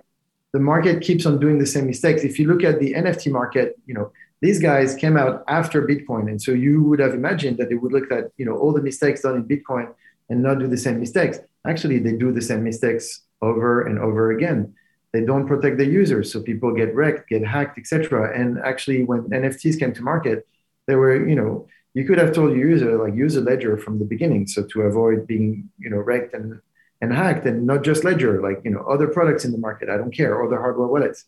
the 0.53 0.60
market 0.60 1.01
keeps 1.08 1.25
on 1.25 1.39
doing 1.39 1.58
the 1.58 1.71
same 1.75 1.88
mistakes. 1.88 2.23
If 2.23 2.38
you 2.39 2.45
look 2.51 2.63
at 2.63 2.79
the 2.79 2.93
NFT 2.93 3.31
market, 3.31 3.67
you 3.88 3.95
know 3.97 4.12
these 4.41 4.60
guys 4.60 4.93
came 5.03 5.17
out 5.17 5.43
after 5.47 5.77
Bitcoin, 5.91 6.25
and 6.31 6.39
so 6.45 6.51
you 6.51 6.84
would 6.88 6.99
have 7.05 7.13
imagined 7.21 7.58
that 7.58 7.69
they 7.69 7.79
would 7.81 7.93
look 7.97 8.12
at 8.12 8.23
you 8.39 8.45
know 8.47 8.55
all 8.62 8.73
the 8.73 8.86
mistakes 8.89 9.21
done 9.21 9.38
in 9.41 9.45
Bitcoin 9.53 9.88
and 10.29 10.41
not 10.41 10.59
do 10.59 10.67
the 10.67 10.77
same 10.77 10.99
mistakes. 10.99 11.39
Actually, 11.65 11.99
they 11.99 12.13
do 12.13 12.31
the 12.31 12.41
same 12.41 12.63
mistakes 12.63 13.21
over 13.41 13.85
and 13.88 13.99
over 13.99 14.31
again. 14.31 14.73
They 15.13 15.21
don't 15.21 15.47
protect 15.47 15.77
the 15.77 15.85
users, 15.85 16.31
so 16.31 16.41
people 16.41 16.73
get 16.73 16.93
wrecked, 16.93 17.29
get 17.29 17.45
hacked, 17.45 17.77
etc. 17.77 18.38
And 18.38 18.59
actually, 18.59 19.03
when 19.03 19.21
NFTs 19.29 19.79
came 19.79 19.93
to 19.93 20.03
market, 20.03 20.45
they 20.88 20.95
were, 20.95 21.27
you 21.27 21.35
know, 21.35 21.67
you 21.93 22.03
could 22.03 22.19
have 22.19 22.33
told 22.33 22.55
your 22.55 22.67
user 22.67 23.01
like 23.01 23.15
use 23.15 23.35
a 23.38 23.41
ledger 23.41 23.77
from 23.77 23.97
the 23.97 24.05
beginning, 24.05 24.45
so 24.47 24.63
to 24.63 24.81
avoid 24.81 25.25
being 25.25 25.69
you 25.79 25.89
know 25.89 25.97
wrecked 25.97 26.33
and 26.33 26.59
and 27.01 27.13
hacked, 27.13 27.45
and 27.45 27.65
not 27.65 27.83
just 27.83 28.03
ledger, 28.03 28.41
like 28.41 28.61
you 28.65 28.71
know 28.71 28.81
other 28.81 29.07
products 29.07 29.45
in 29.45 29.51
the 29.53 29.57
market. 29.57 29.89
I 29.89 29.97
don't 29.97 30.11
care, 30.11 30.43
other 30.43 30.59
hardware 30.59 30.88
wallets. 30.88 31.23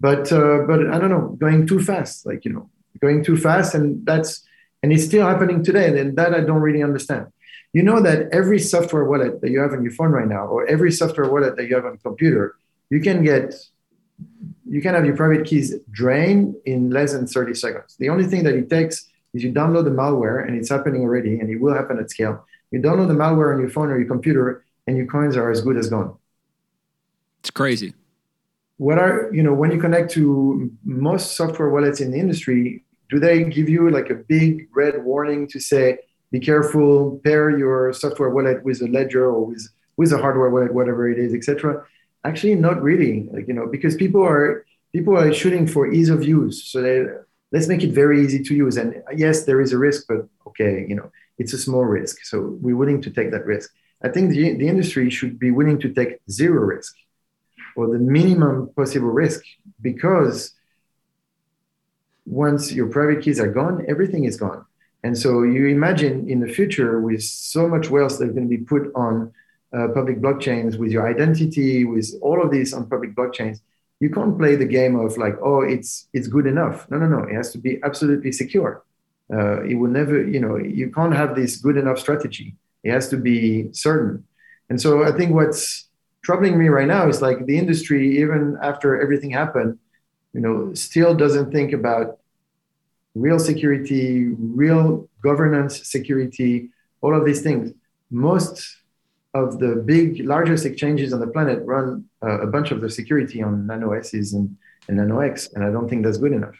But 0.00 0.32
uh, 0.32 0.64
but 0.66 0.88
I 0.92 0.98
don't 0.98 1.10
know, 1.10 1.36
going 1.38 1.66
too 1.66 1.80
fast, 1.80 2.26
like 2.26 2.44
you 2.44 2.52
know, 2.52 2.68
going 3.00 3.22
too 3.22 3.36
fast, 3.36 3.74
and 3.74 4.04
that's 4.04 4.44
and 4.82 4.92
it's 4.92 5.04
still 5.04 5.26
happening 5.26 5.62
today. 5.62 5.86
And 6.00 6.16
that 6.16 6.34
I 6.34 6.40
don't 6.40 6.60
really 6.60 6.82
understand. 6.82 7.26
You 7.72 7.82
know 7.82 8.00
that 8.02 8.28
every 8.32 8.58
software 8.58 9.04
wallet 9.04 9.40
that 9.40 9.50
you 9.50 9.60
have 9.60 9.72
on 9.72 9.82
your 9.82 9.92
phone 9.92 10.10
right 10.10 10.26
now, 10.26 10.46
or 10.46 10.66
every 10.66 10.90
software 10.90 11.30
wallet 11.30 11.56
that 11.56 11.68
you 11.68 11.74
have 11.76 11.84
on 11.84 11.94
a 11.94 11.98
computer, 11.98 12.56
you 12.90 13.00
can 13.00 13.22
get 13.22 13.54
you 14.68 14.80
can 14.80 14.94
have 14.94 15.04
your 15.04 15.16
private 15.16 15.46
keys 15.46 15.74
drained 15.90 16.54
in 16.64 16.90
less 16.90 17.12
than 17.12 17.26
30 17.26 17.54
seconds. 17.54 17.96
The 17.98 18.08
only 18.08 18.24
thing 18.24 18.44
that 18.44 18.54
it 18.54 18.70
takes 18.70 19.08
is 19.34 19.42
you 19.42 19.52
download 19.52 19.84
the 19.84 19.90
malware, 19.90 20.46
and 20.46 20.56
it's 20.56 20.68
happening 20.68 21.02
already, 21.02 21.40
and 21.40 21.50
it 21.50 21.60
will 21.60 21.74
happen 21.74 21.98
at 21.98 22.10
scale. 22.10 22.44
You 22.70 22.80
download 22.80 23.08
the 23.08 23.14
malware 23.14 23.52
on 23.52 23.60
your 23.60 23.70
phone 23.70 23.90
or 23.90 23.98
your 23.98 24.06
computer, 24.08 24.64
and 24.86 24.96
your 24.96 25.06
coins 25.06 25.36
are 25.36 25.50
as 25.50 25.60
good 25.60 25.76
as 25.76 25.88
gone. 25.88 26.16
It's 27.40 27.50
crazy. 27.50 27.94
What 28.76 28.98
are 28.98 29.30
you 29.32 29.42
know 29.42 29.54
when 29.54 29.70
you 29.70 29.80
connect 29.80 30.10
to 30.12 30.70
most 30.84 31.36
software 31.36 31.70
wallets 31.70 32.00
in 32.00 32.10
the 32.12 32.18
industry? 32.18 32.84
Do 33.08 33.18
they 33.18 33.44
give 33.44 33.68
you 33.68 33.90
like 33.90 34.08
a 34.10 34.14
big 34.14 34.68
red 34.72 35.02
warning 35.04 35.48
to 35.48 35.58
say, 35.58 35.98
"Be 36.30 36.40
careful, 36.40 37.20
pair 37.24 37.50
your 37.56 37.92
software 37.92 38.30
wallet 38.30 38.64
with 38.64 38.82
a 38.82 38.86
ledger 38.86 39.26
or 39.26 39.46
with 39.46 39.68
with 39.96 40.12
a 40.12 40.18
hardware 40.18 40.50
wallet, 40.50 40.72
whatever 40.74 41.08
it 41.08 41.18
is, 41.18 41.34
etc." 41.34 41.84
Actually, 42.24 42.54
not 42.54 42.82
really. 42.82 43.28
Like 43.32 43.48
you 43.48 43.54
know, 43.54 43.66
because 43.66 43.94
people 43.96 44.22
are 44.22 44.64
people 44.92 45.16
are 45.16 45.32
shooting 45.32 45.66
for 45.66 45.90
ease 45.92 46.10
of 46.10 46.22
use, 46.24 46.64
so 46.64 46.82
they 46.82 47.06
let's 47.52 47.68
make 47.68 47.82
it 47.82 47.92
very 47.92 48.24
easy 48.24 48.42
to 48.42 48.54
use. 48.54 48.76
And 48.76 49.02
yes, 49.14 49.44
there 49.44 49.60
is 49.60 49.72
a 49.72 49.78
risk, 49.78 50.06
but 50.08 50.28
okay, 50.46 50.86
you 50.88 50.94
know, 50.94 51.10
it's 51.38 51.52
a 51.52 51.58
small 51.58 51.84
risk. 51.84 52.24
So 52.24 52.58
we're 52.60 52.76
willing 52.76 53.00
to 53.02 53.10
take 53.10 53.30
that 53.32 53.46
risk. 53.46 53.72
I 54.02 54.08
think 54.08 54.30
the, 54.30 54.54
the 54.56 54.68
industry 54.68 55.10
should 55.10 55.38
be 55.38 55.50
willing 55.50 55.78
to 55.80 55.92
take 55.92 56.20
zero 56.30 56.62
risk 56.62 56.94
or 57.76 57.88
the 57.88 57.98
minimum 57.98 58.70
possible 58.74 59.08
risk 59.08 59.42
because 59.80 60.54
once 62.26 62.72
your 62.72 62.88
private 62.88 63.22
keys 63.22 63.40
are 63.40 63.50
gone, 63.50 63.84
everything 63.88 64.24
is 64.24 64.36
gone. 64.36 64.64
And 65.02 65.16
so 65.16 65.42
you 65.42 65.66
imagine 65.68 66.28
in 66.28 66.40
the 66.40 66.48
future 66.48 67.00
with 67.00 67.22
so 67.22 67.66
much 67.68 67.88
wealth 67.88 68.18
that's 68.18 68.32
going 68.32 68.48
to 68.48 68.56
be 68.56 68.58
put 68.58 68.92
on 68.94 69.32
uh, 69.72 69.88
public 69.94 70.20
blockchains 70.20 70.78
with 70.78 70.90
your 70.90 71.08
identity, 71.08 71.84
with 71.84 72.12
all 72.20 72.42
of 72.42 72.50
this 72.50 72.72
on 72.72 72.88
public 72.88 73.14
blockchains, 73.14 73.60
you 74.00 74.10
can't 74.10 74.38
play 74.38 74.56
the 74.56 74.64
game 74.64 74.96
of 74.96 75.16
like, 75.16 75.36
oh, 75.42 75.60
it's 75.60 76.08
it's 76.12 76.26
good 76.26 76.46
enough. 76.46 76.90
No, 76.90 76.98
no, 76.98 77.06
no. 77.06 77.24
It 77.24 77.34
has 77.34 77.52
to 77.52 77.58
be 77.58 77.78
absolutely 77.82 78.32
secure. 78.32 78.82
Uh, 79.32 79.62
it 79.62 79.74
will 79.74 79.90
never, 79.90 80.26
you 80.26 80.40
know, 80.40 80.56
you 80.56 80.90
can't 80.90 81.14
have 81.14 81.36
this 81.36 81.56
good 81.56 81.76
enough 81.76 81.98
strategy. 81.98 82.56
It 82.82 82.90
has 82.90 83.08
to 83.10 83.16
be 83.16 83.72
certain. 83.72 84.24
And 84.70 84.80
so 84.80 85.04
I 85.04 85.12
think 85.12 85.32
what's 85.32 85.88
troubling 86.22 86.58
me 86.58 86.68
right 86.68 86.88
now 86.88 87.08
is 87.08 87.22
like 87.22 87.46
the 87.46 87.58
industry, 87.58 88.18
even 88.20 88.56
after 88.62 89.00
everything 89.00 89.30
happened, 89.30 89.78
you 90.32 90.40
know, 90.40 90.74
still 90.74 91.14
doesn't 91.14 91.52
think 91.52 91.72
about 91.72 92.19
real 93.14 93.38
security, 93.38 94.28
real 94.38 95.08
governance 95.22 95.88
security, 95.88 96.70
all 97.00 97.14
of 97.14 97.24
these 97.24 97.42
things. 97.42 97.72
Most 98.10 98.76
of 99.34 99.58
the 99.58 99.76
big, 99.86 100.24
largest 100.24 100.64
exchanges 100.64 101.12
on 101.12 101.20
the 101.20 101.26
planet 101.26 101.62
run 101.64 102.04
uh, 102.22 102.40
a 102.40 102.46
bunch 102.46 102.70
of 102.70 102.80
the 102.80 102.90
security 102.90 103.42
on 103.42 103.66
Nano 103.66 103.92
S's 103.92 104.32
and, 104.32 104.56
and 104.88 104.96
Nano 104.96 105.20
X, 105.20 105.48
and 105.54 105.64
I 105.64 105.70
don't 105.70 105.88
think 105.88 106.04
that's 106.04 106.18
good 106.18 106.32
enough. 106.32 106.56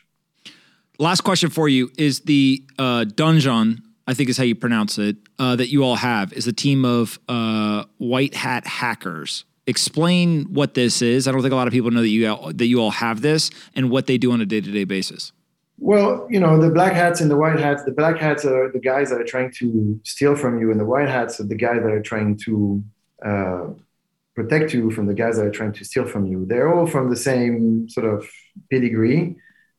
Last 0.98 1.22
question 1.22 1.50
for 1.50 1.68
you 1.68 1.90
is 1.98 2.20
the 2.20 2.62
uh, 2.78 3.04
Donjon, 3.06 3.80
I 4.06 4.14
think 4.14 4.28
is 4.28 4.36
how 4.36 4.44
you 4.44 4.54
pronounce 4.54 4.98
it, 4.98 5.16
uh, 5.38 5.56
that 5.56 5.68
you 5.68 5.82
all 5.82 5.96
have, 5.96 6.32
is 6.32 6.46
a 6.46 6.52
team 6.52 6.84
of 6.84 7.18
uh, 7.28 7.84
white 7.98 8.34
hat 8.34 8.66
hackers. 8.66 9.44
Explain 9.66 10.44
what 10.52 10.74
this 10.74 11.00
is. 11.00 11.26
I 11.26 11.32
don't 11.32 11.42
think 11.42 11.52
a 11.52 11.56
lot 11.56 11.68
of 11.68 11.72
people 11.72 11.90
know 11.90 12.00
that 12.00 12.08
you 12.08 12.28
all, 12.28 12.52
that 12.52 12.66
you 12.66 12.80
all 12.80 12.90
have 12.90 13.22
this 13.22 13.50
and 13.74 13.90
what 13.90 14.06
they 14.06 14.18
do 14.18 14.32
on 14.32 14.40
a 14.40 14.46
day 14.46 14.60
to 14.60 14.70
day 14.70 14.84
basis. 14.84 15.32
Well, 15.82 16.26
you 16.28 16.38
know, 16.38 16.60
the 16.60 16.68
black 16.68 16.92
hats 16.92 17.22
and 17.22 17.30
the 17.30 17.38
white 17.38 17.58
hats, 17.58 17.84
the 17.84 17.92
black 17.92 18.18
hats 18.18 18.44
are 18.44 18.70
the 18.70 18.78
guys 18.78 19.08
that 19.08 19.18
are 19.18 19.24
trying 19.24 19.50
to 19.52 19.98
steal 20.04 20.36
from 20.36 20.60
you, 20.60 20.70
and 20.70 20.78
the 20.78 20.84
white 20.84 21.08
hats 21.08 21.40
are 21.40 21.44
the 21.44 21.54
guys 21.54 21.80
that 21.82 21.90
are 21.90 22.02
trying 22.02 22.36
to 22.44 22.84
uh, 23.24 23.68
protect 24.34 24.74
you 24.74 24.90
from 24.90 25.06
the 25.06 25.14
guys 25.14 25.36
that 25.36 25.46
are 25.46 25.50
trying 25.50 25.72
to 25.72 25.84
steal 25.84 26.06
from 26.06 26.26
you. 26.26 26.44
They're 26.44 26.72
all 26.72 26.86
from 26.86 27.08
the 27.08 27.16
same 27.16 27.88
sort 27.88 28.06
of 28.06 28.28
pedigree, 28.70 29.36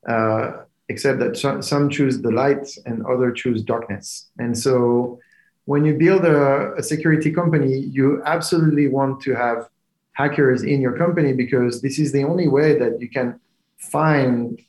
uh, 0.10 0.64
except 0.90 1.20
that 1.20 1.38
some, 1.38 1.62
some 1.62 1.88
choose 1.88 2.20
the 2.20 2.32
light 2.32 2.68
and 2.88 3.06
other 3.06 3.32
choose 3.32 3.62
darkness. 3.62 4.32
And 4.40 4.58
so 4.58 5.20
when 5.66 5.86
you 5.86 5.94
build 5.94 6.26
a, 6.26 6.74
a 6.74 6.84
security 6.84 7.32
company, 7.32 7.78
you 7.78 8.24
absolutely 8.26 8.88
want 8.88 9.22
to 9.22 9.36
have 9.36 9.70
hackers 10.14 10.64
in 10.64 10.82
your 10.82 10.98
company 10.98 11.34
because 11.34 11.84
this 11.84 12.00
is 12.00 12.12
the 12.12 12.24
only 12.24 12.48
way 12.48 12.78
that 12.80 13.00
you 13.00 13.08
can 13.08 13.40
find 13.78 14.60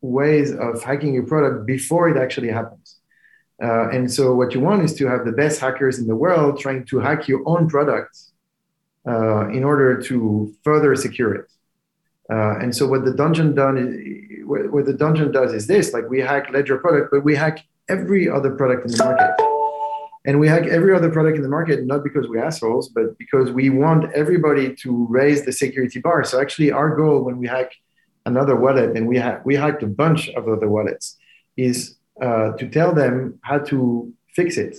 ways 0.00 0.52
of 0.52 0.82
hacking 0.82 1.14
your 1.14 1.26
product 1.26 1.66
before 1.66 2.08
it 2.08 2.16
actually 2.16 2.48
happens. 2.48 2.96
Uh, 3.62 3.88
and 3.88 4.12
so, 4.12 4.34
what 4.34 4.52
you 4.52 4.60
want 4.60 4.82
is 4.82 4.94
to 4.94 5.06
have 5.06 5.24
the 5.24 5.32
best 5.32 5.60
hackers 5.60 5.98
in 5.98 6.06
the 6.06 6.14
world 6.14 6.60
trying 6.60 6.84
to 6.84 6.98
hack 6.98 7.26
your 7.26 7.42
own 7.46 7.68
product 7.68 8.18
uh, 9.08 9.48
in 9.48 9.64
order 9.64 10.00
to 10.00 10.54
further 10.62 10.94
secure 10.94 11.34
it. 11.34 11.50
Uh, 12.30 12.58
and 12.58 12.74
so, 12.76 12.86
what 12.86 13.04
the 13.06 13.12
Donjon 13.12 13.54
done 13.54 13.78
is, 13.78 14.46
what, 14.46 14.84
the 14.84 14.92
Donjon 14.92 15.32
does 15.32 15.54
is 15.54 15.66
this: 15.66 15.94
like 15.94 16.08
we 16.10 16.20
hack 16.20 16.50
Ledger 16.52 16.76
product, 16.78 17.10
but 17.10 17.24
we 17.24 17.34
hack 17.34 17.64
every 17.88 18.28
other 18.28 18.50
product 18.50 18.84
in 18.84 18.92
the 18.92 19.02
market. 19.02 19.34
And 20.26 20.40
we 20.40 20.48
hack 20.48 20.66
every 20.66 20.92
other 20.92 21.08
product 21.08 21.36
in 21.36 21.42
the 21.42 21.48
market, 21.48 21.86
not 21.86 22.02
because 22.02 22.26
we're 22.26 22.44
assholes, 22.44 22.88
but 22.88 23.16
because 23.16 23.52
we 23.52 23.70
want 23.70 24.12
everybody 24.12 24.74
to 24.74 25.06
raise 25.08 25.44
the 25.44 25.52
security 25.52 26.00
bar. 26.00 26.24
So 26.24 26.40
actually, 26.40 26.72
our 26.72 26.94
goal 26.96 27.22
when 27.22 27.38
we 27.38 27.46
hack 27.46 27.72
another 28.26 28.56
wallet, 28.56 28.96
and 28.96 29.06
we 29.08 29.16
ha- 29.18 29.40
we 29.44 29.54
hacked 29.54 29.82
a 29.82 29.86
bunch 30.02 30.28
of 30.38 30.42
other 30.48 30.68
wallets, 30.68 31.16
is 31.56 31.96
uh, 32.20 32.52
to 32.58 32.68
tell 32.68 32.92
them 32.94 33.38
how 33.48 33.58
to 33.70 34.12
fix 34.34 34.58
it. 34.58 34.76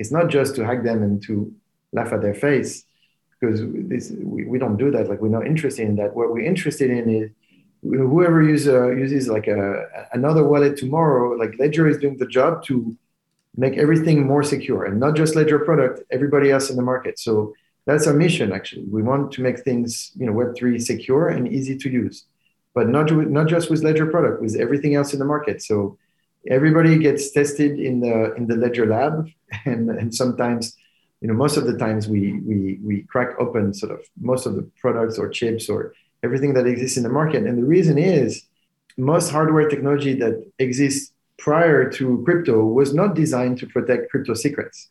It's 0.00 0.10
not 0.10 0.26
just 0.28 0.56
to 0.56 0.64
hack 0.64 0.82
them 0.82 1.02
and 1.02 1.22
to 1.28 1.52
laugh 1.92 2.12
at 2.12 2.22
their 2.22 2.34
face, 2.34 2.84
because 3.32 3.60
this 3.92 4.10
we, 4.34 4.44
we 4.52 4.58
don't 4.58 4.78
do 4.84 4.90
that. 4.90 5.08
Like 5.08 5.20
we're 5.20 5.38
not 5.38 5.46
interested 5.46 5.86
in 5.86 5.96
that. 5.96 6.16
What 6.16 6.32
we're 6.32 6.50
interested 6.54 6.90
in 6.90 7.04
is 7.08 7.30
whoever 7.82 8.42
use, 8.42 8.66
uh, 8.66 8.90
uses 8.90 9.28
like 9.28 9.46
a, 9.46 9.60
another 10.12 10.44
wallet 10.44 10.76
tomorrow. 10.76 11.36
Like 11.42 11.52
Ledger 11.58 11.86
is 11.88 11.98
doing 11.98 12.16
the 12.18 12.26
job 12.26 12.64
to 12.64 12.96
make 13.56 13.76
everything 13.76 14.26
more 14.26 14.42
secure, 14.42 14.84
and 14.86 14.98
not 14.98 15.16
just 15.16 15.36
Ledger 15.36 15.58
product, 15.58 16.02
everybody 16.10 16.50
else 16.50 16.70
in 16.70 16.76
the 16.76 16.82
market. 16.92 17.18
So 17.18 17.54
that's 17.86 18.06
our 18.06 18.14
mission. 18.14 18.52
Actually, 18.52 18.86
we 18.96 19.02
want 19.02 19.32
to 19.32 19.42
make 19.42 19.58
things 19.60 20.12
you 20.16 20.26
know 20.26 20.32
Web 20.32 20.56
three 20.56 20.78
secure 20.78 21.28
and 21.28 21.42
easy 21.46 21.76
to 21.76 21.90
use 21.90 22.24
but 22.74 22.88
not 22.88 23.10
not 23.10 23.48
just 23.48 23.70
with 23.70 23.82
Ledger 23.82 24.06
product, 24.06 24.40
with 24.40 24.56
everything 24.56 24.94
else 24.94 25.12
in 25.12 25.18
the 25.18 25.24
market. 25.24 25.62
So 25.62 25.98
everybody 26.48 26.98
gets 26.98 27.30
tested 27.30 27.78
in 27.78 28.00
the 28.00 28.34
in 28.34 28.46
the 28.46 28.56
Ledger 28.56 28.86
lab, 28.86 29.28
and 29.64 29.90
and 29.90 30.14
sometimes, 30.14 30.76
you 31.20 31.28
know, 31.28 31.34
most 31.34 31.56
of 31.56 31.66
the 31.66 31.76
times 31.76 32.08
we 32.08 32.34
we 32.40 32.78
we 32.82 33.02
crack 33.02 33.30
open 33.38 33.74
sort 33.74 33.92
of 33.92 34.00
most 34.20 34.46
of 34.46 34.54
the 34.54 34.62
products 34.80 35.18
or 35.18 35.28
chips 35.28 35.68
or 35.68 35.94
everything 36.22 36.54
that 36.54 36.66
exists 36.66 36.96
in 36.96 37.02
the 37.02 37.08
market. 37.08 37.44
And 37.44 37.58
the 37.58 37.64
reason 37.64 37.98
is 37.98 38.44
most 38.96 39.30
hardware 39.30 39.68
technology 39.68 40.14
that 40.14 40.44
exists 40.58 41.12
prior 41.38 41.90
to 41.90 42.22
crypto 42.24 42.62
was 42.64 42.92
not 42.92 43.14
designed 43.14 43.58
to 43.58 43.66
protect 43.66 44.10
crypto 44.10 44.34
secrets 44.34 44.88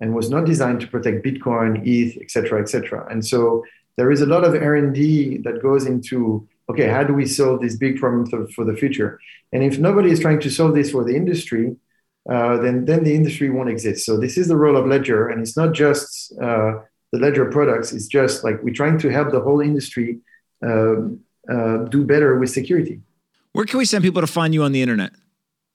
and 0.00 0.14
was 0.14 0.30
not 0.30 0.46
designed 0.46 0.80
to 0.80 0.86
protect 0.86 1.24
Bitcoin, 1.24 1.84
ETH, 1.86 2.16
et 2.20 2.30
cetera, 2.30 2.60
et 2.60 2.68
cetera. 2.68 3.06
And 3.10 3.26
so 3.26 3.64
there 3.96 4.10
is 4.10 4.22
a 4.22 4.26
lot 4.26 4.44
of 4.44 4.54
R&D 4.54 5.38
that 5.38 5.60
goes 5.60 5.86
into 5.86 6.46
okay, 6.70 6.88
how 6.88 7.04
do 7.04 7.12
we 7.14 7.26
solve 7.26 7.60
this 7.60 7.76
big 7.76 7.98
problem 7.98 8.26
for, 8.26 8.46
for 8.48 8.64
the 8.64 8.74
future? 8.74 9.20
And 9.52 9.62
if 9.62 9.78
nobody 9.78 10.10
is 10.10 10.20
trying 10.20 10.40
to 10.40 10.50
solve 10.50 10.74
this 10.74 10.90
for 10.90 11.04
the 11.04 11.14
industry, 11.14 11.76
uh, 12.28 12.58
then 12.58 12.84
then 12.84 13.04
the 13.04 13.14
industry 13.14 13.50
won't 13.50 13.70
exist. 13.70 14.04
So 14.04 14.18
this 14.18 14.36
is 14.36 14.48
the 14.48 14.56
role 14.56 14.76
of 14.76 14.86
Ledger, 14.86 15.28
and 15.28 15.40
it's 15.40 15.56
not 15.56 15.72
just 15.72 16.32
uh, 16.40 16.72
the 17.12 17.18
Ledger 17.18 17.50
products. 17.50 17.92
It's 17.92 18.06
just 18.06 18.44
like 18.44 18.62
we're 18.62 18.74
trying 18.74 18.98
to 18.98 19.08
help 19.10 19.30
the 19.30 19.40
whole 19.40 19.60
industry 19.60 20.18
uh, 20.64 20.96
uh 21.48 21.78
do 21.88 22.04
better 22.04 22.38
with 22.38 22.50
security. 22.50 23.00
Where 23.52 23.64
can 23.64 23.78
we 23.78 23.84
send 23.84 24.04
people 24.04 24.20
to 24.20 24.26
find 24.26 24.54
you 24.54 24.62
on 24.62 24.72
the 24.72 24.82
internet, 24.82 25.12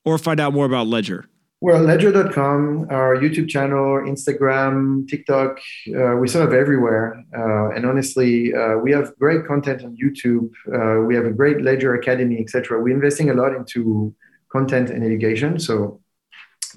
or 0.06 0.18
find 0.18 0.40
out 0.40 0.54
more 0.54 0.66
about 0.66 0.88
Ledger? 0.88 1.26
Well, 1.66 1.82
ledger.com, 1.82 2.90
our 2.92 3.18
YouTube 3.18 3.50
channel, 3.50 4.00
Instagram, 4.02 5.08
TikTok, 5.08 5.58
uh, 5.98 6.16
we 6.18 6.28
sort 6.28 6.48
of 6.48 6.54
everywhere. 6.54 7.24
Uh, 7.36 7.70
and 7.72 7.88
honestly, 7.88 8.54
uh, 8.54 8.78
we 8.78 8.92
have 8.92 9.18
great 9.18 9.48
content 9.48 9.84
on 9.84 9.98
YouTube. 9.98 10.52
Uh, 10.72 11.04
we 11.08 11.16
have 11.16 11.26
a 11.26 11.32
great 11.32 11.62
Ledger 11.62 11.96
Academy, 11.96 12.38
etc. 12.40 12.80
We're 12.80 12.94
investing 12.94 13.32
a 13.32 13.34
lot 13.34 13.56
into 13.56 14.14
content 14.52 14.92
and 14.92 15.04
education, 15.04 15.58
so 15.58 16.02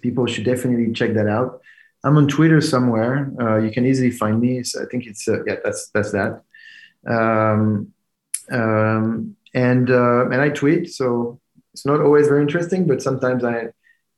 people 0.00 0.26
should 0.26 0.46
definitely 0.46 0.90
check 0.94 1.12
that 1.12 1.28
out. 1.28 1.60
I'm 2.02 2.16
on 2.16 2.26
Twitter 2.26 2.62
somewhere. 2.62 3.30
Uh, 3.38 3.58
you 3.58 3.70
can 3.70 3.84
easily 3.84 4.10
find 4.10 4.40
me. 4.40 4.62
So 4.62 4.82
I 4.82 4.86
think 4.86 5.06
it's 5.06 5.28
uh, 5.28 5.44
yeah, 5.44 5.56
that's 5.62 5.90
that's 5.92 6.12
that. 6.12 6.40
Um, 7.06 7.92
um, 8.50 9.36
and 9.52 9.90
and 9.90 10.40
I 10.40 10.48
tweet, 10.48 10.88
so 10.88 11.40
it's 11.74 11.84
not 11.84 12.00
always 12.00 12.26
very 12.26 12.40
interesting, 12.40 12.86
but 12.86 13.02
sometimes 13.02 13.44
I 13.44 13.68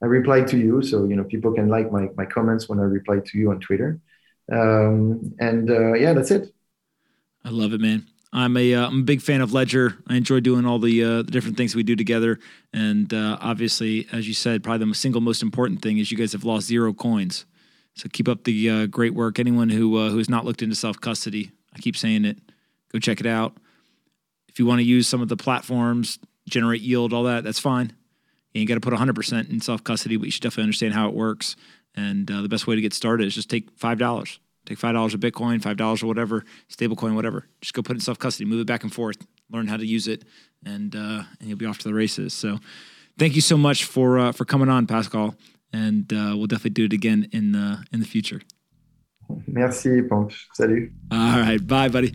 I 0.03 0.07
reply 0.07 0.42
to 0.42 0.57
you, 0.57 0.82
so 0.82 1.05
you 1.05 1.16
know 1.16 1.24
people 1.24 1.53
can 1.53 1.68
like 1.68 1.92
my 1.92 2.09
my 2.16 2.24
comments 2.24 2.68
when 2.68 2.78
I 2.78 2.84
reply 2.84 3.20
to 3.24 3.38
you 3.38 3.51
on 3.51 3.61
Twitter. 3.61 4.01
Um, 4.51 5.34
and 5.38 5.70
uh, 5.70 5.92
yeah, 5.94 6.12
that's 6.12 6.30
it. 6.30 6.53
I 7.44 7.51
love 7.51 7.72
it, 7.72 7.80
man. 7.80 8.07
I'm 8.32 8.57
a 8.57 8.74
am 8.74 8.96
uh, 8.96 9.01
a 9.01 9.03
big 9.03 9.22
fan 9.22 9.40
of 9.40 9.53
Ledger. 9.53 9.96
I 10.07 10.16
enjoy 10.16 10.40
doing 10.40 10.64
all 10.64 10.78
the, 10.78 11.03
uh, 11.03 11.16
the 11.22 11.32
different 11.32 11.57
things 11.57 11.74
we 11.74 11.82
do 11.82 11.96
together, 11.96 12.38
and 12.72 13.12
uh, 13.12 13.38
obviously, 13.40 14.07
as 14.12 14.28
you 14.28 14.34
said, 14.34 14.62
probably 14.62 14.86
the 14.86 14.94
single 14.94 15.20
most 15.20 15.42
important 15.42 15.82
thing 15.82 15.98
is 15.98 16.12
you 16.12 16.18
guys 16.18 16.32
have 16.32 16.44
lost 16.44 16.66
zero 16.66 16.92
coins. 16.92 17.44
So 17.96 18.09
keep 18.09 18.28
up 18.28 18.44
the 18.44 18.70
uh, 18.70 18.86
great 18.86 19.14
work. 19.14 19.40
Anyone 19.40 19.68
who 19.68 19.96
uh, 19.96 20.11
who 20.11 20.18
has 20.18 20.28
not 20.28 20.44
looked 20.44 20.62
into 20.62 20.76
self 20.76 21.01
custody, 21.01 21.51
I 21.74 21.80
keep 21.80 21.96
saying 21.96 22.24
it. 22.24 22.38
Go 22.92 23.01
check 23.01 23.20
it 23.20 23.26
out. 23.26 23.57
If 24.48 24.59
you 24.59 24.66
want 24.66 24.78
to 24.78 24.84
use 24.84 25.09
some 25.09 25.22
of 25.22 25.28
the 25.28 25.36
platforms, 25.36 26.18
generate 26.48 26.82
yield, 26.82 27.12
all 27.12 27.24
that, 27.24 27.42
that's 27.44 27.59
fine. 27.59 27.92
You 28.53 28.61
ain't 28.61 28.68
got 28.68 28.74
to 28.74 28.80
put 28.80 28.92
100% 28.92 29.51
in 29.51 29.61
self 29.61 29.84
custody, 29.84 30.16
but 30.16 30.24
you 30.24 30.30
should 30.30 30.42
definitely 30.42 30.64
understand 30.64 30.94
how 30.94 31.09
it 31.09 31.14
works. 31.14 31.57
And 31.94 32.30
uh, 32.30 32.42
the 32.42 32.48
best 32.48 32.66
way 32.66 32.74
to 32.74 32.80
get 32.80 32.94
started 32.94 33.26
is 33.26 33.34
just 33.34 33.51
take 33.51 33.70
five 33.76 33.98
dollars. 33.98 34.38
Take 34.66 34.78
five 34.78 34.94
dollars 34.94 35.14
of 35.14 35.20
Bitcoin, 35.20 35.62
five 35.62 35.76
dollars 35.76 36.03
or 36.03 36.07
whatever, 36.07 36.44
stablecoin, 36.68 37.14
whatever. 37.14 37.46
Just 37.61 37.74
go 37.74 37.82
put 37.82 37.92
it 37.92 37.96
in 37.96 38.01
self 38.01 38.18
custody, 38.18 38.48
move 38.48 38.61
it 38.61 38.66
back 38.66 38.82
and 38.82 38.92
forth, 38.92 39.26
learn 39.51 39.66
how 39.66 39.76
to 39.76 39.86
use 39.86 40.07
it, 40.07 40.24
and 40.64 40.94
uh, 40.94 41.24
and 41.40 41.48
you'll 41.48 41.59
be 41.59 41.66
off 41.66 41.78
to 41.78 41.88
the 41.88 41.94
races. 41.94 42.34
So, 42.34 42.59
thank 43.18 43.34
you 43.34 43.40
so 43.40 43.57
much 43.57 43.84
for 43.84 44.18
uh, 44.18 44.32
for 44.32 44.44
coming 44.44 44.68
on, 44.68 44.86
Pascal, 44.86 45.34
and 45.72 46.12
uh, 46.12 46.34
we'll 46.36 46.46
definitely 46.46 46.70
do 46.70 46.84
it 46.84 46.92
again 46.92 47.28
in 47.32 47.53
the 47.53 47.82
in 47.92 48.01
the 48.01 48.07
future. 48.07 48.42
Merci, 49.46 50.03
Pomp. 50.03 50.32
Salut. 50.55 50.90
All 51.11 51.40
right, 51.40 51.64
bye, 51.64 51.88
buddy. 51.88 52.14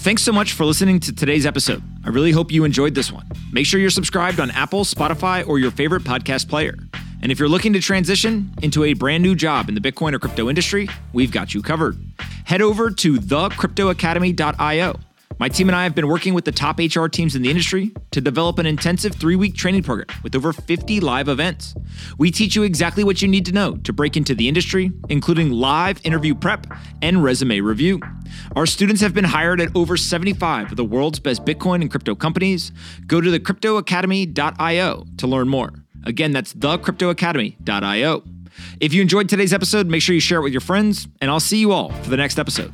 Thanks 0.00 0.22
so 0.22 0.32
much 0.32 0.52
for 0.52 0.64
listening 0.64 1.00
to 1.00 1.12
today's 1.14 1.44
episode. 1.44 1.82
I 2.04 2.10
really 2.10 2.30
hope 2.30 2.52
you 2.52 2.64
enjoyed 2.64 2.94
this 2.94 3.10
one. 3.12 3.28
Make 3.52 3.66
sure 3.66 3.80
you're 3.80 3.90
subscribed 3.90 4.38
on 4.40 4.50
Apple, 4.52 4.84
Spotify, 4.84 5.46
or 5.46 5.58
your 5.58 5.70
favorite 5.70 6.04
podcast 6.04 6.48
player. 6.48 6.76
And 7.20 7.32
if 7.32 7.38
you're 7.38 7.48
looking 7.48 7.72
to 7.72 7.80
transition 7.80 8.54
into 8.62 8.84
a 8.84 8.94
brand 8.94 9.24
new 9.24 9.34
job 9.34 9.68
in 9.68 9.74
the 9.74 9.80
Bitcoin 9.80 10.14
or 10.14 10.20
crypto 10.20 10.48
industry, 10.48 10.88
we've 11.12 11.32
got 11.32 11.52
you 11.52 11.62
covered. 11.62 11.98
Head 12.44 12.62
over 12.62 12.90
to 12.90 13.14
thecryptoacademy.io. 13.14 15.00
My 15.38 15.48
team 15.48 15.68
and 15.68 15.76
I 15.76 15.84
have 15.84 15.94
been 15.94 16.08
working 16.08 16.34
with 16.34 16.44
the 16.44 16.52
top 16.52 16.78
HR 16.78 17.06
teams 17.06 17.36
in 17.36 17.42
the 17.42 17.50
industry 17.50 17.92
to 18.10 18.20
develop 18.20 18.58
an 18.58 18.66
intensive 18.66 19.14
three 19.14 19.36
week 19.36 19.54
training 19.54 19.84
program 19.84 20.06
with 20.22 20.34
over 20.34 20.52
50 20.52 21.00
live 21.00 21.28
events. 21.28 21.74
We 22.18 22.30
teach 22.30 22.56
you 22.56 22.64
exactly 22.64 23.04
what 23.04 23.22
you 23.22 23.28
need 23.28 23.46
to 23.46 23.52
know 23.52 23.76
to 23.76 23.92
break 23.92 24.16
into 24.16 24.34
the 24.34 24.48
industry, 24.48 24.90
including 25.08 25.50
live 25.52 26.00
interview 26.04 26.34
prep 26.34 26.66
and 27.02 27.22
resume 27.22 27.60
review. 27.60 28.00
Our 28.56 28.66
students 28.66 29.00
have 29.00 29.14
been 29.14 29.24
hired 29.24 29.60
at 29.60 29.74
over 29.76 29.96
75 29.96 30.72
of 30.72 30.76
the 30.76 30.84
world's 30.84 31.20
best 31.20 31.44
Bitcoin 31.44 31.82
and 31.82 31.90
crypto 31.90 32.14
companies. 32.14 32.72
Go 33.06 33.20
to 33.20 33.30
thecryptoacademy.io 33.30 35.04
to 35.18 35.26
learn 35.26 35.48
more. 35.48 35.72
Again, 36.04 36.32
that's 36.32 36.54
thecryptoacademy.io. 36.54 38.22
If 38.80 38.92
you 38.92 39.02
enjoyed 39.02 39.28
today's 39.28 39.52
episode, 39.52 39.86
make 39.86 40.02
sure 40.02 40.14
you 40.14 40.20
share 40.20 40.40
it 40.40 40.42
with 40.42 40.52
your 40.52 40.60
friends, 40.60 41.06
and 41.20 41.30
I'll 41.30 41.38
see 41.38 41.58
you 41.58 41.70
all 41.70 41.92
for 41.92 42.10
the 42.10 42.16
next 42.16 42.38
episode. 42.38 42.72